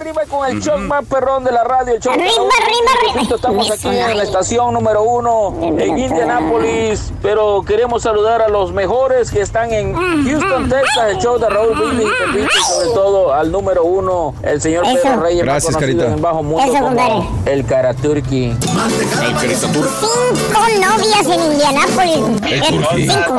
Arriba, 0.00 0.22
con 0.28 0.48
el 0.48 0.60
show 0.62 0.78
más 0.78 1.04
perrón 1.06 1.44
de 1.44 1.52
la 1.52 1.64
radio. 1.64 1.94
El 1.94 2.00
show 2.00 2.12
de 2.14 2.20
Arriba, 2.22 2.34
Raúl 2.36 2.50
arriba, 2.62 2.90
arriba. 2.98 3.12
Brindis. 3.14 3.34
Estamos 3.34 3.70
aquí 3.70 3.88
en 3.88 4.16
la 4.16 4.22
estación 4.22 4.74
número 4.74 5.02
uno 5.02 5.54
en 5.60 5.98
Indianápolis, 5.98 7.12
pero 7.22 7.62
queremos 7.66 8.02
saludar 8.02 8.42
a 8.42 8.48
los 8.48 8.72
mejores 8.72 9.30
que 9.30 9.40
están 9.40 9.72
en 9.72 9.94
Houston, 9.94 10.68
Texas. 10.68 11.08
El 11.10 11.18
show 11.18 11.38
de 11.38 11.48
Raúl 11.48 11.74
Brindis 11.78 12.06
y 12.06 12.32
Pepito, 12.32 12.48
y 12.58 12.62
sobre 12.64 12.88
todo 12.94 13.32
al 13.34 13.50
número 13.52 13.84
uno, 13.84 14.34
el 14.42 14.60
señor 14.60 14.84
Eso. 14.86 15.02
Pedro 15.02 15.20
Reyes, 15.20 15.44
más 15.44 15.52
Gracias, 15.54 15.74
conocido 15.74 15.80
Carita. 15.98 16.06
en 16.06 16.12
el 16.14 16.20
bajo 16.20 16.42
mundo 16.42 16.62
Eso, 16.64 16.72
como 16.84 16.86
compadre. 16.96 17.52
el 17.52 17.66
Karaturki. 17.66 18.44
El 18.50 19.34
Caristatur. 19.34 19.88
Cinco 20.00 20.60
novias 20.86 21.26
en 21.26 21.52
Indianápolis. 21.52 22.42
El 22.46 22.62
Eh. 22.62 22.86
Cinco. 22.94 23.36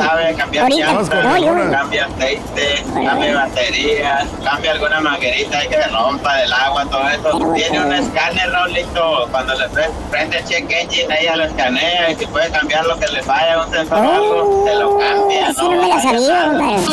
Ahorita. 0.60 1.70
cambia 1.70 2.06
aceite, 2.06 2.84
cambia 2.94 3.34
baterías, 3.34 4.26
cambia 4.44 4.72
alguna 4.72 5.00
manguerita 5.00 5.58
ahí 5.58 5.68
que 5.68 5.76
se 5.76 5.88
rompa 5.88 6.36
del 6.36 6.52
agua, 6.66 6.84
todo 6.86 7.08
eso. 7.08 7.52
Tiene 7.54 7.80
un 7.84 7.92
escáner, 7.92 8.50
Raulito, 8.50 9.28
cuando 9.30 9.54
le 9.54 9.68
pre- 9.68 9.90
prende 10.10 10.38
el 10.38 10.44
check 10.44 10.70
engine, 10.70 11.14
ella 11.20 11.36
lo 11.36 11.44
escanea 11.44 12.10
y 12.10 12.16
si 12.16 12.26
puede 12.26 12.50
cambiar 12.50 12.84
lo 12.86 12.98
que 12.98 13.06
le 13.08 13.22
falla, 13.22 13.64
un 13.64 13.70
sensor 13.72 13.98
o 13.98 14.12
algo, 14.12 14.64
se 14.66 14.74
lo 14.76 14.98
cambia. 14.98 15.48
Esa 15.50 15.62
no 15.62 15.70
me 15.70 15.88
la 15.88 16.02
sabía, 16.02 16.44
compadre. 16.46 16.80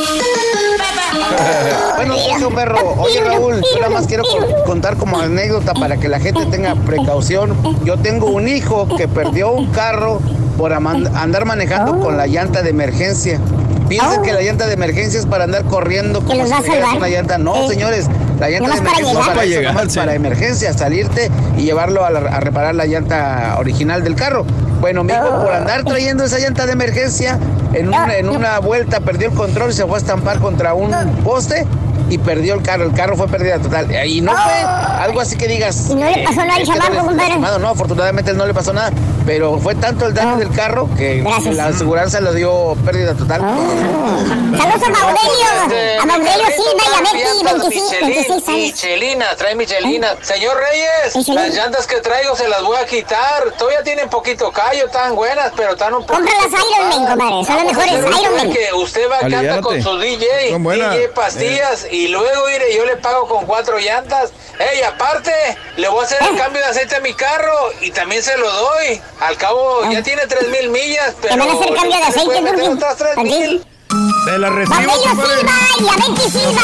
Bueno, 1.95 2.15
socio 2.17 2.49
perro. 2.51 2.93
Oye, 2.99 3.21
Raúl, 3.23 3.56
yo 3.73 3.80
nada 3.80 3.89
más 3.89 4.08
quiero 4.08 4.23
con- 4.23 4.63
contar 4.65 4.97
como 4.97 5.19
anécdota 5.19 5.73
para 5.73 5.97
que 5.97 6.08
la 6.08 6.19
gente 6.19 6.45
tenga 6.47 6.75
precaución. 6.75 7.56
Yo 7.84 7.97
tengo 7.97 8.27
un 8.27 8.47
hijo 8.47 8.88
que 8.95 9.08
perdió 9.08 9.51
un 9.51 9.67
carro 9.71 10.19
por 10.58 10.73
andar 10.73 11.45
manejando 11.45 11.99
con 11.99 12.17
la 12.17 12.27
llanta 12.27 12.62
de 12.62 12.69
emergencia. 12.69 13.39
Piensen 13.88 14.19
Oh. 14.19 14.21
que 14.23 14.34
la 14.34 14.41
llanta 14.41 14.67
de 14.67 14.73
emergencia 14.73 15.19
es 15.19 15.26
para 15.26 15.45
andar 15.45 15.63
corriendo 15.65 16.21
como 16.21 16.39
los 16.39 16.47
si 16.47 16.52
va 16.54 16.58
a 16.60 16.62
trajeras 16.62 16.89
salvar. 16.91 16.97
una 16.97 17.08
llanta. 17.10 17.38
No, 17.38 17.67
señores, 17.67 18.08
la 18.39 18.50
llanta 18.50 18.69
de 18.71 18.78
emergencia 18.80 19.13
para, 19.13 19.26
Para 19.34 19.43
eso, 19.45 19.60
llegar, 19.60 19.89
sí. 19.89 20.00
para 20.00 20.13
emergencia, 20.15 20.73
salirte 20.73 21.32
y 21.58 21.62
llevarlo 21.63 22.04
a, 22.06 22.10
la- 22.10 22.19
a 22.19 22.39
reparar 22.39 22.76
la 22.76 22.86
llanta 22.86 23.56
original 23.60 24.04
del 24.04 24.15
carro. 24.15 24.45
Bueno, 24.82 25.04
mi 25.04 25.12
hijo 25.13 25.41
por 25.41 25.52
andar 25.54 25.84
trayendo 25.84 26.23
esa 26.23 26.38
llanta 26.39 26.65
de 26.65 26.73
emergencia, 26.73 27.39
en, 27.73 27.88
un- 27.88 28.12
en 28.12 28.30
una 28.30 28.60
vuelta 28.60 29.00
perdió 29.00 29.30
el 29.30 29.34
control 29.34 29.71
y 29.71 29.73
se 29.73 29.86
fue 29.86 29.95
a 29.95 29.97
estampar 30.00 30.39
contra 30.39 30.73
un 30.73 30.92
poste 31.23 31.65
y 32.10 32.17
perdió 32.17 32.53
el 32.55 32.62
carro. 32.62 32.83
El 32.85 32.93
carro 32.93 33.15
fue 33.15 33.27
pérdida 33.27 33.60
total. 33.60 33.87
Y 34.08 34.21
no 34.21 34.31
fue 34.31 34.53
algo 34.53 35.21
así 35.21 35.37
que 35.37 35.47
digas. 35.47 35.89
¿Y 35.89 35.95
no 35.95 36.10
le 36.10 36.23
pasó 36.23 36.37
nada 36.37 36.55
al 36.55 36.62
eh, 36.62 36.65
chamaco, 36.65 37.05
compadre? 37.05 37.37
No, 37.60 37.69
afortunadamente 37.69 38.33
no 38.33 38.45
le 38.45 38.53
pasó 38.53 38.73
nada. 38.73 38.91
Pero 39.25 39.60
fue 39.60 39.75
tanto 39.75 40.05
el 40.05 40.13
daño 40.13 40.37
del 40.37 40.51
carro 40.51 40.89
que 40.95 41.21
Gracias. 41.21 41.55
la 41.55 41.65
aseguranza 41.67 42.21
le 42.21 42.33
dio 42.33 42.75
pérdida 42.85 43.13
total. 43.13 43.41
Saludos 43.41 44.87
a 44.87 44.89
Maudelio. 44.89 46.01
A 46.01 46.05
Maudelio 46.05 46.45
Silva 46.47 46.83
y 46.83 46.95
a 46.95 47.12
Betty, 47.12 47.43
26, 47.43 48.01
26 48.01 48.47
años. 48.47 48.58
Michelinas, 48.58 49.35
trae 49.37 49.55
Michelinas. 49.55 50.15
Señor 50.21 50.58
Reyes, 50.58 51.15
Michelin. 51.15 51.35
las 51.41 51.55
llantas 51.55 51.87
que 51.87 51.97
traigo 51.97 52.35
se 52.35 52.47
las 52.47 52.63
voy 52.63 52.77
a 52.77 52.85
quitar. 52.85 53.51
Todavía 53.58 53.83
tienen 53.83 54.10
poquito 54.10 54.51
callo, 54.51 54.85
están 54.85 55.15
buenas, 55.15 55.51
pero 55.58 55.73
están 55.73 55.93
un 55.93 56.01
poco. 56.05 56.13
Compra 56.13 56.33
las 56.35 56.47
Iron 56.47 56.89
Man, 56.89 57.17
compadre. 57.17 57.45
Son 57.45 57.55
las 57.58 57.65
mejores 57.65 58.21
Iron 58.21 58.35
Man. 58.37 58.51
que 58.51 58.73
usted 58.75 59.12
va 59.12 59.17
a 59.17 59.29
cantar 59.29 59.62
con 59.62 59.81
su 59.81 59.97
DJ. 59.97 60.58
DJ 60.58 61.10
pastillas 61.13 61.87
y 61.98 62.08
luego, 62.10 62.45
mire, 62.45 62.75
yo 62.75 62.85
le 62.85 62.95
pago 62.98 63.27
con 63.27 63.45
cuatro 63.48 63.79
llantas. 63.79 64.31
Ey, 64.60 64.83
aparte, 64.83 65.31
le 65.77 65.87
voy 65.87 66.02
a 66.02 66.04
hacer 66.04 66.19
el 66.29 66.37
cambio 66.37 66.62
de 66.62 66.67
aceite 66.67 66.95
a 66.95 67.00
mi 67.00 67.13
carro 67.13 67.71
y 67.81 67.89
también 67.89 68.21
se 68.21 68.37
lo 68.37 68.52
doy. 68.52 69.02
Al 69.19 69.35
cabo, 69.37 69.81
ya 69.91 70.04
tiene 70.04 70.27
tres 70.27 70.48
mil 70.50 70.69
millas, 70.69 71.15
pero... 71.21 71.37
van 71.37 71.50
a 71.50 71.54
hacer 71.54 71.73
cambio 71.73 71.93
de 71.93 72.00
le 72.00 72.06
aceite. 72.06 73.62
Se 74.25 74.37
la 74.37 74.50
recibo. 74.50 74.75
Silva 74.75 75.54
y 75.79 75.87
a 75.87 75.95
Betty 75.95 76.29
Silva. 76.29 76.62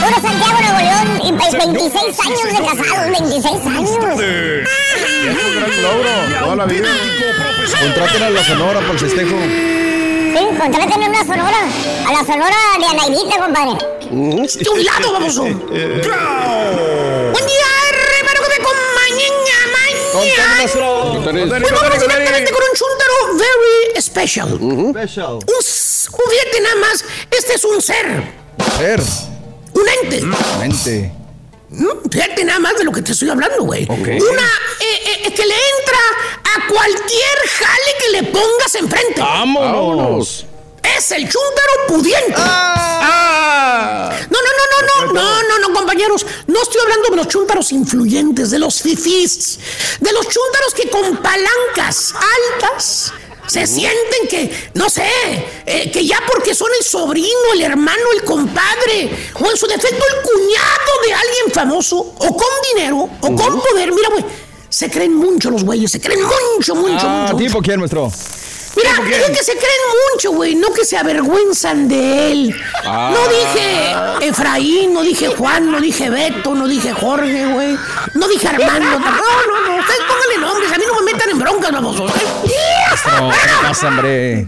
Puro 0.00 0.28
Santiago, 0.28 0.60
Nuevo 0.60 0.78
León. 0.78 1.20
Y 1.24 1.32
pues 1.32 1.52
26 1.52 2.20
años 2.20 2.42
de 2.42 2.50
casados, 2.66 3.20
26 3.20 3.66
años. 3.66 3.90
Es 5.24 5.44
un 5.44 5.56
gran 5.56 5.82
logro, 5.82 6.40
toda 6.40 6.56
la 6.56 6.64
vida. 6.64 6.88
Contraten 7.80 8.22
a 8.22 8.30
la 8.30 8.44
Sonora 8.44 8.80
por 8.80 8.90
el 8.90 8.98
festejo. 8.98 9.87
Sí, 10.34 10.42
contraten 10.58 11.00
una 11.02 11.20
sonora. 11.24 11.60
A 12.06 12.12
la 12.12 12.20
sonora 12.20 12.56
de 12.78 12.84
Anaidita, 12.86 13.38
compadre. 13.38 13.78
De 14.10 14.68
un 14.70 14.84
lado, 14.84 15.12
baboso. 15.12 15.42
Buen 15.42 15.58
día, 15.68 17.68
hermano, 17.90 18.40
que 18.42 18.48
me 18.48 18.54
acompañen 18.56 19.34
mañana. 20.12 20.56
Pues 20.62 20.74
vamos 21.72 21.98
directamente 22.00 22.50
con 22.52 22.62
un 22.62 22.74
chuntaro 22.76 23.16
very 23.38 24.02
special. 24.02 24.48
Special. 24.90 25.32
Un, 25.34 25.44
un 25.46 26.30
fíjate 26.30 26.58
nada 26.62 26.76
más, 26.76 27.04
este 27.30 27.54
es 27.54 27.64
un 27.64 27.80
ser, 27.80 28.22
Ser. 28.78 29.00
un 29.72 29.88
ente. 30.02 30.20
Mente. 30.60 31.12
Mm, 31.14 31.17
Fíjate 31.70 32.44
nada 32.44 32.58
más 32.58 32.78
de 32.78 32.84
lo 32.84 32.92
que 32.92 33.02
te 33.02 33.12
estoy 33.12 33.28
hablando, 33.28 33.62
güey. 33.64 33.84
Una 33.88 34.50
eh, 34.80 35.22
eh, 35.26 35.34
que 35.34 35.44
le 35.44 35.54
entra 35.54 35.98
a 36.44 36.66
cualquier 36.66 37.38
jale 37.58 37.94
que 38.00 38.10
le 38.10 38.22
pongas 38.24 38.74
enfrente. 38.74 39.20
Vámonos. 39.20 40.46
Es 40.96 41.10
el 41.10 41.28
chúntaro 41.28 41.72
pudiente. 41.88 42.34
¡Ah! 42.36 44.10
No, 44.30 44.38
no, 44.40 44.48
no, 44.48 45.06
no, 45.06 45.12
no, 45.12 45.12
no, 45.12 45.42
no, 45.42 45.58
no, 45.68 45.74
compañeros. 45.74 46.24
No 46.46 46.62
estoy 46.62 46.80
hablando 46.80 47.10
de 47.10 47.16
los 47.16 47.28
chúntaros 47.28 47.72
influyentes, 47.72 48.50
de 48.50 48.58
los 48.58 48.80
fifís, 48.80 49.58
de 50.00 50.12
los 50.12 50.26
chúntaros 50.26 50.74
que 50.74 50.88
con 50.88 51.18
palancas 51.18 52.14
altas 52.14 53.12
se 53.46 53.66
sienten 53.66 54.28
que, 54.28 54.70
no 54.74 54.90
sé, 54.90 55.10
eh, 55.66 55.90
que 55.90 56.06
ya 56.06 56.22
porque 56.30 56.54
son 56.54 56.68
el 56.78 56.84
sobrino, 56.84 57.52
el 57.54 57.62
hermano, 57.62 58.02
el 58.14 58.22
compadre, 58.22 59.10
o 59.34 59.50
en 59.50 59.56
su 59.56 59.66
defecto 59.66 60.04
el 60.04 60.22
cuñado 60.22 60.77
famoso, 61.58 61.96
o 61.98 62.36
con 62.36 62.48
dinero, 62.74 63.08
o 63.20 63.34
con 63.34 63.60
poder, 63.60 63.90
mira, 63.92 64.08
güey, 64.10 64.24
se 64.68 64.88
creen 64.88 65.14
mucho 65.14 65.50
los 65.50 65.64
güeyes, 65.64 65.90
se 65.90 66.00
creen 66.00 66.20
mucho, 66.22 66.74
mucho, 66.76 67.06
Ah, 67.08 67.28
mucho. 67.32 67.36
¿tipo 67.36 67.60
quién, 67.60 67.80
maestro? 67.80 68.10
Mira, 68.76 68.92
digo 69.02 69.26
que 69.36 69.42
se 69.42 69.52
creen 69.56 69.82
mucho, 70.12 70.30
güey, 70.32 70.54
no 70.54 70.72
que 70.72 70.84
se 70.84 70.96
avergüenzan 70.96 71.88
de 71.88 72.30
él. 72.30 72.54
Ah. 72.84 73.10
No 73.12 73.26
dije 73.28 74.28
Efraín, 74.28 74.92
no 74.94 75.02
dije 75.02 75.28
Juan, 75.36 75.72
no 75.72 75.80
dije 75.80 76.08
Beto, 76.10 76.54
no 76.54 76.68
dije 76.68 76.92
Jorge, 76.92 77.46
güey. 77.46 77.76
No 78.14 78.28
dije 78.28 78.46
Armando. 78.46 78.98
No, 79.00 79.00
no, 79.00 79.66
no, 79.66 79.80
ustedes 79.80 80.00
pónganle 80.06 80.38
nombres, 80.46 80.72
a 80.72 80.78
mí 80.78 80.84
no 80.86 80.94
me 81.02 81.12
metan 81.12 81.30
en 81.30 81.38
broncas, 81.40 81.72
babosos. 81.72 82.12
No, 83.18 83.30
¿qué 83.30 83.66
pasa, 83.66 83.88
hombre? 83.88 84.46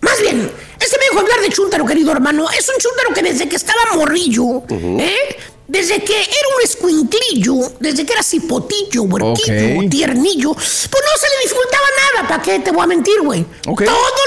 Más 0.00 0.20
bien, 0.20 0.50
ese 0.80 0.98
me 0.98 1.04
dijo 1.04 1.20
hablar 1.20 1.40
de 1.40 1.48
Chuntaro, 1.50 1.86
querido 1.86 2.10
hermano. 2.10 2.48
Es 2.50 2.68
un 2.68 2.74
Chuntaro 2.78 3.14
que 3.14 3.22
desde 3.22 3.48
que 3.48 3.56
estaba 3.56 3.78
morrillo, 3.94 4.62
¿eh? 4.70 5.36
Desde 5.68 6.02
que 6.02 6.14
era 6.20 6.48
un 6.56 6.62
escuinclillo, 6.62 7.54
desde 7.80 8.06
que 8.06 8.12
era 8.12 8.22
cipotillo, 8.22 9.02
huerquillo, 9.02 9.88
tiernillo, 9.90 10.52
pues 10.54 10.64
no 10.64 11.20
se 11.20 11.28
le 11.28 11.42
dificultaba 11.42 11.84
nada, 12.14 12.28
¿para 12.28 12.42
qué 12.42 12.58
te 12.60 12.70
voy 12.70 12.84
a 12.84 12.86
mentir, 12.86 13.20
güey? 13.22 13.44
Todo 13.64 13.76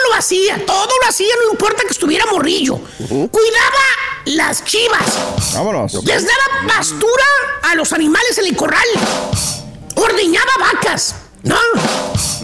lo 0.09 0.15
hacía, 0.15 0.63
todo 0.65 0.89
lo 1.01 1.07
hacía, 1.09 1.33
no 1.45 1.51
importa 1.51 1.83
que 1.83 1.89
estuviera 1.91 2.25
morrillo. 2.25 2.79
Cuidaba 3.07 3.85
las 4.25 4.65
chivas, 4.65 5.53
Vámonos. 5.53 5.93
les 6.03 6.23
daba 6.25 6.67
pastura 6.75 7.23
a 7.63 7.75
los 7.75 7.93
animales 7.93 8.37
en 8.37 8.45
el 8.45 8.55
corral, 8.55 8.87
ordeñaba 9.95 10.51
vacas. 10.59 11.15
No, 11.49 11.57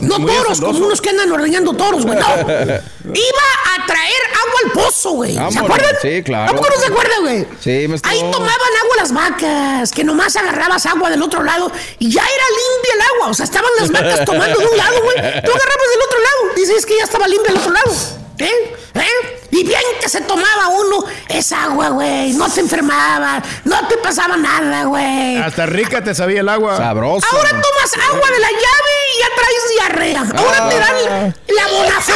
no 0.01 0.19
Muy 0.19 0.31
toros 0.31 0.51
hacendoso. 0.51 0.73
como 0.73 0.85
unos 0.87 1.01
que 1.01 1.09
andan 1.09 1.31
ordeñando 1.31 1.73
toros, 1.73 2.05
güey. 2.05 2.17
No. 2.17 2.25
Iba 2.45 3.47
a 3.75 3.85
traer 3.85 4.21
agua 4.33 4.59
al 4.65 4.71
pozo, 4.71 5.11
güey. 5.11 5.33
¿Se 5.33 5.39
Vámonos. 5.39 5.63
acuerdan? 5.63 5.95
Sí, 6.01 6.23
claro. 6.23 6.51
¿A 6.51 6.55
poco 6.55 6.67
no 6.73 6.79
se 6.81 6.87
acuerdan, 6.87 7.21
güey? 7.21 7.47
Sí, 7.59 7.87
maestro. 7.87 8.11
Ahí 8.11 8.19
tomaban 8.19 8.73
agua 8.83 8.95
las 8.97 9.13
vacas, 9.13 9.91
que 9.91 10.03
nomás 10.03 10.35
agarrabas 10.35 10.85
agua 10.85 11.09
del 11.09 11.21
otro 11.21 11.43
lado 11.43 11.71
y 11.99 12.11
ya 12.11 12.21
era 12.23 12.43
limpia 12.49 12.93
el 12.95 13.01
agua. 13.15 13.27
O 13.29 13.33
sea, 13.33 13.45
estaban 13.45 13.69
las 13.79 13.91
vacas 13.91 14.25
tomando 14.25 14.59
de 14.59 14.65
un 14.65 14.77
lado, 14.77 15.01
güey. 15.03 15.15
Tú 15.15 15.21
agarrabas 15.51 15.89
del 15.93 16.01
otro 16.05 16.19
lado. 16.19 16.55
Dices 16.55 16.85
que 16.85 16.97
ya 16.97 17.03
estaba 17.03 17.27
limpia 17.27 17.51
el 17.51 17.57
otro 17.57 17.71
lado. 17.71 17.91
¿Eh? 18.39 18.75
¿Eh? 18.95 19.39
Y 19.51 19.63
bien 19.63 19.81
que 20.01 20.09
se 20.09 20.21
tomaba 20.21 20.67
uno 20.67 21.05
esa 21.29 21.63
agua, 21.63 21.89
güey. 21.89 22.33
No 22.33 22.49
te 22.49 22.59
enfermaba, 22.59 23.41
no 23.63 23.87
te 23.87 23.97
pasaba 23.97 24.35
nada, 24.35 24.83
güey. 24.83 25.37
Hasta 25.37 25.65
rica 25.65 26.03
te 26.03 26.13
sabía 26.13 26.41
el 26.41 26.49
agua. 26.49 26.77
Sabroso. 26.77 27.25
Ahora 27.31 27.49
tomas 27.49 28.07
agua 28.09 28.29
de 28.29 28.39
la 28.39 28.51
llave 28.51 28.95
y 29.13 29.19
ya 29.19 29.27
traes 29.35 29.69
diarrea. 29.73 30.21
Ahora 30.37 30.69
te 30.69 30.79
dan 30.79 31.35
la 31.47 31.67
bonafón 31.67 32.15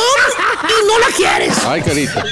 y 0.63 0.87
no 0.87 0.99
la 0.99 1.07
quieres. 1.15 1.57
Ay, 1.65 1.81
carita. 1.81 2.23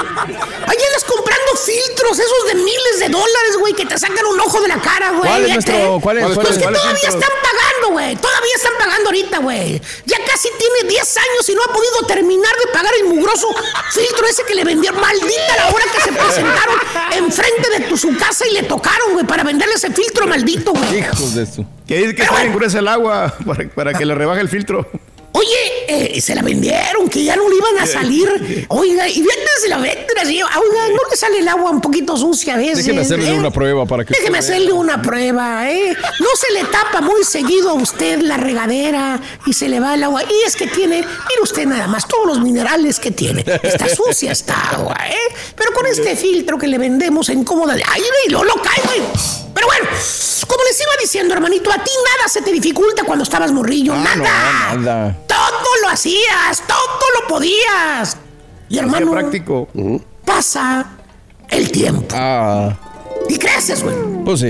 Ahí 0.00 0.76
andas 0.86 1.04
comprando 1.04 1.56
filtros, 1.56 2.18
esos 2.18 2.46
de 2.48 2.54
miles 2.54 2.98
de 3.00 3.08
dólares, 3.08 3.56
güey, 3.58 3.74
que 3.74 3.86
te 3.86 3.98
sacan 3.98 4.24
un 4.26 4.40
ojo 4.40 4.60
de 4.60 4.68
la 4.68 4.80
cara, 4.80 5.10
güey. 5.10 5.22
¿Cuál 5.30 5.42
es, 5.44 5.48
maestro? 5.50 6.00
¿Cuál 6.00 6.18
es? 6.18 6.24
Los 6.24 6.34
¿Cuál 6.34 6.46
es? 6.46 6.56
que 6.56 6.62
¿Cuál 6.62 6.74
es 6.74 6.80
todavía 6.80 7.00
filtros? 7.00 7.22
están 7.22 7.38
pagando, 7.42 7.88
güey. 7.90 8.16
Todavía 8.16 8.54
están 8.56 8.72
pagando 8.78 9.06
ahorita, 9.06 9.38
güey. 9.38 9.82
Ya 10.06 10.16
casi 10.26 10.48
tiene 10.58 10.88
10 10.90 11.16
años 11.16 11.48
y 11.48 11.54
no 11.54 11.62
ha 11.62 11.72
podido 11.72 12.06
terminar 12.06 12.52
de 12.64 12.72
pagar 12.72 12.92
el 13.00 13.04
mugroso 13.06 13.48
filtro 13.92 14.26
ese 14.26 14.44
que 14.44 14.54
le 14.54 14.64
vendió. 14.64 14.92
Maldita 14.92 15.56
la 15.56 15.68
hora 15.68 15.84
que 15.92 16.00
se 16.00 16.12
presentaron 16.12 16.76
enfrente 17.12 17.70
de 17.70 17.80
tu, 17.86 17.96
su 17.96 18.16
casa 18.16 18.46
y 18.46 18.52
le 18.52 18.62
tocaron, 18.64 19.12
güey, 19.12 19.26
para 19.26 19.42
venderle 19.44 19.74
ese 19.74 19.90
filtro 19.90 20.26
maldito, 20.26 20.72
güey. 20.72 20.98
Hijos 20.98 21.34
de 21.34 21.46
su. 21.46 21.64
Que 21.86 21.98
dice 21.98 22.14
que 22.14 22.22
está 22.22 22.40
bien 22.40 22.54
gruesa 22.54 22.78
el 22.78 22.88
agua 22.88 23.34
para, 23.46 23.68
para 23.68 23.94
que 23.94 24.04
le 24.04 24.14
rebaje 24.14 24.40
el 24.40 24.48
filtro. 24.48 24.88
Oye, 25.32 25.79
eh, 25.90 26.20
se 26.20 26.34
la 26.34 26.42
vendieron, 26.42 27.08
que 27.08 27.24
ya 27.24 27.36
no 27.36 27.48
le 27.48 27.56
iban 27.56 27.78
a 27.78 27.86
salir. 27.86 28.66
Oiga, 28.68 29.08
y 29.08 29.14
bien 29.20 29.36
se 29.60 29.68
la 29.68 29.78
venden 29.78 30.18
así. 30.20 30.40
Oiga, 30.40 30.88
¿no 30.88 31.10
le 31.10 31.16
sale 31.16 31.38
el 31.38 31.48
agua 31.48 31.70
un 31.70 31.80
poquito 31.80 32.16
sucia 32.16 32.54
a 32.54 32.56
veces? 32.56 32.78
Déjeme 32.78 33.02
hacerle 33.02 33.30
eh? 33.30 33.38
una 33.38 33.50
prueba 33.50 33.84
para 33.86 34.04
que. 34.04 34.14
Déjeme 34.14 34.38
hacerle 34.38 34.72
una 34.72 35.02
prueba, 35.02 35.70
¿eh? 35.70 35.96
No 36.20 36.28
se 36.36 36.52
le 36.52 36.64
tapa 36.64 37.00
muy 37.00 37.24
seguido 37.24 37.70
a 37.70 37.74
usted 37.74 38.20
la 38.20 38.36
regadera 38.36 39.20
y 39.46 39.52
se 39.52 39.68
le 39.68 39.80
va 39.80 39.94
el 39.94 40.02
agua. 40.04 40.22
Y 40.24 40.46
es 40.46 40.56
que 40.56 40.66
tiene, 40.66 40.96
mire 40.96 41.42
usted 41.42 41.66
nada 41.66 41.86
más, 41.86 42.06
todos 42.06 42.26
los 42.26 42.40
minerales 42.40 42.98
que 42.98 43.10
tiene. 43.10 43.44
Está 43.62 43.88
sucia 43.88 44.32
esta 44.32 44.54
agua, 44.70 44.96
¿eh? 45.08 45.34
Pero 45.56 45.72
con 45.72 45.86
este 45.86 46.16
filtro 46.16 46.58
que 46.58 46.68
le 46.68 46.78
vendemos 46.78 47.28
en 47.28 47.44
cómoda 47.44 47.74
de 47.74 47.82
aire 47.92 48.16
y 48.26 48.30
lo, 48.30 48.44
lo 48.44 48.54
cae, 48.54 48.82
güey. 48.84 49.49
Pero 49.60 49.66
bueno, 49.66 49.90
como 50.48 50.64
les 50.64 50.80
iba 50.80 50.90
diciendo, 51.02 51.34
hermanito, 51.34 51.70
a 51.70 51.74
ti 51.84 51.90
nada 52.16 52.28
se 52.30 52.40
te 52.40 52.50
dificulta 52.50 53.04
cuando 53.04 53.24
estabas 53.24 53.52
morrillo. 53.52 53.92
Ah, 53.94 54.14
no, 54.16 54.22
nada. 54.24 54.74
nada. 54.76 55.16
Todo 55.26 55.68
lo 55.82 55.88
hacías, 55.90 56.62
todo 56.66 57.20
lo 57.20 57.28
podías. 57.28 58.16
Y 58.70 58.74
Qué 58.74 58.80
hermano, 58.80 59.10
práctico. 59.10 59.68
pasa 60.24 60.86
el 61.50 61.70
tiempo. 61.70 62.06
Ah, 62.16 62.74
Y 63.28 63.36
creces, 63.36 63.82
güey. 63.82 63.94
pues 64.24 64.40
sí. 64.40 64.46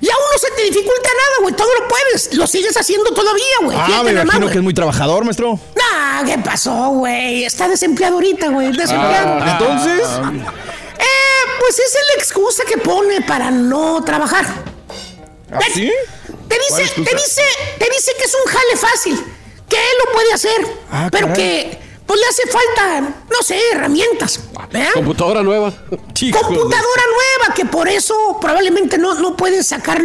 Y 0.00 0.08
aún 0.10 0.22
no 0.32 0.38
se 0.38 0.50
te 0.56 0.62
dificulta 0.62 1.08
nada, 1.08 1.42
güey. 1.42 1.54
Todo 1.54 1.68
lo 1.80 1.86
puedes. 1.88 2.34
Lo 2.34 2.46
sigues 2.46 2.74
haciendo 2.76 3.12
todavía, 3.12 3.44
güey. 3.64 3.76
Ah, 3.78 3.84
Fíjate 3.86 4.04
me 4.04 4.12
más, 4.14 4.24
imagino 4.24 4.46
que 4.48 4.58
es 4.58 4.64
muy 4.64 4.72
trabajador, 4.74 5.24
maestro. 5.24 5.58
Nah, 5.76 6.24
¿qué 6.24 6.38
pasó, 6.38 6.88
güey? 6.90 7.44
Está 7.44 7.68
desempleado 7.68 8.14
ahorita, 8.14 8.48
güey. 8.48 8.72
Desempleado. 8.72 9.38
Ah, 9.42 9.58
entonces. 9.60 10.08
Eh, 11.04 11.50
pues 11.60 11.78
esa 11.78 11.98
es 11.98 12.04
la 12.14 12.22
excusa 12.22 12.64
que 12.64 12.78
pone 12.78 13.20
para 13.22 13.50
no 13.50 14.02
trabajar. 14.04 14.46
¿Así? 15.52 15.90
Te 16.48 16.58
dice, 16.58 16.92
te 16.94 17.14
dice, 17.16 17.42
te 17.78 17.88
dice 17.90 18.12
que 18.18 18.24
es 18.24 18.34
un 18.34 18.50
jale 18.52 18.76
fácil, 18.76 19.24
que 19.68 19.76
él 19.76 19.96
lo 20.04 20.12
puede 20.12 20.32
hacer, 20.32 20.66
Ah, 20.90 21.08
pero 21.10 21.28
caray. 21.28 21.42
que 21.42 21.78
pues 22.06 22.20
le 22.20 22.26
hace 22.26 22.42
falta, 22.50 23.00
no 23.30 23.42
sé, 23.42 23.58
herramientas. 23.72 24.40
¿verdad? 24.72 24.90
Computadora 24.94 25.42
nueva. 25.42 25.72
Computadora 25.90 27.02
nueva, 27.10 27.54
que 27.54 27.64
por 27.64 27.88
eso 27.88 28.38
probablemente 28.40 28.98
no, 28.98 29.14
no 29.14 29.36
pueden 29.36 29.64
sacar, 29.64 30.00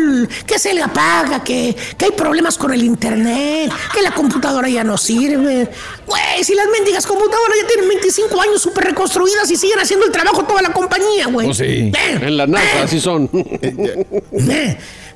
que 0.46 0.60
se 0.60 0.74
le 0.74 0.82
apaga, 0.82 1.44
que, 1.44 1.76
que 1.98 2.06
hay 2.06 2.12
problemas 2.12 2.58
con 2.58 2.74
el 2.74 2.84
internet, 2.84 3.72
que 3.94 4.02
la 4.02 4.12
computadora 4.12 4.70
ya 4.70 4.84
no 4.84 4.98
sirve. 4.98 5.70
Güey, 6.06 6.44
si 6.44 6.56
las 6.56 6.68
mendigas 6.68 7.06
computadoras 7.06 7.58
ya 7.62 7.68
tienen 7.68 7.90
25 7.90 8.42
años 8.42 8.62
súper 8.62 8.86
reconstruidas 8.86 9.50
y 9.52 9.56
siguen 9.56 9.80
haciendo 9.80 10.06
el 10.06 10.12
trabajo 10.12 10.44
toda 10.46 10.62
la 10.62 10.72
compañía, 10.72 11.28
güey. 11.28 11.48
Pues 11.48 11.58
sí. 11.58 11.92
Eh, 11.96 12.20
En 12.22 12.38
la 12.38 12.48
NASA, 12.48 12.84
así 12.84 13.00
son. 13.00 13.30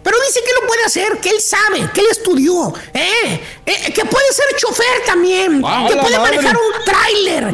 Pero 0.03 0.17
dice 0.27 0.41
que 0.45 0.51
lo 0.61 0.67
puede 0.67 0.83
hacer, 0.83 1.19
que 1.21 1.29
él 1.29 1.39
sabe, 1.41 1.89
que 1.93 2.01
él 2.01 2.07
estudió, 2.11 2.73
eh, 2.93 3.41
eh, 3.65 3.93
que 3.93 4.03
puede 4.05 4.31
ser 4.33 4.45
chofer 4.57 5.03
también, 5.05 5.61
¡Ah, 5.65 5.85
que 5.87 5.95
puede 5.95 6.17
madre! 6.17 6.35
manejar 6.37 6.57
un 6.57 6.85
tráiler. 6.85 7.53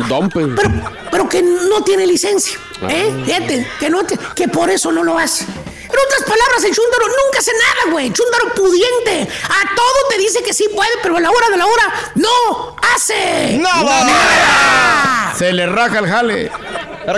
Pero, 0.55 0.69
pero 1.11 1.29
que 1.29 1.41
no 1.43 1.83
tiene 1.83 2.07
licencia. 2.07 2.57
¿eh? 2.89 3.13
Ah. 3.13 3.23
Fíjate, 3.25 3.67
que, 3.79 3.89
no 3.89 4.03
te- 4.03 4.17
que 4.35 4.47
por 4.47 4.69
eso 4.69 4.91
no 4.91 5.03
lo 5.03 5.17
hace. 5.19 5.43
En 5.45 5.95
otras 6.05 6.21
palabras, 6.21 6.63
el 6.63 6.73
chúndaro 6.75 7.07
nunca 7.07 7.39
hace 7.39 7.51
nada, 7.53 7.91
güey. 7.91 8.11
Chúndaro 8.13 8.53
pudiente. 8.53 9.27
A 9.43 9.75
todo 9.75 10.07
te 10.09 10.17
dice 10.19 10.41
que 10.43 10.53
sí 10.53 10.67
puede, 10.75 10.91
pero 11.01 11.17
a 11.17 11.19
la 11.19 11.31
hora 11.31 11.49
de 11.49 11.57
la 11.57 11.65
hora 11.65 12.11
no 12.15 12.75
hace 12.95 13.57
¡Nada! 13.59 15.33
Se 15.37 15.51
le 15.53 15.65
raja 15.65 15.99
el 15.99 16.07
jale. 16.07 16.51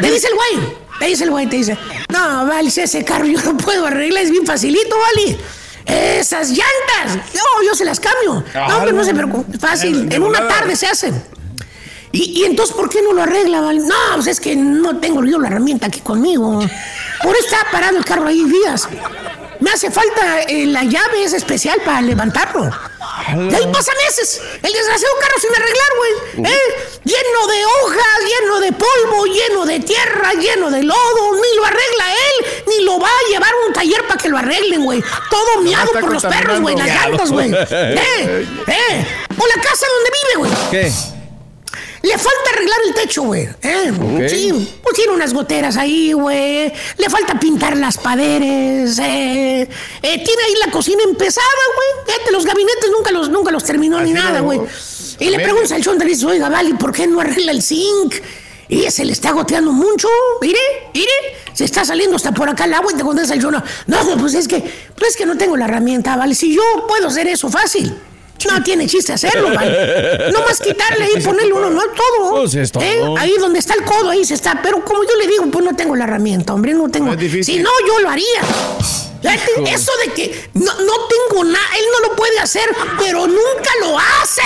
¿Qué 0.01 0.11
dice 0.11 0.27
el 0.27 0.35
güey? 0.35 0.77
Te 1.01 1.07
dice 1.07 1.23
el 1.23 1.31
güey, 1.31 1.47
te 1.47 1.55
dice, 1.55 1.75
no, 2.09 2.45
vale, 2.45 2.67
ese 2.67 3.03
carro 3.03 3.25
yo 3.25 3.41
no 3.41 3.57
puedo 3.57 3.87
arreglar, 3.87 4.21
es 4.21 4.29
bien 4.29 4.45
facilito, 4.45 4.95
vale. 4.99 5.35
Esas 5.83 6.49
llantas, 6.49 7.25
no, 7.33 7.63
yo 7.65 7.73
se 7.73 7.85
las 7.85 7.99
cambio. 7.99 8.43
No, 8.53 8.77
hombre, 8.77 8.93
no 8.93 9.03
se 9.03 9.15
preocupe, 9.15 9.57
fácil, 9.57 10.13
en 10.13 10.21
una 10.21 10.47
tarde 10.47 10.75
se 10.75 10.85
hacen. 10.85 11.19
Y, 12.11 12.41
y 12.41 12.43
entonces, 12.43 12.75
¿por 12.75 12.87
qué 12.87 13.01
no 13.01 13.13
lo 13.13 13.23
arregla, 13.23 13.61
vale? 13.61 13.79
No, 13.79 13.95
pues 14.13 14.27
es 14.27 14.39
que 14.39 14.55
no 14.55 14.99
tengo 14.99 15.25
yo 15.25 15.39
la 15.39 15.47
herramienta 15.47 15.87
aquí 15.87 16.01
conmigo. 16.01 16.59
Por 17.23 17.35
eso 17.35 17.45
está 17.45 17.71
parado 17.71 17.97
el 17.97 18.05
carro 18.05 18.27
ahí 18.27 18.43
días. 18.43 18.87
Me 19.61 19.69
hace 19.69 19.91
falta 19.91 20.41
eh, 20.41 20.65
la 20.65 20.83
llave 20.83 21.23
esa 21.23 21.37
especial 21.37 21.79
para 21.85 22.01
levantarlo. 22.01 22.69
Y 23.29 23.53
ahí 23.53 23.67
pasa 23.71 23.91
meses. 24.07 24.41
El 24.61 24.73
desgraciado 24.73 25.13
carro 25.21 25.35
sin 25.39 25.55
arreglar, 25.55 25.87
güey. 25.97 26.51
¿eh? 26.51 26.59
Lleno 27.03 27.47
de 27.47 27.65
hojas, 27.65 28.19
lleno 28.27 28.59
de 28.59 28.71
polvo, 28.71 29.25
lleno 29.27 29.65
de 29.65 29.79
tierra, 29.79 30.33
lleno 30.33 30.71
de 30.71 30.81
lodo. 30.83 31.35
Ni 31.35 31.55
lo 31.55 31.65
arregla 31.65 32.11
él, 32.11 32.63
ni 32.67 32.83
lo 32.83 32.99
va 32.99 33.07
a 33.07 33.29
llevar 33.29 33.51
a 33.51 33.67
un 33.67 33.73
taller 33.73 34.07
para 34.07 34.19
que 34.19 34.29
lo 34.29 34.37
arreglen, 34.39 34.83
güey. 34.83 35.03
Todo 35.29 35.61
miado 35.61 35.91
por 35.91 36.11
los 36.11 36.23
perros, 36.23 36.59
güey. 36.59 36.75
Las 36.75 36.87
llantas, 36.87 37.31
güey. 37.31 37.53
¿Eh? 37.71 38.47
¿Eh? 38.67 39.05
O 39.37 39.47
la 39.47 39.61
casa 39.61 39.85
donde 39.87 40.11
vive, 40.11 40.35
güey. 40.37 40.51
¿Qué? 40.71 41.20
Le 42.03 42.11
falta 42.17 42.49
arreglar 42.55 42.77
el 42.87 42.93
techo, 42.95 43.21
güey. 43.23 43.47
¿eh? 43.61 43.91
Ok. 43.91 44.27
Sí, 44.27 44.79
pues 44.81 44.95
tiene 44.95 45.13
unas 45.13 45.33
goteras 45.33 45.77
ahí, 45.77 46.13
güey. 46.13 46.73
Le 46.97 47.09
falta 47.09 47.39
pintar 47.39 47.77
las 47.77 47.97
paredes. 47.97 48.97
eh. 48.99 49.61
Eh, 49.61 50.23
tiene 50.23 50.43
ahí 50.47 50.53
la 50.65 50.71
cocina 50.71 51.03
empezada, 51.03 51.45
güey. 51.75 52.05
Fíjate, 52.07 52.31
los 52.31 52.45
gabinetes 52.45 52.89
nunca 52.91 53.11
los, 53.11 53.29
nunca 53.29 53.51
los 53.51 53.63
terminó 53.63 53.99
ni 54.01 54.13
nada, 54.13 54.39
güey. 54.39 54.59
Y 55.19 55.29
le 55.29 55.39
pregunta 55.39 55.75
al 55.75 55.83
chonda, 55.83 56.03
le 56.03 56.11
dice, 56.11 56.25
oiga, 56.25 56.49
Vali, 56.49 56.73
¿por 56.73 56.91
qué 56.91 57.05
no 57.05 57.19
arregla 57.19 57.51
el 57.51 57.61
zinc? 57.61 58.15
Y 58.67 58.89
se 58.89 59.05
le 59.05 59.11
está 59.11 59.31
goteando 59.31 59.71
mucho. 59.71 60.07
Mire, 60.41 60.59
mire, 60.95 61.11
se 61.53 61.65
está 61.65 61.85
saliendo 61.85 62.15
hasta 62.15 62.31
por 62.31 62.49
acá 62.49 62.65
el 62.65 62.73
agua 62.73 62.91
y 62.91 62.95
te 62.95 63.03
contesta 63.03 63.35
el 63.35 63.41
chona. 63.41 63.63
No, 63.85 64.17
pues 64.17 64.33
es 64.33 64.47
que, 64.47 64.59
pues 64.97 65.11
es 65.11 65.17
que 65.17 65.25
no 65.27 65.37
tengo 65.37 65.55
la 65.55 65.65
herramienta, 65.65 66.15
Vale. 66.15 66.33
Si 66.33 66.55
yo 66.55 66.63
puedo 66.87 67.09
hacer 67.09 67.27
eso 67.27 67.49
fácil. 67.49 67.93
No 68.47 68.63
tiene 68.63 68.87
chiste 68.87 69.13
hacerlo, 69.13 69.53
¿vale? 69.53 70.31
No 70.31 70.41
más 70.41 70.59
quitarle 70.59 71.07
y 71.15 71.21
ponerle 71.21 71.53
uno, 71.53 71.69
no 71.69 71.81
todo. 71.81 72.41
Pues 72.41 72.55
es 72.55 72.71
todo. 72.71 72.83
¿Eh? 72.83 73.15
Ahí 73.17 73.35
donde 73.39 73.59
está 73.59 73.73
el 73.73 73.83
codo, 73.83 74.09
ahí 74.09 74.25
se 74.25 74.33
está. 74.33 74.61
Pero 74.61 74.83
como 74.83 75.03
yo 75.03 75.15
le 75.19 75.27
digo, 75.27 75.45
pues 75.51 75.65
no 75.65 75.75
tengo 75.75 75.95
la 75.95 76.05
herramienta, 76.05 76.53
hombre, 76.53 76.73
no 76.73 76.89
tengo. 76.89 77.13
Si 77.43 77.59
no, 77.59 77.69
yo 77.87 77.99
lo 77.99 78.09
haría. 78.09 78.41
Eso 79.67 79.91
de 80.05 80.13
que 80.13 80.49
no, 80.55 80.73
no 80.73 80.93
tengo 81.07 81.43
nada, 81.43 81.65
él 81.77 81.85
no 81.91 82.09
lo 82.09 82.15
puede 82.15 82.39
hacer, 82.39 82.67
pero 82.97 83.27
nunca 83.27 83.71
lo 83.81 83.97
hace. 83.97 84.41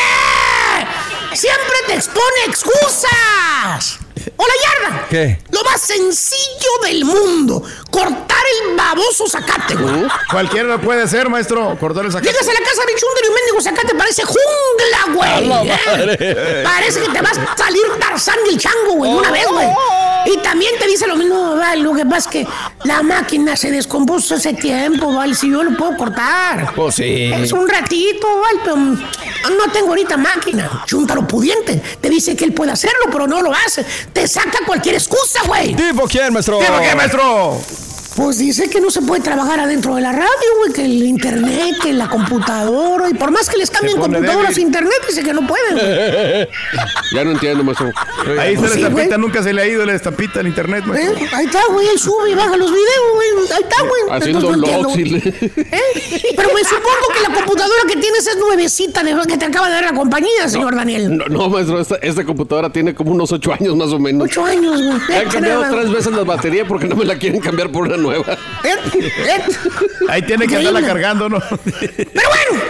Siempre 1.34 1.76
te 1.88 1.94
expone 1.96 2.46
excusas. 2.48 4.00
¡Hola, 4.38 4.54
Yarda! 4.64 5.08
¿Qué? 5.10 5.40
Lo 5.56 5.64
más 5.64 5.80
sencillo 5.80 6.70
del 6.84 7.06
mundo. 7.06 7.64
Cortar 7.90 8.44
el 8.62 8.76
baboso 8.76 9.26
zacate, 9.26 9.76
güey. 9.76 10.06
Cualquiera 10.30 10.68
lo 10.68 10.82
puede 10.82 11.04
hacer, 11.04 11.30
maestro. 11.30 11.78
Cortar 11.80 12.04
el 12.04 12.12
zacate. 12.12 12.30
Llegas 12.30 12.46
a 12.46 12.52
la 12.52 12.60
casa 12.60 12.82
de 12.86 12.94
Chunder 12.96 13.24
y 13.24 13.28
un 13.30 13.36
mendigo 13.36 13.62
zacate 13.62 13.96
parece 13.96 14.24
jungla, 14.24 15.14
güey. 15.16 15.32
A 15.32 15.66
la 15.66 16.14
¿eh? 16.20 16.62
Parece 16.62 17.00
que 17.00 17.10
te 17.10 17.22
vas 17.22 17.38
a 17.38 17.56
salir 17.56 17.84
Tarzán 18.00 18.36
y 18.46 18.54
el 18.54 18.60
chango, 18.60 18.96
güey, 18.96 19.12
de 19.12 19.18
una 19.18 19.32
vez, 19.32 19.48
güey. 19.48 19.68
Y 20.26 20.38
también 20.38 20.74
te 20.80 20.88
dice 20.88 21.08
lo 21.08 21.16
mismo, 21.16 21.56
vale, 21.56 21.84
lo 21.84 21.94
que 21.94 22.04
pasa 22.04 22.18
es 22.18 22.28
que 22.28 22.48
la 22.84 23.04
máquina 23.04 23.56
se 23.56 23.70
descompuso 23.70 24.36
hace 24.36 24.54
tiempo, 24.54 25.14
vale, 25.14 25.36
si 25.36 25.52
yo 25.52 25.64
lo 25.64 25.78
puedo 25.78 25.96
cortar. 25.96 26.74
Pues 26.76 26.96
sí. 26.96 27.32
Es 27.32 27.52
un 27.52 27.70
ratito, 27.70 28.28
vale, 28.42 28.60
pero 28.64 28.76
no 28.76 29.72
tengo 29.72 29.90
ahorita 29.90 30.18
máquina. 30.18 30.84
Chúntaro 30.88 31.28
pudiente. 31.28 31.82
Te 32.02 32.10
dice 32.10 32.36
que 32.36 32.46
él 32.46 32.54
puede 32.54 32.72
hacerlo, 32.72 33.06
pero 33.12 33.28
no 33.28 33.42
lo 33.42 33.54
hace. 33.54 33.86
Te 34.12 34.28
saca 34.28 34.60
cualquier 34.66 34.96
excusa, 34.96 35.42
güey. 35.46 35.76
¿Tipo 35.76 36.06
quién, 36.08 36.34
maestro? 36.34 36.60
¿Tipo 36.60 36.78
quién, 36.80 36.98
maestro? 36.98 37.60
Pues 38.16 38.38
dice 38.38 38.70
que 38.70 38.80
no 38.80 38.90
se 38.90 39.02
puede 39.02 39.22
trabajar 39.22 39.60
adentro 39.60 39.96
de 39.96 40.02
la 40.02 40.14
radio, 40.14 40.26
güey, 40.60 40.72
que 40.72 40.86
el 40.86 41.04
internet, 41.04 41.76
que 41.82 41.92
la 41.92 42.08
computadora, 42.08 43.10
y 43.10 43.14
por 43.14 43.30
más 43.32 43.50
que 43.50 43.58
les 43.58 43.70
cambien 43.70 43.98
computadoras 44.00 44.58
internet, 44.58 44.94
dice 45.08 45.22
que 45.22 45.34
no 45.34 45.46
pueden. 45.46 45.74
güey. 45.76 46.48
Ya 47.14 47.24
no 47.24 47.32
entiendo, 47.32 47.64
maestro. 47.64 47.92
Ahí 48.40 48.56
está 48.56 48.60
Pues 48.60 48.62
la 48.62 48.68
sí, 48.70 48.82
estampita, 48.82 49.08
güey. 49.08 49.20
nunca 49.20 49.44
se 49.44 49.54
le 49.54 49.62
ha 49.62 49.68
ido 49.68 49.86
la 49.86 49.94
estampita 49.94 50.40
al 50.40 50.48
internet, 50.48 50.84
maestro. 50.86 51.14
¿Eh? 51.24 51.30
Ahí 51.34 51.46
está, 51.46 51.62
güey, 51.72 51.88
él 51.88 52.00
sube 52.00 52.32
y 52.32 52.34
baja 52.36 52.58
los 52.58 52.72
videos, 52.72 53.14
güey. 53.14 53.28
Ahí 53.56 53.64
está, 53.64 53.82
güey. 53.84 54.02
Haciendo 54.18 54.54
Entonces, 54.54 54.74
no 54.76 54.82
logs 54.84 54.98
y 54.98 55.02
entiendo, 55.02 55.30
¿Eh? 55.72 56.34
Pero 56.36 56.50
me 56.54 56.64
supongo 56.64 57.08
que 57.14 57.22
la 57.30 57.36
computadora 57.36 57.82
que 57.88 57.96
tienes 57.98 58.28
es 58.28 58.38
nuevecita 58.38 59.04
de, 59.04 59.16
que 59.28 59.38
te 59.38 59.46
acaba 59.46 59.68
de 59.68 59.76
dar 59.76 59.84
la 59.86 59.94
compañía, 59.94 60.50
señor 60.50 60.76
Daniel. 60.76 61.16
No, 61.16 61.26
no, 61.28 61.48
maestro, 61.50 61.80
esta, 61.80 61.96
esta 61.98 62.26
computadora 62.26 62.72
tiene 62.72 62.94
como 62.96 63.12
unos 63.12 63.32
ocho 63.32 63.54
años 63.54 63.76
más 63.76 63.90
o 63.92 64.00
menos. 64.00 64.24
Ocho 64.24 64.44
años, 64.44 64.82
güey. 64.82 65.18
Han 65.20 65.30
cambiado 65.30 65.64
tres 65.70 65.92
veces 65.92 66.12
la 66.14 66.24
batería 66.24 66.66
porque 66.68 66.88
no 66.88 66.96
me 66.96 67.06
la 67.06 67.18
quieren 67.18 67.40
cambiar 67.40 67.72
por 67.72 67.84
una 67.84 67.98
nueva. 68.06 68.38
Ahí 70.10 70.22
tiene 70.22 70.48
que 70.48 70.56
andarla 70.58 70.82
cargando, 70.82 71.30
¿no? 71.30 71.40
Pero 71.40 72.30
bueno, 72.30 72.62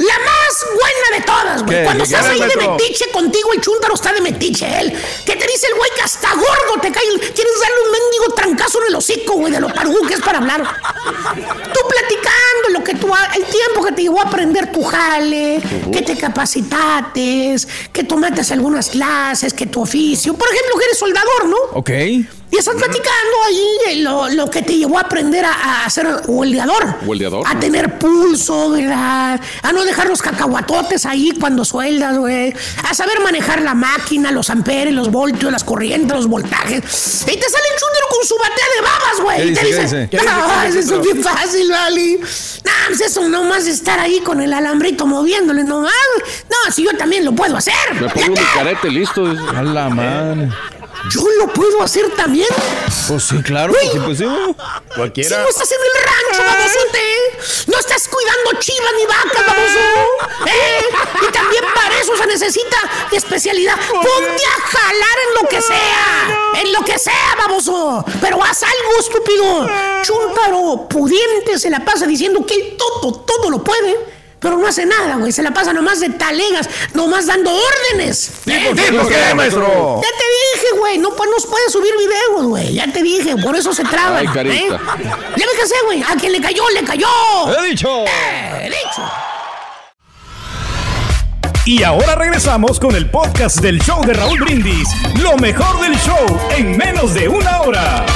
la 0.00 0.18
más 0.18 0.66
buena 0.66 1.18
de 1.18 1.24
todas, 1.26 1.62
güey. 1.62 1.84
Cuando 1.84 2.04
¿Qué 2.04 2.14
estás 2.14 2.26
ahí 2.26 2.40
de 2.40 2.56
metiche 2.56 3.10
contigo, 3.12 3.52
el 3.52 3.60
chúntaro 3.60 3.94
está 3.94 4.12
de 4.14 4.22
metiche, 4.22 4.66
él. 4.80 4.92
Que 5.26 5.36
te 5.36 5.46
dice 5.46 5.66
el 5.66 5.74
güey 5.74 5.90
que 5.94 6.00
hasta 6.00 6.30
gordo 6.32 6.80
te 6.80 6.90
cae. 6.90 7.04
Quieres 7.04 7.60
darle 7.60 7.80
un 7.84 7.92
mendigo 7.92 8.34
trancazo 8.34 8.80
en 8.80 8.88
el 8.88 8.94
hocico, 8.94 9.34
güey, 9.34 9.52
de 9.52 9.60
lo 9.60 9.68
parugú 9.68 10.06
que 10.06 10.14
es 10.14 10.20
para 10.20 10.38
hablar. 10.38 10.62
Tú 10.62 11.80
platicando 11.86 12.68
lo 12.70 12.82
que 12.82 12.94
tú 12.94 13.12
el 13.36 13.44
tiempo 13.44 13.84
que 13.84 13.92
te 13.92 14.02
llevó 14.02 14.20
a 14.20 14.24
aprender 14.24 14.72
tu 14.72 14.82
jale, 14.82 15.60
que 15.92 16.00
te 16.00 16.16
capacitates, 16.16 17.68
que 17.92 18.04
tomates 18.04 18.50
algunas 18.52 18.88
clases, 18.88 19.52
que 19.52 19.66
tu 19.66 19.82
oficio. 19.82 20.32
Por 20.32 20.48
ejemplo, 20.48 20.78
que 20.78 20.84
eres 20.86 20.98
soldador, 20.98 21.46
¿no? 21.46 21.56
Ok. 21.74 21.90
Y 22.52 22.56
estás 22.56 22.74
platicando 22.74 23.36
ahí 23.46 24.02
lo, 24.02 24.28
lo 24.30 24.50
que 24.50 24.62
te 24.62 24.76
llevó 24.76 24.98
a 24.98 25.02
aprender 25.02 25.44
a, 25.44 25.84
a 25.84 25.90
ser 25.90 26.08
hueldeador. 26.26 26.96
¿Hueldeador? 27.02 27.46
A 27.46 27.58
tener 27.60 27.96
pulso, 27.98 28.70
¿verdad? 28.70 29.40
A 29.62 29.72
no 29.72 29.84
dejar 29.84 30.08
los 30.08 30.20
cacahuatotes 30.20 31.06
ahí 31.06 31.30
cuando 31.38 31.64
sueldas, 31.64 32.18
güey. 32.18 32.52
A 32.88 32.92
saber 32.92 33.20
manejar 33.20 33.62
la 33.62 33.74
máquina, 33.74 34.32
los 34.32 34.50
amperes, 34.50 34.92
los 34.92 35.12
voltios, 35.12 35.52
las 35.52 35.62
corrientes, 35.62 36.16
los 36.16 36.26
voltajes. 36.26 36.78
Y 37.22 37.36
te 37.36 37.48
sale 37.48 37.64
el 37.72 37.80
chúndero 37.80 38.06
con 38.10 38.26
su 38.26 38.36
batea 38.36 38.66
de 38.76 38.82
babas, 38.82 39.20
güey. 39.22 39.36
¿Qué 39.38 39.46
Y 39.46 39.54
te 39.54 39.64
dice? 39.66 39.76
¿Qué 39.76 39.76
dice, 39.76 39.86
dice? 39.86 40.08
¿Qué 40.10 40.16
dice? 40.18 40.28
"Ah, 40.28 40.58
¿Qué 40.62 40.66
dice, 40.66 40.78
eso 40.80 40.96
es 40.96 41.02
bien 41.02 41.22
fácil, 41.22 41.70
vale. 41.70 42.18
Nah, 42.64 42.86
pues 42.88 43.00
eso 43.00 43.28
nomás 43.28 43.66
estar 43.68 44.00
ahí 44.00 44.18
con 44.20 44.40
el 44.40 44.52
alambrito 44.52 45.06
moviéndole 45.06 45.62
nomás. 45.62 45.92
No, 46.48 46.72
si 46.72 46.82
yo 46.84 46.96
también 46.96 47.24
lo 47.24 47.32
puedo 47.32 47.56
hacer. 47.56 47.74
Me 48.00 48.08
pongo 48.08 48.30
mi 48.30 48.44
carete 48.54 48.90
listo. 48.90 49.24
A 49.24 49.62
la 49.62 49.88
madre. 49.88 50.48
Yo 51.08 51.22
lo 51.38 51.46
puedo 51.52 51.82
hacer 51.82 52.10
también. 52.14 52.48
Pues 53.08 53.24
sí, 53.24 53.42
claro. 53.42 53.72
Sí, 53.80 53.88
pues 54.04 54.18
sí. 54.18 54.24
güey. 54.24 54.54
Si 54.90 54.94
Cualquiera. 54.94 55.38
no 55.42 55.48
estás 55.48 55.70
en 55.72 55.78
el 55.78 56.02
rancho, 56.04 56.42
babosote. 56.52 57.66
No 57.68 57.78
estás 57.78 58.08
cuidando 58.08 58.60
chivas 58.60 58.92
ni 58.96 59.06
vacas, 59.06 59.46
baboso. 59.46 59.78
¿Eh? 60.46 60.80
Y 61.26 61.32
también 61.32 61.64
para 61.74 61.98
eso 61.98 62.16
se 62.16 62.26
necesita 62.26 62.76
especialidad. 63.12 63.76
Ponte 63.90 64.44
a 64.44 64.60
jalar 64.78 65.18
en 65.28 65.42
lo 65.42 65.48
que 65.48 65.62
sea. 65.62 66.52
En 66.62 66.72
lo 66.72 66.80
que 66.82 66.98
sea, 66.98 67.34
baboso. 67.38 68.04
Pero 68.20 68.42
haz 68.44 68.62
algo, 68.62 69.00
estúpido. 69.00 69.68
Chúntaro 70.02 70.86
pudiente 70.88 71.58
se 71.58 71.70
la 71.70 71.84
pasa 71.84 72.06
diciendo 72.06 72.44
que 72.44 72.54
él 72.54 72.76
todo, 72.76 73.20
todo 73.20 73.50
lo 73.50 73.64
puede. 73.64 74.19
Pero 74.40 74.56
no 74.56 74.66
hace 74.66 74.86
nada, 74.86 75.16
güey. 75.16 75.32
Se 75.32 75.42
la 75.42 75.52
pasa 75.52 75.72
nomás 75.72 76.00
de 76.00 76.08
talegas, 76.08 76.68
nomás 76.94 77.26
dando 77.26 77.52
órdenes. 77.52 78.30
¿Eh? 78.46 78.72
¿Tipo 78.74 79.06
qué, 79.06 79.34
maestro? 79.34 80.00
Ya 80.02 80.08
te 80.18 80.24
dije, 80.60 80.78
güey, 80.78 80.98
no 80.98 81.10
pues, 81.10 81.28
nos 81.30 81.46
puede 81.46 81.68
subir 81.68 81.92
videos, 81.98 82.46
güey. 82.46 82.74
Ya 82.74 82.90
te 82.90 83.02
dije, 83.02 83.36
por 83.36 83.54
eso 83.54 83.74
se 83.74 83.84
traban. 83.84 84.16
Ay, 84.16 84.26
carita. 84.28 84.76
¿eh? 84.76 84.80
Ya 85.36 85.46
me 85.46 85.60
casé, 85.60 85.74
güey. 85.84 86.02
A 86.02 86.16
quien 86.16 86.32
le 86.32 86.40
cayó, 86.40 86.62
le 86.70 86.82
cayó. 86.82 87.06
He 87.58 87.68
dicho. 87.68 88.04
Eh, 88.06 88.62
he 88.62 88.70
dicho. 88.70 89.02
Y 91.66 91.82
ahora 91.82 92.14
regresamos 92.14 92.80
con 92.80 92.96
el 92.96 93.10
podcast 93.10 93.60
del 93.60 93.80
show 93.82 94.02
de 94.04 94.14
Raúl 94.14 94.40
Brindis. 94.40 94.88
Lo 95.22 95.36
mejor 95.36 95.80
del 95.82 95.94
show 95.98 96.40
en 96.56 96.76
menos 96.78 97.12
de 97.12 97.28
una 97.28 97.60
hora. 97.60 98.06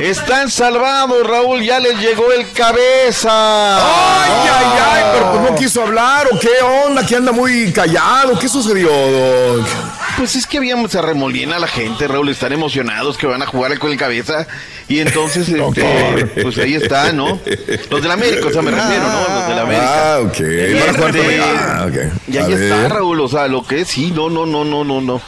Están 0.00 0.50
salvados, 0.50 1.26
Raúl, 1.26 1.62
ya 1.62 1.78
les 1.80 1.98
llegó 2.00 2.32
el 2.32 2.50
cabeza. 2.52 3.30
Ay, 3.76 4.32
ay, 4.52 4.66
ay, 4.92 5.02
pero 5.14 5.32
pues 5.32 5.50
no 5.50 5.56
quiso 5.56 5.82
hablar 5.82 6.26
o 6.32 6.38
qué 6.38 6.48
onda, 6.86 7.06
que 7.06 7.16
anda 7.16 7.32
muy 7.32 7.72
callado, 7.72 8.38
¿qué 8.38 8.48
sucedió, 8.48 8.88
Doc? 8.90 9.66
Pues 10.16 10.36
es 10.36 10.46
que 10.46 10.58
habíamos 10.58 10.94
a 10.94 11.02
remolina 11.02 11.56
a 11.56 11.58
la 11.58 11.66
gente, 11.66 12.06
Raúl, 12.06 12.28
están 12.28 12.52
emocionados 12.52 13.16
que 13.18 13.26
van 13.26 13.42
a 13.42 13.46
jugar 13.46 13.76
con 13.78 13.90
el 13.90 13.96
cabeza. 13.98 14.46
Y 14.88 15.00
entonces, 15.00 15.48
este, 15.48 16.26
pues 16.42 16.58
ahí 16.58 16.74
está, 16.74 17.12
¿no? 17.12 17.40
Los 17.90 18.02
del 18.02 18.10
América, 18.10 18.46
o 18.46 18.50
sea, 18.52 18.62
me 18.62 18.70
refiero, 18.70 19.02
¿no? 19.02 19.34
Los 19.34 19.48
del 19.48 19.58
América. 19.58 20.14
Ah, 20.14 20.18
ok. 20.20 20.36
Con- 20.98 21.16
Este, 21.16 21.40
Ah. 21.42 21.86
Y 22.28 22.36
ahí 22.38 22.52
está. 22.52 22.88
Raúl, 22.88 23.20
o 23.20 23.28
sea, 23.28 23.48
lo 23.48 23.66
que 23.66 23.80
es, 23.80 23.88
sí, 23.88 24.10
no, 24.14 24.28
no, 24.30 24.46
no, 24.46 24.64
no, 24.64 24.84
no, 24.84 25.00
no. 25.00 25.20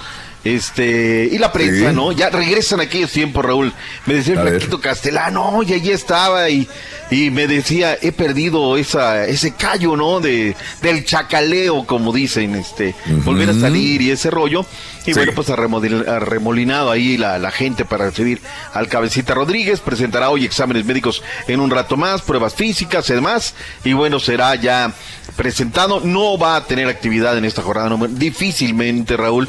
Este, 0.47 1.29
y 1.33 1.39
la 1.39 1.53
prensa, 1.53 1.91
Sí. 1.91 1.95
¿no? 1.97 2.13
Ya 2.13 2.31
regresan 2.31 2.81
aquellos 2.81 3.11
tiempos, 3.11 3.45
Raúl. 3.45 3.73
Me 4.07 4.15
decía 4.15 4.35
el 4.35 4.41
flaquito 4.49 4.81
Castellano, 4.81 5.61
y 5.67 5.73
allí 5.73 5.91
estaba, 5.91 6.49
y 6.49 6.69
y 7.09 7.31
me 7.31 7.47
decía, 7.47 7.97
he 8.03 8.11
perdido 8.11 8.77
esa, 8.77 9.27
ese 9.27 9.53
callo, 9.55 9.97
¿no? 9.97 10.19
De, 10.19 10.57
del 10.83 11.05
chacaleo, 11.05 11.87
como 11.87 12.13
dicen, 12.13 12.57
este, 12.57 12.97
volver 13.25 13.51
a 13.51 13.55
salir 13.55 14.03
y 14.03 14.11
ese 14.11 14.29
rollo. 14.29 14.67
Y 15.07 15.13
bueno, 15.13 15.31
pues 15.37 15.49
ha 15.51 15.55
remodel- 15.57 16.09
ha 16.09 16.19
remolinado 16.19 16.91
ahí 16.91 17.17
la, 17.17 17.39
la 17.39 17.53
gente 17.53 17.85
para 17.85 18.07
recibir 18.07 18.41
al 18.75 18.89
cabecita 18.89 19.35
Rodríguez. 19.35 19.79
Presentará 19.79 20.31
hoy 20.31 20.45
exámenes 20.45 20.85
médicos 20.85 21.23
en 21.47 21.61
un 21.61 21.71
rato 21.71 21.97
más, 21.97 22.23
pruebas 22.23 22.55
físicas 22.57 23.09
y 23.09 23.13
demás. 23.13 23.55
Y 23.85 23.93
bueno, 23.93 24.19
será 24.19 24.57
ya 24.57 24.93
presentado. 25.37 26.01
No 26.01 26.37
va 26.39 26.57
a 26.57 26.65
tener 26.65 26.89
actividad 26.89 27.39
en 27.39 27.45
esta 27.45 27.63
jornada. 27.63 27.89
no, 27.89 28.05
difícilmente, 28.09 29.17
Raúl. 29.17 29.47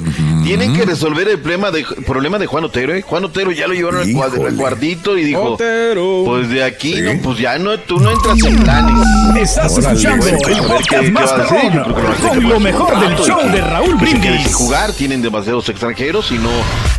Tienen 0.47 0.73
que 0.73 0.85
resolver 0.85 1.27
el 1.27 1.39
problema 1.39 1.71
de, 1.71 1.83
problema 2.05 2.37
de 2.39 2.45
Juan 2.45 2.63
Otero. 2.63 2.93
¿eh? 2.95 3.01
Juan 3.01 3.25
Otero 3.25 3.51
ya 3.51 3.67
lo 3.67 3.73
llevaron 3.73 4.01
al 4.01 4.55
cuartito 4.55 5.17
y 5.17 5.23
dijo, 5.25 5.41
Otero. 5.53 6.23
pues 6.25 6.49
de 6.49 6.63
aquí, 6.63 6.95
no, 7.01 7.21
pues 7.21 7.37
ya 7.39 7.57
no, 7.59 7.77
tú 7.79 7.99
no 7.99 8.11
entras 8.11 8.41
en 8.43 8.57
planes. 8.63 9.05
Estás 9.41 9.71
Órale, 9.77 9.87
escuchando 9.97 10.25
bueno, 10.25 10.37
el 10.37 10.43
a 10.43 10.47
ver 10.47 10.57
qué- 10.57 10.67
podcast 10.67 11.01
qué 11.03 11.11
más 11.11 11.31
va 11.31 11.35
a 11.35 11.37
decir. 11.39 11.59
perrón, 11.71 11.85
Yo 11.87 11.93
creo 11.95 11.95
que 11.95 12.01
lo 12.01 12.07
va 12.07 12.09
a 12.09 12.13
hacer 12.13 12.29
con 12.41 12.49
lo 12.49 12.59
mejor 12.59 12.99
del 12.99 13.17
show 13.17 13.51
de 13.51 13.61
Raúl 13.61 13.97
quede 13.99 14.19
Brindis. 14.19 14.55
jugar, 14.55 14.91
tienen 14.93 15.21
demasiados 15.21 15.69
extranjeros 15.69 16.31
y 16.31 16.35
no, 16.35 16.49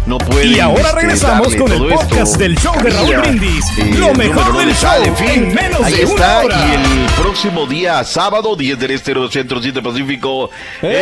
no 0.07 0.19
pueden. 0.19 0.53
Y 0.55 0.61
ahora 0.61 0.81
este, 0.89 1.01
regresamos 1.01 1.57
con 1.57 1.73
el 1.73 1.79
podcast 1.89 2.15
esto. 2.29 2.39
del 2.39 2.59
show 2.59 2.75
de 2.83 2.91
Raúl. 2.91 3.17
Brindis. 3.17 3.65
Sí, 3.75 3.83
Lo 3.99 4.13
mejor 4.15 4.57
del 4.59 4.75
show 4.75 5.03
en 5.05 5.17
fin. 5.17 5.55
menos 5.55 5.81
Ahí 5.83 5.95
de 5.95 6.05
una 6.05 6.15
está, 6.15 6.39
hora. 6.45 6.57
Y 6.69 6.75
el 6.75 7.07
próximo 7.23 7.67
día, 7.67 8.05
sábado, 8.05 8.55
10 8.57 8.79
del 8.79 8.91
Este, 8.93 9.15
200 9.15 9.63
7 9.63 9.83
Pacífico. 9.83 10.51
¡Rueda 10.83 10.99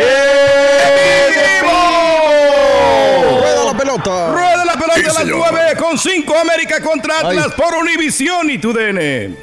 la 1.63 1.96
pelota! 4.03 4.31
Rueda 4.31 4.65
la 4.65 4.73
pelota 4.73 4.93
Sí, 4.95 5.01
a 5.01 5.07
las 5.07 5.15
señor. 5.17 5.37
9 5.51 5.61
con 5.79 5.97
5 5.97 6.35
América 6.39 6.81
contra 6.81 7.19
Atlas 7.19 7.53
por 7.53 7.73
Univisión 7.75 8.49
y 8.49 8.57
tu 8.57 8.73
DN. 8.73 9.35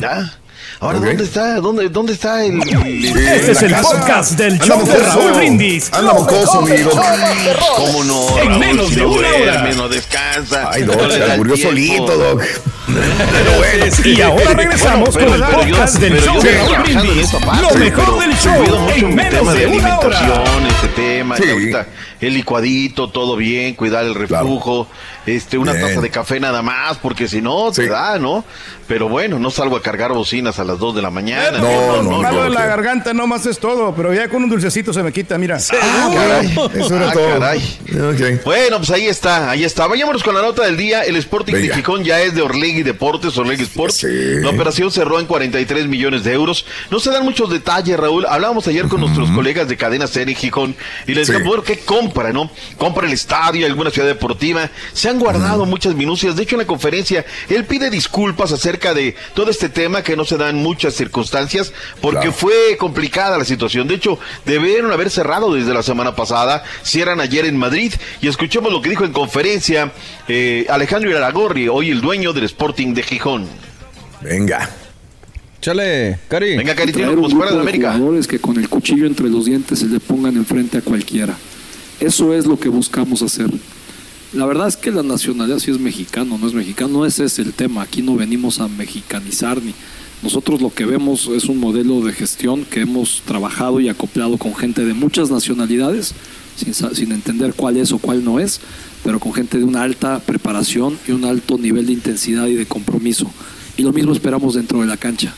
¿Ya? 0.00 0.32
Ahora, 0.80 0.98
¿dónde 0.98 1.24
está? 1.24 1.54
¿Dónde, 1.60 1.88
dónde 1.88 2.12
está 2.12 2.44
el, 2.44 2.60
el- 2.68 3.04
Este 3.16 3.52
es 3.52 3.62
el 3.62 3.74
podcast 3.76 4.32
del 4.32 4.58
show 4.58 4.84
de 4.84 4.96
Raúl 4.96 5.32
Brindis. 5.32 5.90
Anda 5.92 6.12
mocoso, 6.12 6.58
amigo. 6.58 6.90
¿Cómo 7.76 8.04
no? 8.04 8.38
En 8.40 8.48
Raúl, 8.48 8.58
menos 8.58 8.88
si 8.88 8.96
de 8.96 9.00
no 9.02 9.08
una 9.12 9.28
hora. 9.28 9.72
no 9.76 9.88
descansa. 9.88 10.68
Ay, 10.70 10.82
Doc, 10.82 11.10
se 11.10 11.18
da 11.20 11.32
el 11.34 11.38
murió 11.38 11.56
solito, 12.94 13.44
Doc. 13.44 14.06
Y 14.06 14.20
ahora 14.22 14.54
regresamos 14.54 15.14
Bueno, 15.14 15.28
con 15.28 15.34
el 15.36 15.40
pero- 15.40 15.50
pero 15.50 15.66
yo- 15.68 15.76
podcast 15.76 15.98
del 15.98 16.12
pero 16.12 16.24
show 16.24 16.42
de 16.42 16.58
Raúl 16.58 16.76
Brindis. 16.84 17.32
Lo 17.32 17.40
mejor 17.78 18.04
pero 18.04 18.20
del 18.20 18.36
show 18.38 18.88
en 18.94 19.14
menos 19.14 19.30
tema 19.40 19.54
de 19.54 19.66
una 19.66 19.98
hora. 19.98 20.20
este 20.68 20.88
tema, 20.88 21.36
Sí. 21.36 21.42
el 22.20 22.34
licuadito, 22.34 23.08
todo 23.10 23.36
bien, 23.36 23.74
cuidar 23.74 24.04
el 24.04 24.14
reflujo, 24.14 24.88
este, 25.26 25.58
una 25.58 25.72
Bien. 25.72 25.86
taza 25.88 26.00
de 26.00 26.10
café 26.10 26.40
nada 26.40 26.62
más, 26.62 26.98
porque 26.98 27.28
si 27.28 27.40
no, 27.42 27.70
te 27.72 27.88
da, 27.88 28.18
¿no? 28.18 28.44
Pero 28.86 29.08
bueno, 29.08 29.38
no 29.38 29.50
salgo 29.50 29.76
a 29.76 29.82
cargar 29.82 30.12
bocinas 30.12 30.58
a 30.58 30.64
las 30.64 30.78
2 30.78 30.96
de 30.96 31.02
la 31.02 31.10
mañana. 31.10 31.58
No, 31.58 32.02
no, 32.02 32.18
Malo 32.20 32.42
de 32.42 32.48
no. 32.50 32.54
la 32.54 32.66
garganta 32.66 33.14
nomás 33.14 33.46
es 33.46 33.58
todo, 33.58 33.94
pero 33.94 34.12
ya 34.12 34.28
con 34.28 34.44
un 34.44 34.50
dulcecito 34.50 34.92
se 34.92 35.02
me 35.02 35.10
quita, 35.10 35.38
mira. 35.38 35.58
Ah, 35.72 36.10
caray. 36.12 36.54
Eso 36.74 36.94
era 36.96 37.08
Ah, 37.08 37.12
todo. 37.12 37.28
caray. 37.40 37.80
Bueno, 38.44 38.76
pues 38.78 38.90
ahí 38.90 39.06
está, 39.06 39.50
ahí 39.50 39.64
está. 39.64 39.86
Vayámonos 39.86 40.22
con 40.22 40.34
la 40.34 40.42
nota 40.42 40.64
del 40.64 40.76
día. 40.76 41.02
El 41.04 41.16
Sporting 41.16 41.54
de. 41.54 41.74
Gijón 41.74 42.04
ya 42.04 42.20
es 42.20 42.34
de 42.34 42.42
Orlegui 42.42 42.82
Deportes, 42.82 43.36
Orlegui 43.38 43.62
Sports. 43.64 44.04
La 44.04 44.50
operación 44.50 44.90
cerró 44.90 45.18
en 45.18 45.26
43 45.26 45.86
millones 45.86 46.24
de 46.24 46.32
euros. 46.34 46.66
No 46.90 47.00
se 47.00 47.10
dan 47.10 47.24
muchos 47.24 47.48
detalles, 47.50 47.98
Raúl. 47.98 48.26
Hablábamos 48.26 48.66
ayer 48.68 48.86
con 48.88 49.00
nuestros 49.00 49.30
colegas 49.30 49.66
de 49.68 49.76
Cadena 49.78 50.06
Ser 50.06 50.28
en 50.28 50.34
Gijón 50.36 50.76
y 51.06 51.14
les 51.14 51.26
Sí. 51.26 51.32
decíamos, 51.32 51.48
bueno, 51.56 51.62
¿qué 51.62 51.78
compra, 51.78 52.32
no? 52.32 52.50
Compra 52.76 53.06
el 53.06 53.12
estadio, 53.14 53.64
alguna 53.66 53.90
ciudad 53.90 54.08
deportiva. 54.08 54.68
Se 54.92 55.08
han 55.08 55.13
guardado 55.18 55.66
muchas 55.66 55.94
minucias. 55.94 56.36
De 56.36 56.42
hecho, 56.42 56.56
en 56.56 56.60
la 56.62 56.66
conferencia, 56.66 57.24
él 57.48 57.64
pide 57.64 57.90
disculpas 57.90 58.52
acerca 58.52 58.94
de 58.94 59.14
todo 59.34 59.50
este 59.50 59.68
tema, 59.68 60.02
que 60.02 60.16
no 60.16 60.24
se 60.24 60.36
dan 60.36 60.56
muchas 60.56 60.94
circunstancias, 60.94 61.72
porque 62.00 62.18
Claro. 62.18 62.32
fue 62.32 62.76
complicada 62.78 63.38
la 63.38 63.44
situación. 63.44 63.88
De 63.88 63.94
hecho, 63.94 64.18
debieron 64.44 64.92
haber 64.92 65.10
cerrado 65.10 65.54
desde 65.54 65.74
la 65.74 65.82
semana 65.82 66.14
pasada. 66.16 66.62
Cierran 66.82 67.20
ayer 67.20 67.44
en 67.44 67.56
Madrid. 67.56 67.92
Y 68.20 68.28
escuchemos 68.28 68.72
lo 68.72 68.80
que 68.82 68.90
dijo 68.90 69.04
en 69.04 69.12
conferencia 69.12 69.92
eh, 70.28 70.66
Alejandro 70.68 71.10
Iraragorri, 71.10 71.68
hoy 71.68 71.90
el 71.90 72.00
dueño 72.00 72.32
del 72.32 72.44
Sporting 72.44 72.94
de 72.94 73.02
Gijón. 73.02 73.46
Venga. 74.22 74.70
Chale, 75.60 76.18
Cari. 76.28 76.56
Venga, 76.58 76.74
Cari, 76.74 76.92
traer 76.92 77.18
un 77.18 77.28
grupo 77.28 77.44
de 77.46 77.58
América. 77.60 77.92
jugadores 77.94 78.26
que 78.26 78.38
con 78.38 78.58
el 78.58 78.68
cuchillo 78.68 79.06
entre 79.06 79.28
los 79.28 79.46
dientes 79.46 79.78
se 79.78 79.86
le 79.86 79.98
pongan 79.98 80.36
enfrente 80.36 80.78
a 80.78 80.80
cualquiera. 80.82 81.34
Eso 82.00 82.34
es 82.34 82.44
lo 82.44 82.58
que 82.58 82.68
buscamos 82.68 83.22
hacer. 83.22 83.46
La 84.34 84.46
verdad 84.46 84.66
es 84.66 84.76
que 84.76 84.90
la 84.90 85.04
nacionalidad 85.04 85.60
sí 85.60 85.70
es 85.70 85.78
mexicano, 85.78 86.36
no 86.38 86.48
es 86.48 86.54
mexicano, 86.54 86.98
no 86.98 87.06
ese 87.06 87.24
es 87.24 87.38
el 87.38 87.52
tema. 87.52 87.82
Aquí 87.82 88.02
no 88.02 88.16
venimos 88.16 88.58
a 88.58 88.66
mexicanizar 88.66 89.62
ni. 89.62 89.72
Nosotros 90.24 90.60
lo 90.60 90.74
que 90.74 90.84
vemos 90.84 91.28
es 91.28 91.44
un 91.44 91.60
modelo 91.60 92.00
de 92.00 92.12
gestión 92.12 92.64
que 92.64 92.80
hemos 92.80 93.22
trabajado 93.24 93.78
y 93.78 93.88
acoplado 93.88 94.36
con 94.36 94.56
gente 94.56 94.84
de 94.84 94.92
muchas 94.92 95.30
nacionalidades, 95.30 96.14
sin, 96.56 96.74
sin 96.74 97.12
entender 97.12 97.54
cuál 97.54 97.76
es 97.76 97.92
o 97.92 97.98
cuál 97.98 98.24
no 98.24 98.40
es, 98.40 98.60
pero 99.04 99.20
con 99.20 99.32
gente 99.32 99.58
de 99.58 99.64
una 99.64 99.82
alta 99.82 100.18
preparación 100.18 100.98
y 101.06 101.12
un 101.12 101.24
alto 101.24 101.56
nivel 101.56 101.86
de 101.86 101.92
intensidad 101.92 102.48
y 102.48 102.54
de 102.54 102.66
compromiso. 102.66 103.30
Y 103.76 103.82
lo 103.82 103.92
mismo 103.92 104.12
esperamos 104.12 104.54
dentro 104.54 104.80
de 104.80 104.86
la 104.86 104.96
cancha. 104.96 105.32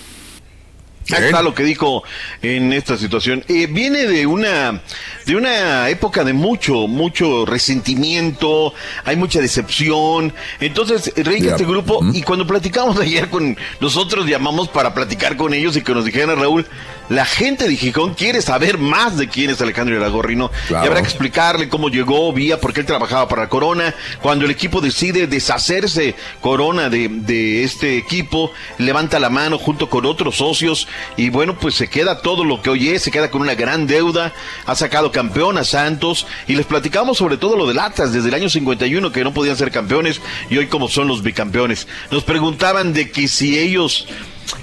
Ahí 1.15 1.25
está 1.25 1.43
lo 1.43 1.55
que 1.55 1.63
dijo 1.63 2.03
en 2.43 2.73
esta 2.73 2.97
situación. 2.97 3.45
Eh, 3.49 3.67
viene 3.69 4.07
de 4.07 4.27
una 4.27 4.83
de 5.27 5.37
una 5.37 5.89
época 5.89 6.25
de 6.25 6.33
mucho, 6.33 6.87
mucho 6.89 7.45
resentimiento, 7.47 8.75
hay 9.05 9.17
mucha 9.17 9.41
decepción. 9.41 10.33
Entonces, 10.61 11.13
rige 11.17 11.47
Ya. 11.47 11.51
este 11.53 11.65
grupo 11.65 12.01
y 12.13 12.23
cuando 12.23 12.47
platicamos 12.47 12.99
ayer 13.01 13.29
con 13.29 13.57
nosotros 13.81 14.27
llamamos 14.27 14.69
para 14.69 14.95
platicar 14.95 15.37
con 15.37 15.55
ellos 15.55 15.77
y 15.77 15.83
que 15.83 15.95
nos 15.95 16.05
dijeran, 16.05 16.39
Raúl, 16.39 16.67
la 17.09 17.25
gente 17.25 17.69
de 17.69 17.77
Gijón 17.77 18.15
quiere 18.15 18.43
saber 18.43 18.79
más 18.79 19.17
de 19.17 19.29
quién 19.29 19.51
es 19.51 19.61
Alejandro 19.61 19.97
Iragorrino. 19.97 20.51
Claro. 20.69 20.85
Y 20.85 20.89
habrá 20.89 21.01
que 21.01 21.09
explicarle 21.09 21.69
cómo 21.69 21.89
llegó, 21.89 22.33
vía, 22.33 22.61
porque 22.61 22.81
él 22.81 22.87
trabajaba 22.87 23.29
para 23.29 23.49
Corona. 23.49 23.95
Cuando 24.21 24.45
el 24.45 24.51
equipo 24.51 24.81
decide 24.81 25.27
deshacerse 25.27 26.15
Corona 26.41 26.89
de, 26.89 27.09
de 27.09 27.65
este 27.65 27.97
equipo, 27.97 28.53
levanta 28.79 29.19
la 29.19 29.31
mano 29.31 29.59
junto 29.59 29.89
con 29.89 30.07
otros 30.07 30.37
socios 30.37 30.89
y 31.17 31.31
bueno, 31.31 31.59
pues 31.59 31.75
se 31.75 31.89
queda 31.89 32.23
todo 32.23 32.45
lo 32.45 32.63
que 32.63 32.71
hoy 32.71 32.89
es, 32.91 33.03
se 33.03 33.11
queda 33.11 33.31
con 33.31 33.43
una 33.43 33.55
gran 33.55 33.87
deuda, 33.87 34.33
ha 34.67 34.75
sacado 34.75 35.13
campeón 35.13 35.59
a 35.59 35.65
Santos 35.65 36.27
y 36.47 36.55
les 36.55 36.67
platicamos 36.67 37.19
sobre 37.19 37.37
todo 37.37 37.57
lo 37.57 37.67
del 37.67 37.79
Atlas 37.79 38.13
desde 38.13 38.29
el 38.29 38.35
año 38.35 38.49
51 38.49 39.13
que 39.13 39.25
no 39.25 39.33
podían 39.33 39.57
ser 39.57 39.71
campeones 39.71 40.21
y 40.51 40.59
hoy 40.59 40.67
como 40.67 40.89
son 40.89 41.09
los 41.09 41.23
bicampeones. 41.23 41.87
Nos 42.11 42.25
preguntaban 42.25 42.93
de 42.93 43.11
que 43.11 43.29
si 43.29 43.59
ellos 43.59 44.07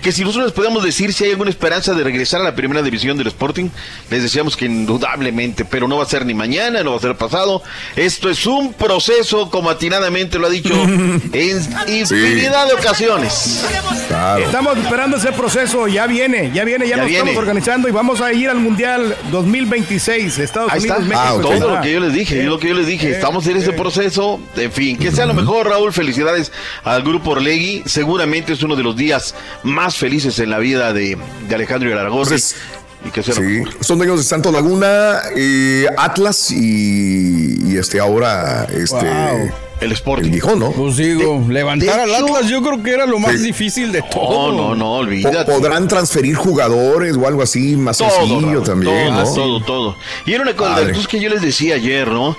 que 0.01 0.11
si 0.11 0.21
nosotros 0.21 0.45
les 0.45 0.53
podemos 0.53 0.83
decir 0.83 1.13
si 1.13 1.25
hay 1.25 1.31
alguna 1.31 1.49
esperanza 1.49 1.93
de 1.93 2.03
regresar 2.03 2.41
a 2.41 2.43
la 2.43 2.55
primera 2.55 2.81
división 2.81 3.17
del 3.17 3.27
Sporting, 3.27 3.69
les 4.09 4.23
decíamos 4.23 4.55
que 4.55 4.65
indudablemente, 4.65 5.65
pero 5.65 5.87
no 5.87 5.97
va 5.97 6.03
a 6.03 6.07
ser 6.07 6.25
ni 6.25 6.33
mañana, 6.33 6.83
no 6.83 6.91
va 6.91 6.97
a 6.97 7.01
ser 7.01 7.15
pasado. 7.15 7.61
Esto 7.95 8.29
es 8.29 8.45
un 8.45 8.73
proceso, 8.73 9.49
como 9.49 9.69
atinadamente 9.69 10.39
lo 10.39 10.47
ha 10.47 10.49
dicho, 10.49 10.73
en 10.83 11.59
infinidad 11.87 12.67
de 12.67 12.73
ocasiones. 12.73 13.63
Estamos 14.43 14.77
esperando 14.77 15.17
ese 15.17 15.31
proceso, 15.31 15.87
ya 15.87 16.07
viene, 16.07 16.51
ya 16.53 16.63
viene, 16.63 16.85
ya, 16.87 16.91
Ya 16.95 16.97
nos 16.97 17.07
viene. 17.07 17.19
estamos 17.31 17.37
organizando 17.37 17.87
y 17.89 17.91
vamos 17.91 18.21
a 18.21 18.31
ir 18.33 18.49
al 18.49 18.59
Mundial 18.59 19.15
2026, 19.31 20.39
Estados 20.39 20.71
Ahí 20.71 20.79
Unidos, 20.81 21.03
está, 21.03 21.15
México. 21.23 21.39
todo 21.41 21.49
Canadá. 21.51 21.75
lo 21.75 21.81
que 21.81 21.91
yo 21.93 21.99
les 21.99 22.13
dije, 22.13 22.39
es 22.41 22.45
lo 22.45 22.59
que 22.59 22.67
yo 22.69 22.73
les 22.75 22.87
dije, 22.87 23.07
Eh, 23.09 23.15
estamos 23.15 23.45
en 23.47 23.57
ese 23.57 23.73
proceso, 23.73 24.39
en 24.55 24.71
fin, 24.71 24.97
que 24.97 25.11
sea 25.11 25.25
lo 25.25 25.33
mejor, 25.33 25.67
Raúl, 25.67 25.91
felicidades 25.93 26.51
al 26.83 27.03
grupo 27.03 27.31
Orlegui, 27.31 27.83
seguramente 27.85 28.53
es 28.53 28.63
uno 28.63 28.75
de 28.75 28.83
los 28.83 28.95
días 28.95 29.35
más 29.63 29.72
felices 29.97 30.39
en 30.39 30.49
la 30.49 30.59
vida 30.59 30.93
de, 30.93 31.17
de 31.47 31.55
Alejandro 31.55 31.91
Aragorri. 31.99 32.37
Y 33.05 33.09
que 33.11 33.21
sea 33.21 33.35
lo 33.35 33.41
Sí, 33.41 33.63
son 33.81 33.97
dueños 33.97 34.17
de 34.17 34.23
Santo 34.23 34.49
Laguna, 34.49 35.19
eh, 35.35 35.87
Atlas 35.97 36.51
y, 36.51 37.71
y 37.73 37.77
este 37.77 37.99
ahora 37.99 38.65
este 38.71 39.53
el 39.81 39.91
Sporting. 39.91 40.29
El 40.29 40.33
Gijón, 40.35 40.59
¿no? 40.59 40.71
Pues 40.71 40.95
digo, 40.95 41.43
levantar 41.49 41.99
al 41.99 42.09
hecho- 42.09 42.23
Atlas 42.25 42.47
yo 42.49 42.61
creo 42.61 42.81
que 42.81 42.93
era 42.93 43.05
lo 43.05 43.19
más 43.19 43.33
Sí. 43.33 43.39
difícil 43.47 43.91
de 43.91 44.01
todo. 44.03 44.53
no, 44.53 44.73
no, 44.75 44.93
olvídate. 44.93 45.43
Po- 45.51 45.57
Podrán 45.59 45.89
transferir 45.89 46.35
jugadores 46.35 47.17
o 47.17 47.27
algo 47.27 47.41
así 47.41 47.75
más 47.75 47.97
Todo, 47.97 48.09
sencillo 48.09 48.39
Raúl, 48.51 48.63
también, 48.63 49.07
todo, 49.13 49.23
¿no? 49.25 49.33
todo, 49.33 49.63
todo. 49.65 49.97
Y 50.25 50.31
era 50.33 50.43
una 50.43 50.55
cosa 50.55 50.79
de 50.79 50.93
las 50.93 51.05
que 51.07 51.19
yo 51.19 51.29
les 51.29 51.41
decía 51.41 51.75
ayer, 51.75 52.07
¿no? 52.07 52.37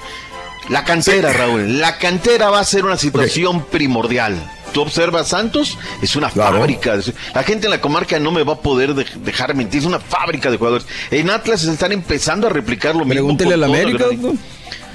La 0.70 0.82
cantera, 0.84 1.30
Raúl, 1.34 1.78
la 1.78 1.98
cantera 1.98 2.48
va 2.48 2.60
a 2.60 2.64
ser 2.64 2.86
una 2.86 2.96
situación 2.96 3.66
primordial. 3.66 4.50
Tú 4.74 4.80
observas 4.82 5.28
Santos, 5.28 5.78
es 6.02 6.16
una 6.16 6.28
fábrica. 6.28 6.98
La 7.32 7.44
gente 7.44 7.66
en 7.66 7.70
la 7.70 7.80
comarca 7.80 8.18
no 8.18 8.32
me 8.32 8.42
va 8.42 8.54
a 8.54 8.58
poder 8.58 8.92
de- 8.94 9.06
dejar 9.24 9.54
mentir, 9.54 9.78
es 9.80 9.86
una 9.86 10.00
fábrica 10.00 10.50
de 10.50 10.58
jugadores. 10.58 10.84
En 11.12 11.30
Atlas 11.30 11.62
están 11.62 11.92
empezando 11.92 12.48
a 12.48 12.50
replicar 12.50 12.92
lo 12.94 13.04
mismo. 13.04 13.12
Pregúntele 13.14 13.54
al 13.54 13.62
América, 13.64 14.06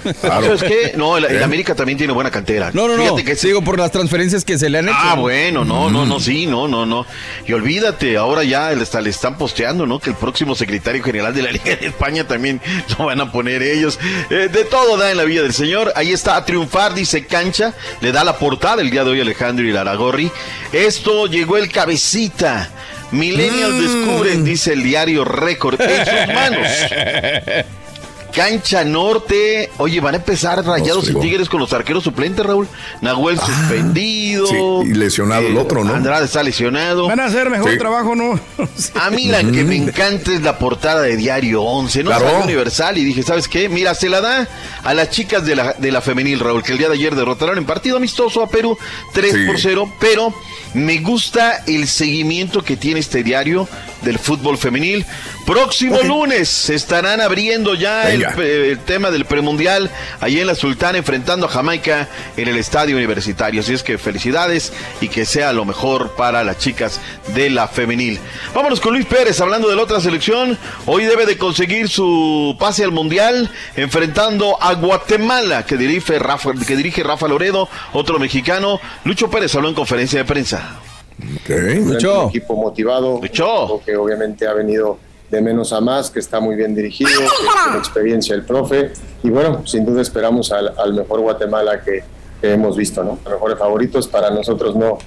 doctor. 0.04 0.32
¿Sabes 0.32 0.64
qué? 0.64 0.94
No, 0.98 1.18
el, 1.18 1.26
el 1.26 1.44
América 1.44 1.76
también 1.76 1.98
tiene 1.98 2.14
buena 2.14 2.32
cantera. 2.32 2.72
No, 2.74 2.88
no, 2.88 2.96
no. 2.98 3.04
Fíjate 3.04 3.24
que 3.26 3.36
Sigo 3.36 3.62
por 3.64 3.78
las 3.80 3.92
transferencias 3.92 4.44
que 4.46 4.58
se 4.58 4.70
le 4.70 4.80
han 4.80 4.90
hecho. 4.90 4.98
Ah, 5.00 5.16
bueno, 5.16 5.64
no, 5.66 5.90
no, 5.90 6.06
no, 6.06 6.20
sí, 6.20 6.46
no, 6.46 6.68
no, 6.68 6.86
no. 6.86 7.06
Y 7.48 7.54
olvídate, 7.54 8.18
ahora 8.18 8.44
ya 8.44 8.72
le, 8.72 8.84
está- 8.84 9.02
le 9.02 9.10
están 9.10 9.38
posteando, 9.38 9.86
¿no? 9.86 10.00
Que 10.00 10.10
el 10.12 10.16
próximo 10.16 10.56
secretario 10.56 11.04
general 11.04 11.34
de 11.34 11.42
la 11.44 11.52
Liga 11.54 11.76
de 11.76 11.88
España 11.88 12.26
también 12.28 12.62
lo 12.98 13.06
van 13.06 13.22
a 13.22 13.32
poner 13.32 13.62
ellos. 13.64 14.00
Eh, 14.30 14.50
de 14.52 14.66
todo 14.66 14.98
da 14.98 15.12
en 15.12 15.18
la 15.18 15.24
vida 15.24 15.42
del 15.44 15.54
señor. 15.54 15.92
Ahí 15.96 16.12
está 16.12 16.36
a 16.36 16.46
triunfar, 16.46 16.94
dice 16.94 17.26
Cancha. 17.26 17.74
Le 18.02 18.12
da 18.12 18.24
la 18.24 18.38
portada 18.38 18.82
el 18.82 18.90
día 18.90 19.04
de 19.04 19.12
hoy 19.12 19.22
Alejandro 19.22 19.66
y 19.66 19.72
Laragorri. 19.72 20.32
Esto 20.74 21.28
llegó 21.28 21.58
el 21.58 21.72
cabecita. 21.72 22.70
Millennial 23.12 23.82
descubren, 23.82 24.44
dice 24.46 24.74
el 24.74 24.84
diario 24.84 25.26
Récord, 25.26 25.82
en 25.82 26.06
sus 26.06 26.28
manos. 26.36 26.68
Cancha 28.34 28.84
Norte. 28.84 29.70
Oye, 29.78 30.00
van 30.00 30.14
a 30.16 30.18
empezar 30.18 30.64
rayados 30.66 31.10
y 31.10 31.16
tigres 31.16 31.50
con 31.50 31.60
los 31.60 31.74
arqueros 31.74 32.04
suplentes, 32.04 32.46
Raúl. 32.46 32.68
Nahuel 33.02 33.40
suspendido. 33.40 34.48
sí, 34.48 34.56
y 34.90 34.94
lesionado 34.94 35.48
el 35.48 35.58
otro, 35.58 35.84
¿no? 35.84 35.94
Andrade 35.96 36.26
está 36.26 36.44
lesionado. 36.44 37.08
Van 37.08 37.20
a 37.20 37.26
hacer 37.26 37.50
mejor 37.50 37.72
Sí. 37.72 37.78
trabajo, 37.78 38.16
¿no? 38.16 38.40
A 38.96 39.10
mí 39.10 39.26
la 39.28 39.40
que 39.40 39.64
me 39.64 39.76
encanta 39.76 40.34
es 40.34 40.42
la 40.42 40.58
portada 40.58 41.02
de 41.02 41.16
Diario 41.18 41.64
11, 41.64 42.04
¿no? 42.04 42.10
Claro. 42.12 42.44
Universal 42.44 42.98
y 42.98 43.04
dije, 43.04 43.24
¿sabes 43.24 43.48
qué? 43.48 43.70
Mira, 43.70 43.94
se 43.96 44.10
la 44.10 44.22
da 44.22 44.48
a 44.84 44.94
las 44.94 45.10
chicas 45.10 45.46
de 45.46 45.56
la, 45.56 45.74
de 45.74 45.92
la 45.92 46.02
femenil, 46.02 46.40
Raúl, 46.40 46.64
que 46.64 46.72
el 46.74 46.78
día 46.78 46.88
de 46.88 46.96
ayer 46.96 47.16
derrotaron 47.16 47.58
en 47.58 47.66
partido 47.66 47.98
amistoso 47.98 48.42
a 48.44 48.48
Perú 48.50 48.78
3 49.14 49.34
Sí. 49.34 49.46
por 49.46 49.60
0, 49.60 49.94
pero 50.00 50.34
me 50.74 51.00
gusta 51.00 51.64
el 51.68 51.88
seguimiento 51.88 52.64
que 52.64 52.78
tiene 52.78 53.00
este 53.00 53.24
diario 53.24 53.68
del 54.02 54.20
fútbol 54.20 54.58
femenil. 54.58 55.06
Próximo 55.46 55.96
Ok. 55.98 56.04
lunes 56.06 56.48
se 56.50 56.76
estarán 56.76 57.22
abriendo 57.22 57.74
ya 57.76 58.12
el, 58.12 58.24
el 58.24 58.80
tema 58.80 59.10
del 59.12 59.26
premundial 59.26 59.90
ahí 60.22 60.40
en 60.40 60.48
la 60.48 60.56
Sultana 60.56 60.98
enfrentando 61.00 61.48
a 61.48 61.50
Jamaica 61.50 62.08
en 62.38 62.48
el 62.48 62.58
estadio 62.58 62.96
universitario. 62.96 63.62
Así 63.62 63.74
es 63.74 63.84
que 63.84 63.98
felicidades 63.98 64.72
y 65.02 65.08
que 65.08 65.26
sea 65.26 65.52
lo 65.54 65.66
mejor 65.66 66.16
para 66.16 66.44
las 66.44 66.58
chicas 66.60 67.00
de 67.34 67.50
la 67.50 67.68
femenil. 67.68 68.20
Vámonos 68.54 68.80
con 68.80 68.94
Luis 68.94 69.06
Pérez 69.06 69.40
hablando 69.42 69.70
de 69.70 69.76
la 69.76 69.84
otra 69.84 70.00
selección. 70.02 70.58
Hoy 70.86 71.06
debe 71.06 71.26
de 71.26 71.38
conseguir 71.38 71.90
su 71.90 72.56
pase 72.60 72.84
al 72.84 72.92
mundial 72.92 73.50
enfrentando 73.76 74.62
a 74.62 74.74
Guatemala 74.74 75.66
que 75.66 75.78
dirige 75.78 76.20
Rafa, 76.20 76.52
que 76.54 76.76
dirige 76.76 77.04
Rafa 77.04 77.28
Loredo, 77.28 77.70
otro 77.94 78.20
mexicano. 78.20 78.80
Lucho 79.04 79.30
Pérez 79.30 79.54
habló 79.56 79.70
en 79.70 79.76
conferencia 79.76 80.20
de 80.20 80.26
prensa. 80.26 80.76
Lucho. 81.48 82.24
Un 82.24 82.30
equipo 82.30 82.56
motivado, 82.56 83.16
un 83.16 83.26
equipo 83.26 83.82
que 83.86 83.96
obviamente 83.96 84.48
ha 84.48 84.54
venido 84.54 84.98
de 85.30 85.42
menos 85.42 85.74
a 85.74 85.82
más, 85.82 86.10
que 86.10 86.20
está 86.20 86.40
muy 86.40 86.56
bien 86.56 86.74
dirigido, 86.74 87.12
que 87.12 87.64
tiene 87.64 87.78
experiencia 87.78 88.36
el 88.36 88.44
profe. 88.44 88.92
Y 89.24 89.30
bueno, 89.30 89.66
sin 89.66 89.86
duda 89.86 90.02
esperamos 90.02 90.52
al, 90.52 90.74
al 90.78 90.94
mejor 90.94 91.20
Guatemala 91.20 91.82
que, 91.82 92.04
que 92.42 92.54
hemos 92.54 92.76
visto, 92.76 93.04
¿no? 93.04 93.20
Los 93.24 93.34
mejores 93.34 93.60
favoritos 93.60 94.08
para 94.08 94.32
nosotros 94.32 94.76
no, 94.76 94.98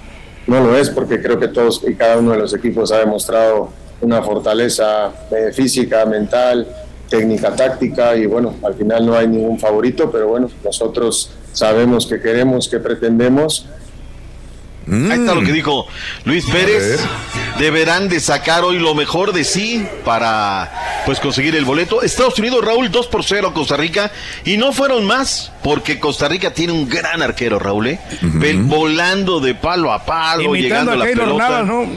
no 0.47 0.63
lo 0.63 0.77
es, 0.77 0.89
porque 0.89 1.21
creo 1.21 1.39
que 1.39 1.49
todos 1.49 1.81
y 1.87 1.95
cada 1.95 2.17
uno 2.17 2.31
de 2.31 2.37
los 2.37 2.53
equipos 2.53 2.91
ha 2.91 2.99
demostrado 2.99 3.69
una 4.01 4.21
fortaleza 4.21 5.11
eh, 5.31 5.51
física, 5.53 6.05
mental, 6.05 6.67
técnica, 7.09 7.55
táctica, 7.55 8.15
y 8.15 8.25
bueno, 8.25 8.55
al 8.63 8.73
final 8.75 9.05
no 9.05 9.15
hay 9.15 9.27
ningún 9.27 9.59
favorito, 9.59 10.09
pero 10.11 10.27
bueno, 10.27 10.49
nosotros 10.63 11.31
sabemos 11.51 12.07
que 12.07 12.19
queremos, 12.19 12.67
que 12.67 12.79
pretendemos. 12.79 13.67
Ahí 14.91 15.19
está 15.19 15.33
lo 15.33 15.41
que 15.43 15.51
dijo 15.53 15.87
Luis 16.25 16.45
Pérez. 16.45 16.99
Deberán 17.57 18.09
de 18.09 18.19
sacar 18.19 18.63
hoy 18.63 18.79
lo 18.79 18.95
mejor 18.95 19.31
de 19.31 19.43
sí 19.43 19.85
para 20.03 21.03
pues 21.05 21.19
conseguir 21.19 21.55
el 21.55 21.65
boleto. 21.65 22.01
Estados 22.01 22.37
Unidos, 22.39 22.65
Raúl, 22.65 22.89
2 22.91 23.07
por 23.07 23.23
0 23.23 23.49
a 23.49 23.53
Costa 23.53 23.77
Rica. 23.77 24.11
Y 24.43 24.57
no 24.57 24.73
fueron 24.73 25.05
más, 25.05 25.51
porque 25.63 25.99
Costa 25.99 26.27
Rica 26.27 26.53
tiene 26.53 26.73
un 26.73 26.89
gran 26.89 27.21
arquero, 27.21 27.59
Raúl. 27.59 27.87
¿eh? 27.87 27.99
Volando 28.63 29.39
de 29.39 29.55
palo 29.55 29.91
a 29.93 30.03
palo, 30.03 30.55
llegando 30.55 30.91
Imitando 30.91 30.91
a 30.91 30.93
a 30.93 30.97
la 30.97 31.05
pelota. 31.05 31.63
¿no? 31.63 31.87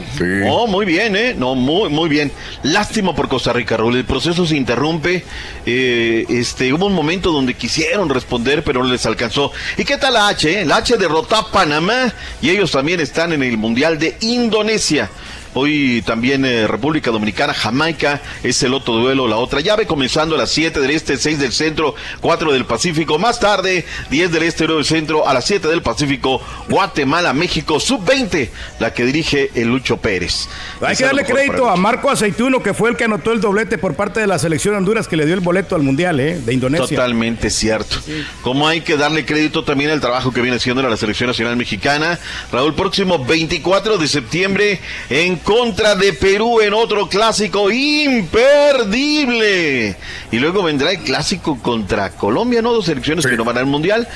Oh, 0.49 0.67
muy 0.67 0.85
bien, 0.85 1.15
¿eh? 1.15 1.33
No, 1.37 1.55
muy, 1.55 1.89
muy 1.89 2.09
bien. 2.09 2.31
Lástima 2.63 3.15
por 3.15 3.27
Costa 3.27 3.51
Rica, 3.53 3.77
Raúl. 3.77 3.95
El 3.95 4.05
proceso 4.05 4.45
se 4.45 4.55
interrumpe. 4.55 5.25
Eh, 5.65 6.25
este, 6.29 6.71
hubo 6.71 6.85
un 6.85 6.93
momento 6.93 7.31
donde 7.31 7.53
quisieron 7.55 8.09
responder, 8.09 8.63
pero 8.63 8.83
no 8.83 8.89
les 8.89 9.05
alcanzó. 9.05 9.51
¿Y 9.77 9.83
qué 9.83 9.97
tal 9.97 10.13
la 10.13 10.27
H? 10.29 10.61
eh? 10.61 10.65
La 10.65 10.77
H 10.77 10.95
derrotó 10.97 11.35
a 11.35 11.51
Panamá 11.51 12.13
y 12.41 12.49
ellos 12.49 12.75
también 12.77 12.99
están 12.99 13.33
en 13.33 13.41
el 13.41 13.57
Mundial 13.57 13.97
de 13.97 14.15
Indonesia. 14.21 15.09
Hoy 15.53 16.01
también 16.05 16.45
eh, 16.45 16.67
República 16.67 17.11
Dominicana, 17.11 17.53
Jamaica 17.53 18.21
es 18.43 18.61
el 18.63 18.73
otro 18.73 18.95
duelo, 18.95 19.27
la 19.27 19.37
otra 19.37 19.61
llave, 19.61 19.85
comenzando 19.85 20.35
a 20.35 20.37
las 20.37 20.49
7 20.51 20.79
del 20.79 20.91
este, 20.91 21.17
6 21.17 21.39
del 21.39 21.51
centro, 21.51 21.95
4 22.21 22.51
del 22.51 22.65
Pacífico. 22.65 23.19
Más 23.19 23.39
tarde, 23.39 23.85
10 24.09 24.31
del 24.31 24.43
este, 24.43 24.65
9 24.65 24.77
del 24.77 24.85
centro, 24.85 25.27
a 25.27 25.33
las 25.33 25.45
7 25.45 25.67
del 25.67 25.81
Pacífico, 25.81 26.41
Guatemala, 26.69 27.33
México, 27.33 27.79
sub-20, 27.79 28.49
la 28.79 28.93
que 28.93 29.05
dirige 29.05 29.51
el 29.55 29.67
Lucho 29.67 29.97
Pérez. 29.97 30.47
Hay 30.81 30.95
que 30.95 31.05
darle 31.05 31.25
crédito 31.25 31.69
a 31.69 31.75
Marco 31.75 32.09
Aceituno, 32.09 32.63
que 32.63 32.73
fue 32.73 32.89
el 32.89 32.97
que 32.97 33.03
anotó 33.03 33.31
el 33.31 33.41
doblete 33.41 33.77
por 33.77 33.95
parte 33.95 34.19
de 34.19 34.27
la 34.27 34.39
selección 34.39 34.73
de 34.73 34.77
Honduras, 34.79 35.07
que 35.07 35.17
le 35.17 35.25
dio 35.25 35.35
el 35.35 35.41
boleto 35.41 35.75
al 35.75 35.83
Mundial, 35.83 36.19
¿eh? 36.19 36.39
De 36.39 36.53
Indonesia. 36.53 36.87
Totalmente 36.87 37.49
cierto. 37.49 37.97
Como 38.41 38.67
hay 38.67 38.81
que 38.81 38.97
darle 38.97 39.25
crédito 39.25 39.63
también 39.63 39.91
al 39.91 40.01
trabajo 40.01 40.31
que 40.31 40.41
viene 40.41 40.57
haciendo 40.57 40.81
la 40.89 40.97
Selección 40.97 41.27
Nacional 41.27 41.57
Mexicana. 41.57 42.19
Raúl, 42.51 42.73
próximo 42.73 43.23
24 43.23 43.97
de 43.97 44.07
septiembre 44.07 44.79
en 45.09 45.36
contra 45.37 45.95
de 45.95 46.13
Perú 46.13 46.61
en 46.61 46.73
otro 46.73 47.07
clásico 47.07 47.71
imperdible. 47.71 48.37
Y 50.31 50.39
luego 50.39 50.63
vendrá 50.63 50.91
el 50.91 50.99
clásico 50.99 51.57
contra 51.61 52.11
Colombia, 52.11 52.61
¿no? 52.61 52.73
Dos 52.73 52.85
selecciones 52.85 53.25
que 53.25 53.37
no 53.37 53.43
van 53.43 53.57
al 53.57 53.65
Mundial. 53.65 54.07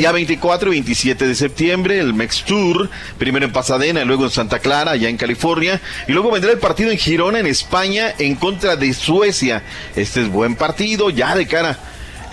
Ya 0.00 0.12
24 0.12 0.68
y 0.68 0.72
27 0.72 1.26
de 1.26 1.34
septiembre, 1.34 1.98
el 1.98 2.14
Mex 2.14 2.44
Tour, 2.44 2.88
primero 3.18 3.46
en 3.46 3.52
Pasadena, 3.52 4.02
y 4.02 4.04
luego 4.04 4.24
en 4.24 4.30
Santa 4.30 4.58
Clara, 4.58 4.92
allá 4.92 5.08
en 5.08 5.16
California. 5.16 5.80
Y 6.06 6.12
luego 6.12 6.30
vendrá 6.30 6.52
el 6.52 6.58
partido 6.58 6.90
en 6.90 6.98
Girona, 6.98 7.38
en 7.40 7.46
España, 7.46 8.14
en 8.18 8.34
contra 8.34 8.76
de 8.76 8.92
Suecia. 8.94 9.62
Este 9.96 10.22
es 10.22 10.28
buen 10.28 10.56
partido, 10.56 11.10
ya 11.10 11.34
de 11.34 11.46
cara. 11.46 11.78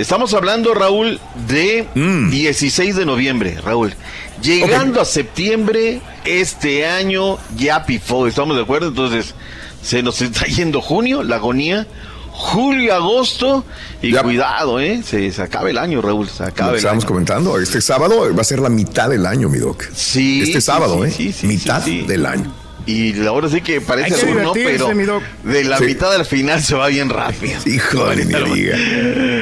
Estamos 0.02 0.34
hablando, 0.34 0.74
Raúl, 0.74 1.20
de 1.48 1.88
16 1.94 2.96
de 2.96 3.06
noviembre, 3.06 3.60
Raúl. 3.64 3.94
Llegando 4.42 5.00
a 5.00 5.06
septiembre, 5.06 6.02
este 6.26 6.88
año 6.88 7.38
ya 7.56 7.86
pifó, 7.86 8.26
¿estamos 8.26 8.56
de 8.58 8.64
acuerdo? 8.64 8.88
Entonces, 8.88 9.36
se 9.84 10.02
nos 10.02 10.20
está 10.24 10.48
yendo 10.48 10.82
junio, 10.82 11.22
la 11.22 11.36
agonía. 11.36 11.86
Julio, 12.32 12.96
agosto, 12.96 13.64
y 14.02 14.12
cuidado, 14.14 14.80
¿eh? 14.80 15.04
Se, 15.06 15.32
se 15.32 15.42
acaba 15.44 15.70
el 15.70 15.78
año, 15.78 16.02
Raúl, 16.02 16.28
se 16.28 16.42
Lo 16.42 16.50
acaba 16.50 16.72
el 16.72 16.78
estábamos 16.78 17.06
comentando, 17.06 17.60
este 17.60 17.80
sábado 17.80 18.34
va 18.36 18.42
a 18.42 18.44
ser 18.44 18.58
la 18.58 18.70
mitad 18.70 19.08
del 19.08 19.28
año, 19.28 19.50
mi 19.50 19.60
doc. 19.60 19.84
Sí. 19.94 20.42
Este 20.42 20.62
sábado, 20.62 21.04
sí, 21.04 21.10
¿eh? 21.10 21.12
sí, 21.12 21.34
sí, 21.34 21.46
mitad 21.46 21.84
del 21.84 22.26
año. 22.26 22.52
Y 22.92 23.26
ahora 23.26 23.48
sí 23.50 23.62
que 23.62 23.80
parece 23.82 24.10
que 24.10 24.16
sur, 24.16 24.30
¿no? 24.36 24.54
divertirse, 24.54 24.86
Pero 24.86 24.96
mi 24.96 25.52
de 25.54 25.64
la 25.64 25.78
Sí. 25.78 25.86
mitad 25.86 26.14
al 26.14 26.26
final 26.26 26.62
se 26.62 26.76
va 26.76 26.88
bien 26.88 27.10
rápido. 27.10 27.60
Híjole, 27.66 28.26
ni 28.26 28.34
diga. 28.56 28.78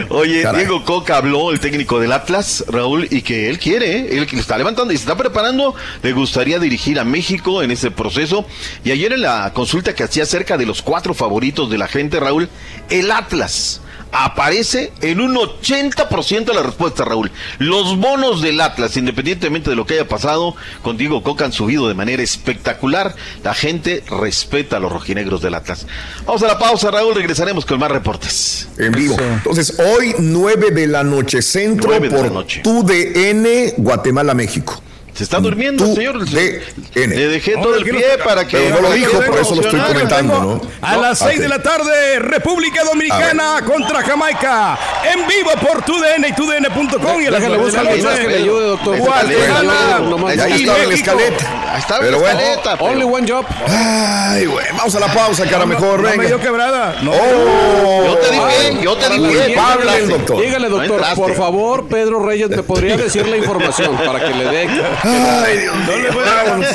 Oye, 0.09 0.41
Caray. 0.43 0.65
Diego 0.65 0.85
Coca 0.85 1.17
habló, 1.17 1.51
el 1.51 1.59
técnico 1.59 1.99
del 1.99 2.11
Atlas, 2.11 2.63
Raúl, 2.67 3.07
y 3.09 3.21
que 3.21 3.49
él 3.49 3.57
quiere, 3.59 3.97
¿eh? 3.97 4.07
él 4.17 4.27
que 4.27 4.35
lo 4.35 4.41
está 4.41 4.57
levantando 4.57 4.93
y 4.93 4.97
se 4.97 5.03
está 5.03 5.17
preparando, 5.17 5.75
le 6.03 6.11
gustaría 6.13 6.59
dirigir 6.59 6.99
a 6.99 7.03
México 7.03 7.63
en 7.63 7.71
ese 7.71 7.91
proceso. 7.91 8.45
Y 8.83 8.91
ayer 8.91 9.13
en 9.13 9.21
la 9.21 9.51
consulta 9.53 9.95
que 9.95 10.03
hacía 10.03 10.23
acerca 10.23 10.57
de 10.57 10.65
los 10.65 10.81
cuatro 10.81 11.13
favoritos 11.13 11.69
de 11.69 11.77
la 11.77 11.87
gente, 11.87 12.19
Raúl, 12.19 12.49
el 12.89 13.11
Atlas 13.11 13.81
aparece 14.12 14.91
en 15.01 15.22
un 15.22 15.36
80% 15.36 16.45
de 16.45 16.53
la 16.53 16.64
respuesta, 16.64 17.05
Raúl. 17.05 17.32
Los 17.60 17.97
bonos 17.97 18.41
del 18.41 18.62
Atlas, 18.62 18.97
independientemente 18.97 19.70
de 19.70 19.76
lo 19.76 19.86
que 19.86 19.95
haya 19.95 20.07
pasado, 20.07 20.55
con 20.82 20.97
Diego 20.97 21.24
Coca 21.24 21.45
han 21.45 21.51
subido 21.51 21.88
de 21.88 21.93
manera 21.93 22.24
espectacular. 22.24 23.16
La 23.43 23.53
gente 23.53 24.03
respeta 24.10 24.78
a 24.78 24.80
los 24.80 24.91
rojinegros 24.91 25.41
del 25.41 25.55
Atlas. 25.55 25.86
Vamos 26.26 26.43
a 26.43 26.47
la 26.47 26.57
pausa, 26.60 26.91
Raúl, 26.91 27.16
regresaremos 27.16 27.66
con 27.66 27.80
más 27.80 27.91
reportes. 27.91 28.68
En 28.78 28.91
vivo. 28.91 29.18
Entonces, 29.20 29.80
hoy 29.80 30.16
9 30.18 30.72
de 30.72 30.88
la 30.88 31.03
noche 31.03 31.41
centro 31.41 31.89
9 31.89 32.10
de 32.10 32.16
la 32.16 32.22
por 32.22 32.32
noche. 32.32 32.62
tu 32.64 32.84
DN 32.84 33.74
Guatemala, 33.78 34.34
México. 34.34 34.82
Se 35.20 35.26
está 35.26 35.39
durmiendo, 35.41 35.86
señor. 35.93 36.17
DN. 36.30 36.63
Le 36.95 37.28
dejé 37.28 37.57
todo 37.57 37.76
el 37.76 37.84
pie 37.84 38.17
para 38.24 38.47
que. 38.47 38.55
Pero 38.55 38.76
no 38.76 38.82
lo 38.88 38.93
dijo, 38.93 39.20
venga 39.20 39.26
por 39.26 39.39
eso 39.39 39.53
lo 39.53 39.61
estoy 39.63 39.82
comentando, 39.82 40.39
¿no? 40.39 40.61
A 40.82 40.95
las 40.95 41.20
6 41.20 41.32
Ok. 41.36 41.41
de 41.41 41.49
la 41.49 41.61
tarde, 41.61 42.20
República 42.20 42.86
Dominicana 42.86 43.61
contra 43.65 44.01
Jamaica. 44.01 44.80
En 45.11 45.28
vivo 45.28 45.51
por 45.61 45.82
TUDN 45.84 46.26
y 46.26 46.32
TUDN.com. 46.32 47.22
Y 47.22 47.26
a 47.26 47.32
la 47.32 47.38
el 47.38 47.59
mensaje 47.59 48.22
que 48.22 48.28
le 48.30 48.38
ayude, 48.38 48.67
doctor. 48.67 48.97
Guatemala. 48.97 49.99
Nomás- 50.03 50.36
Ya 50.38 50.43
Ahí 50.45 50.61
estaba 50.61 50.80
en 50.84 50.88
la 50.89 50.95
escaleta. 50.95 51.74
Ahí 51.74 51.80
está 51.82 51.99
la 52.01 52.07
escaleta, 52.17 52.74
Only 52.80 53.03
one 53.03 53.28
job. 53.30 53.45
Ay, 53.67 54.45
güey. 54.45 54.65
Vamos 54.78 54.95
a 54.95 54.99
la 55.01 55.07
pausa, 55.13 55.45
cara 55.49 55.65
mejor. 55.65 55.97
No 55.99 56.03
me 56.03 56.11
venga. 56.11 56.28
dio 56.28 56.39
quebrada. 56.39 56.95
No. 57.01 57.11
Yo 57.11 58.17
te 58.20 58.32
dije, 58.32 58.84
yo 58.84 58.95
te 58.95 59.09
dije. 59.09 59.55
el 59.97 60.07
doctor. 60.07 60.41
Dígale, 60.41 60.70
doctor, 60.70 61.01
por 61.15 61.36
favor, 61.36 61.88
Pedro 61.88 62.26
Reyes, 62.26 62.49
¿me 62.49 62.63
podría 62.63 62.95
decir 62.95 63.28
la 63.28 63.36
información 63.36 63.97
para 63.97 64.20
que 64.20 64.34
le 64.34 64.45
dé? 64.45 64.70
Ay, 65.10 65.57
Dios 65.57 65.76
mío. 65.78 66.22
Vámonos. 66.26 66.68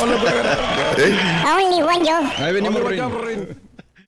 ¿Eh? 0.98 1.18
Only 1.46 1.82
one 1.82 2.06
yo. 2.06 2.44
Ahí 2.44 2.52
venimos, 2.52 2.82
Rin. 2.84 3.63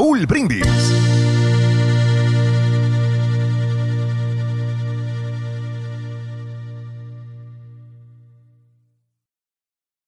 Raúl 0.00 0.24
Brindis. 0.24 1.29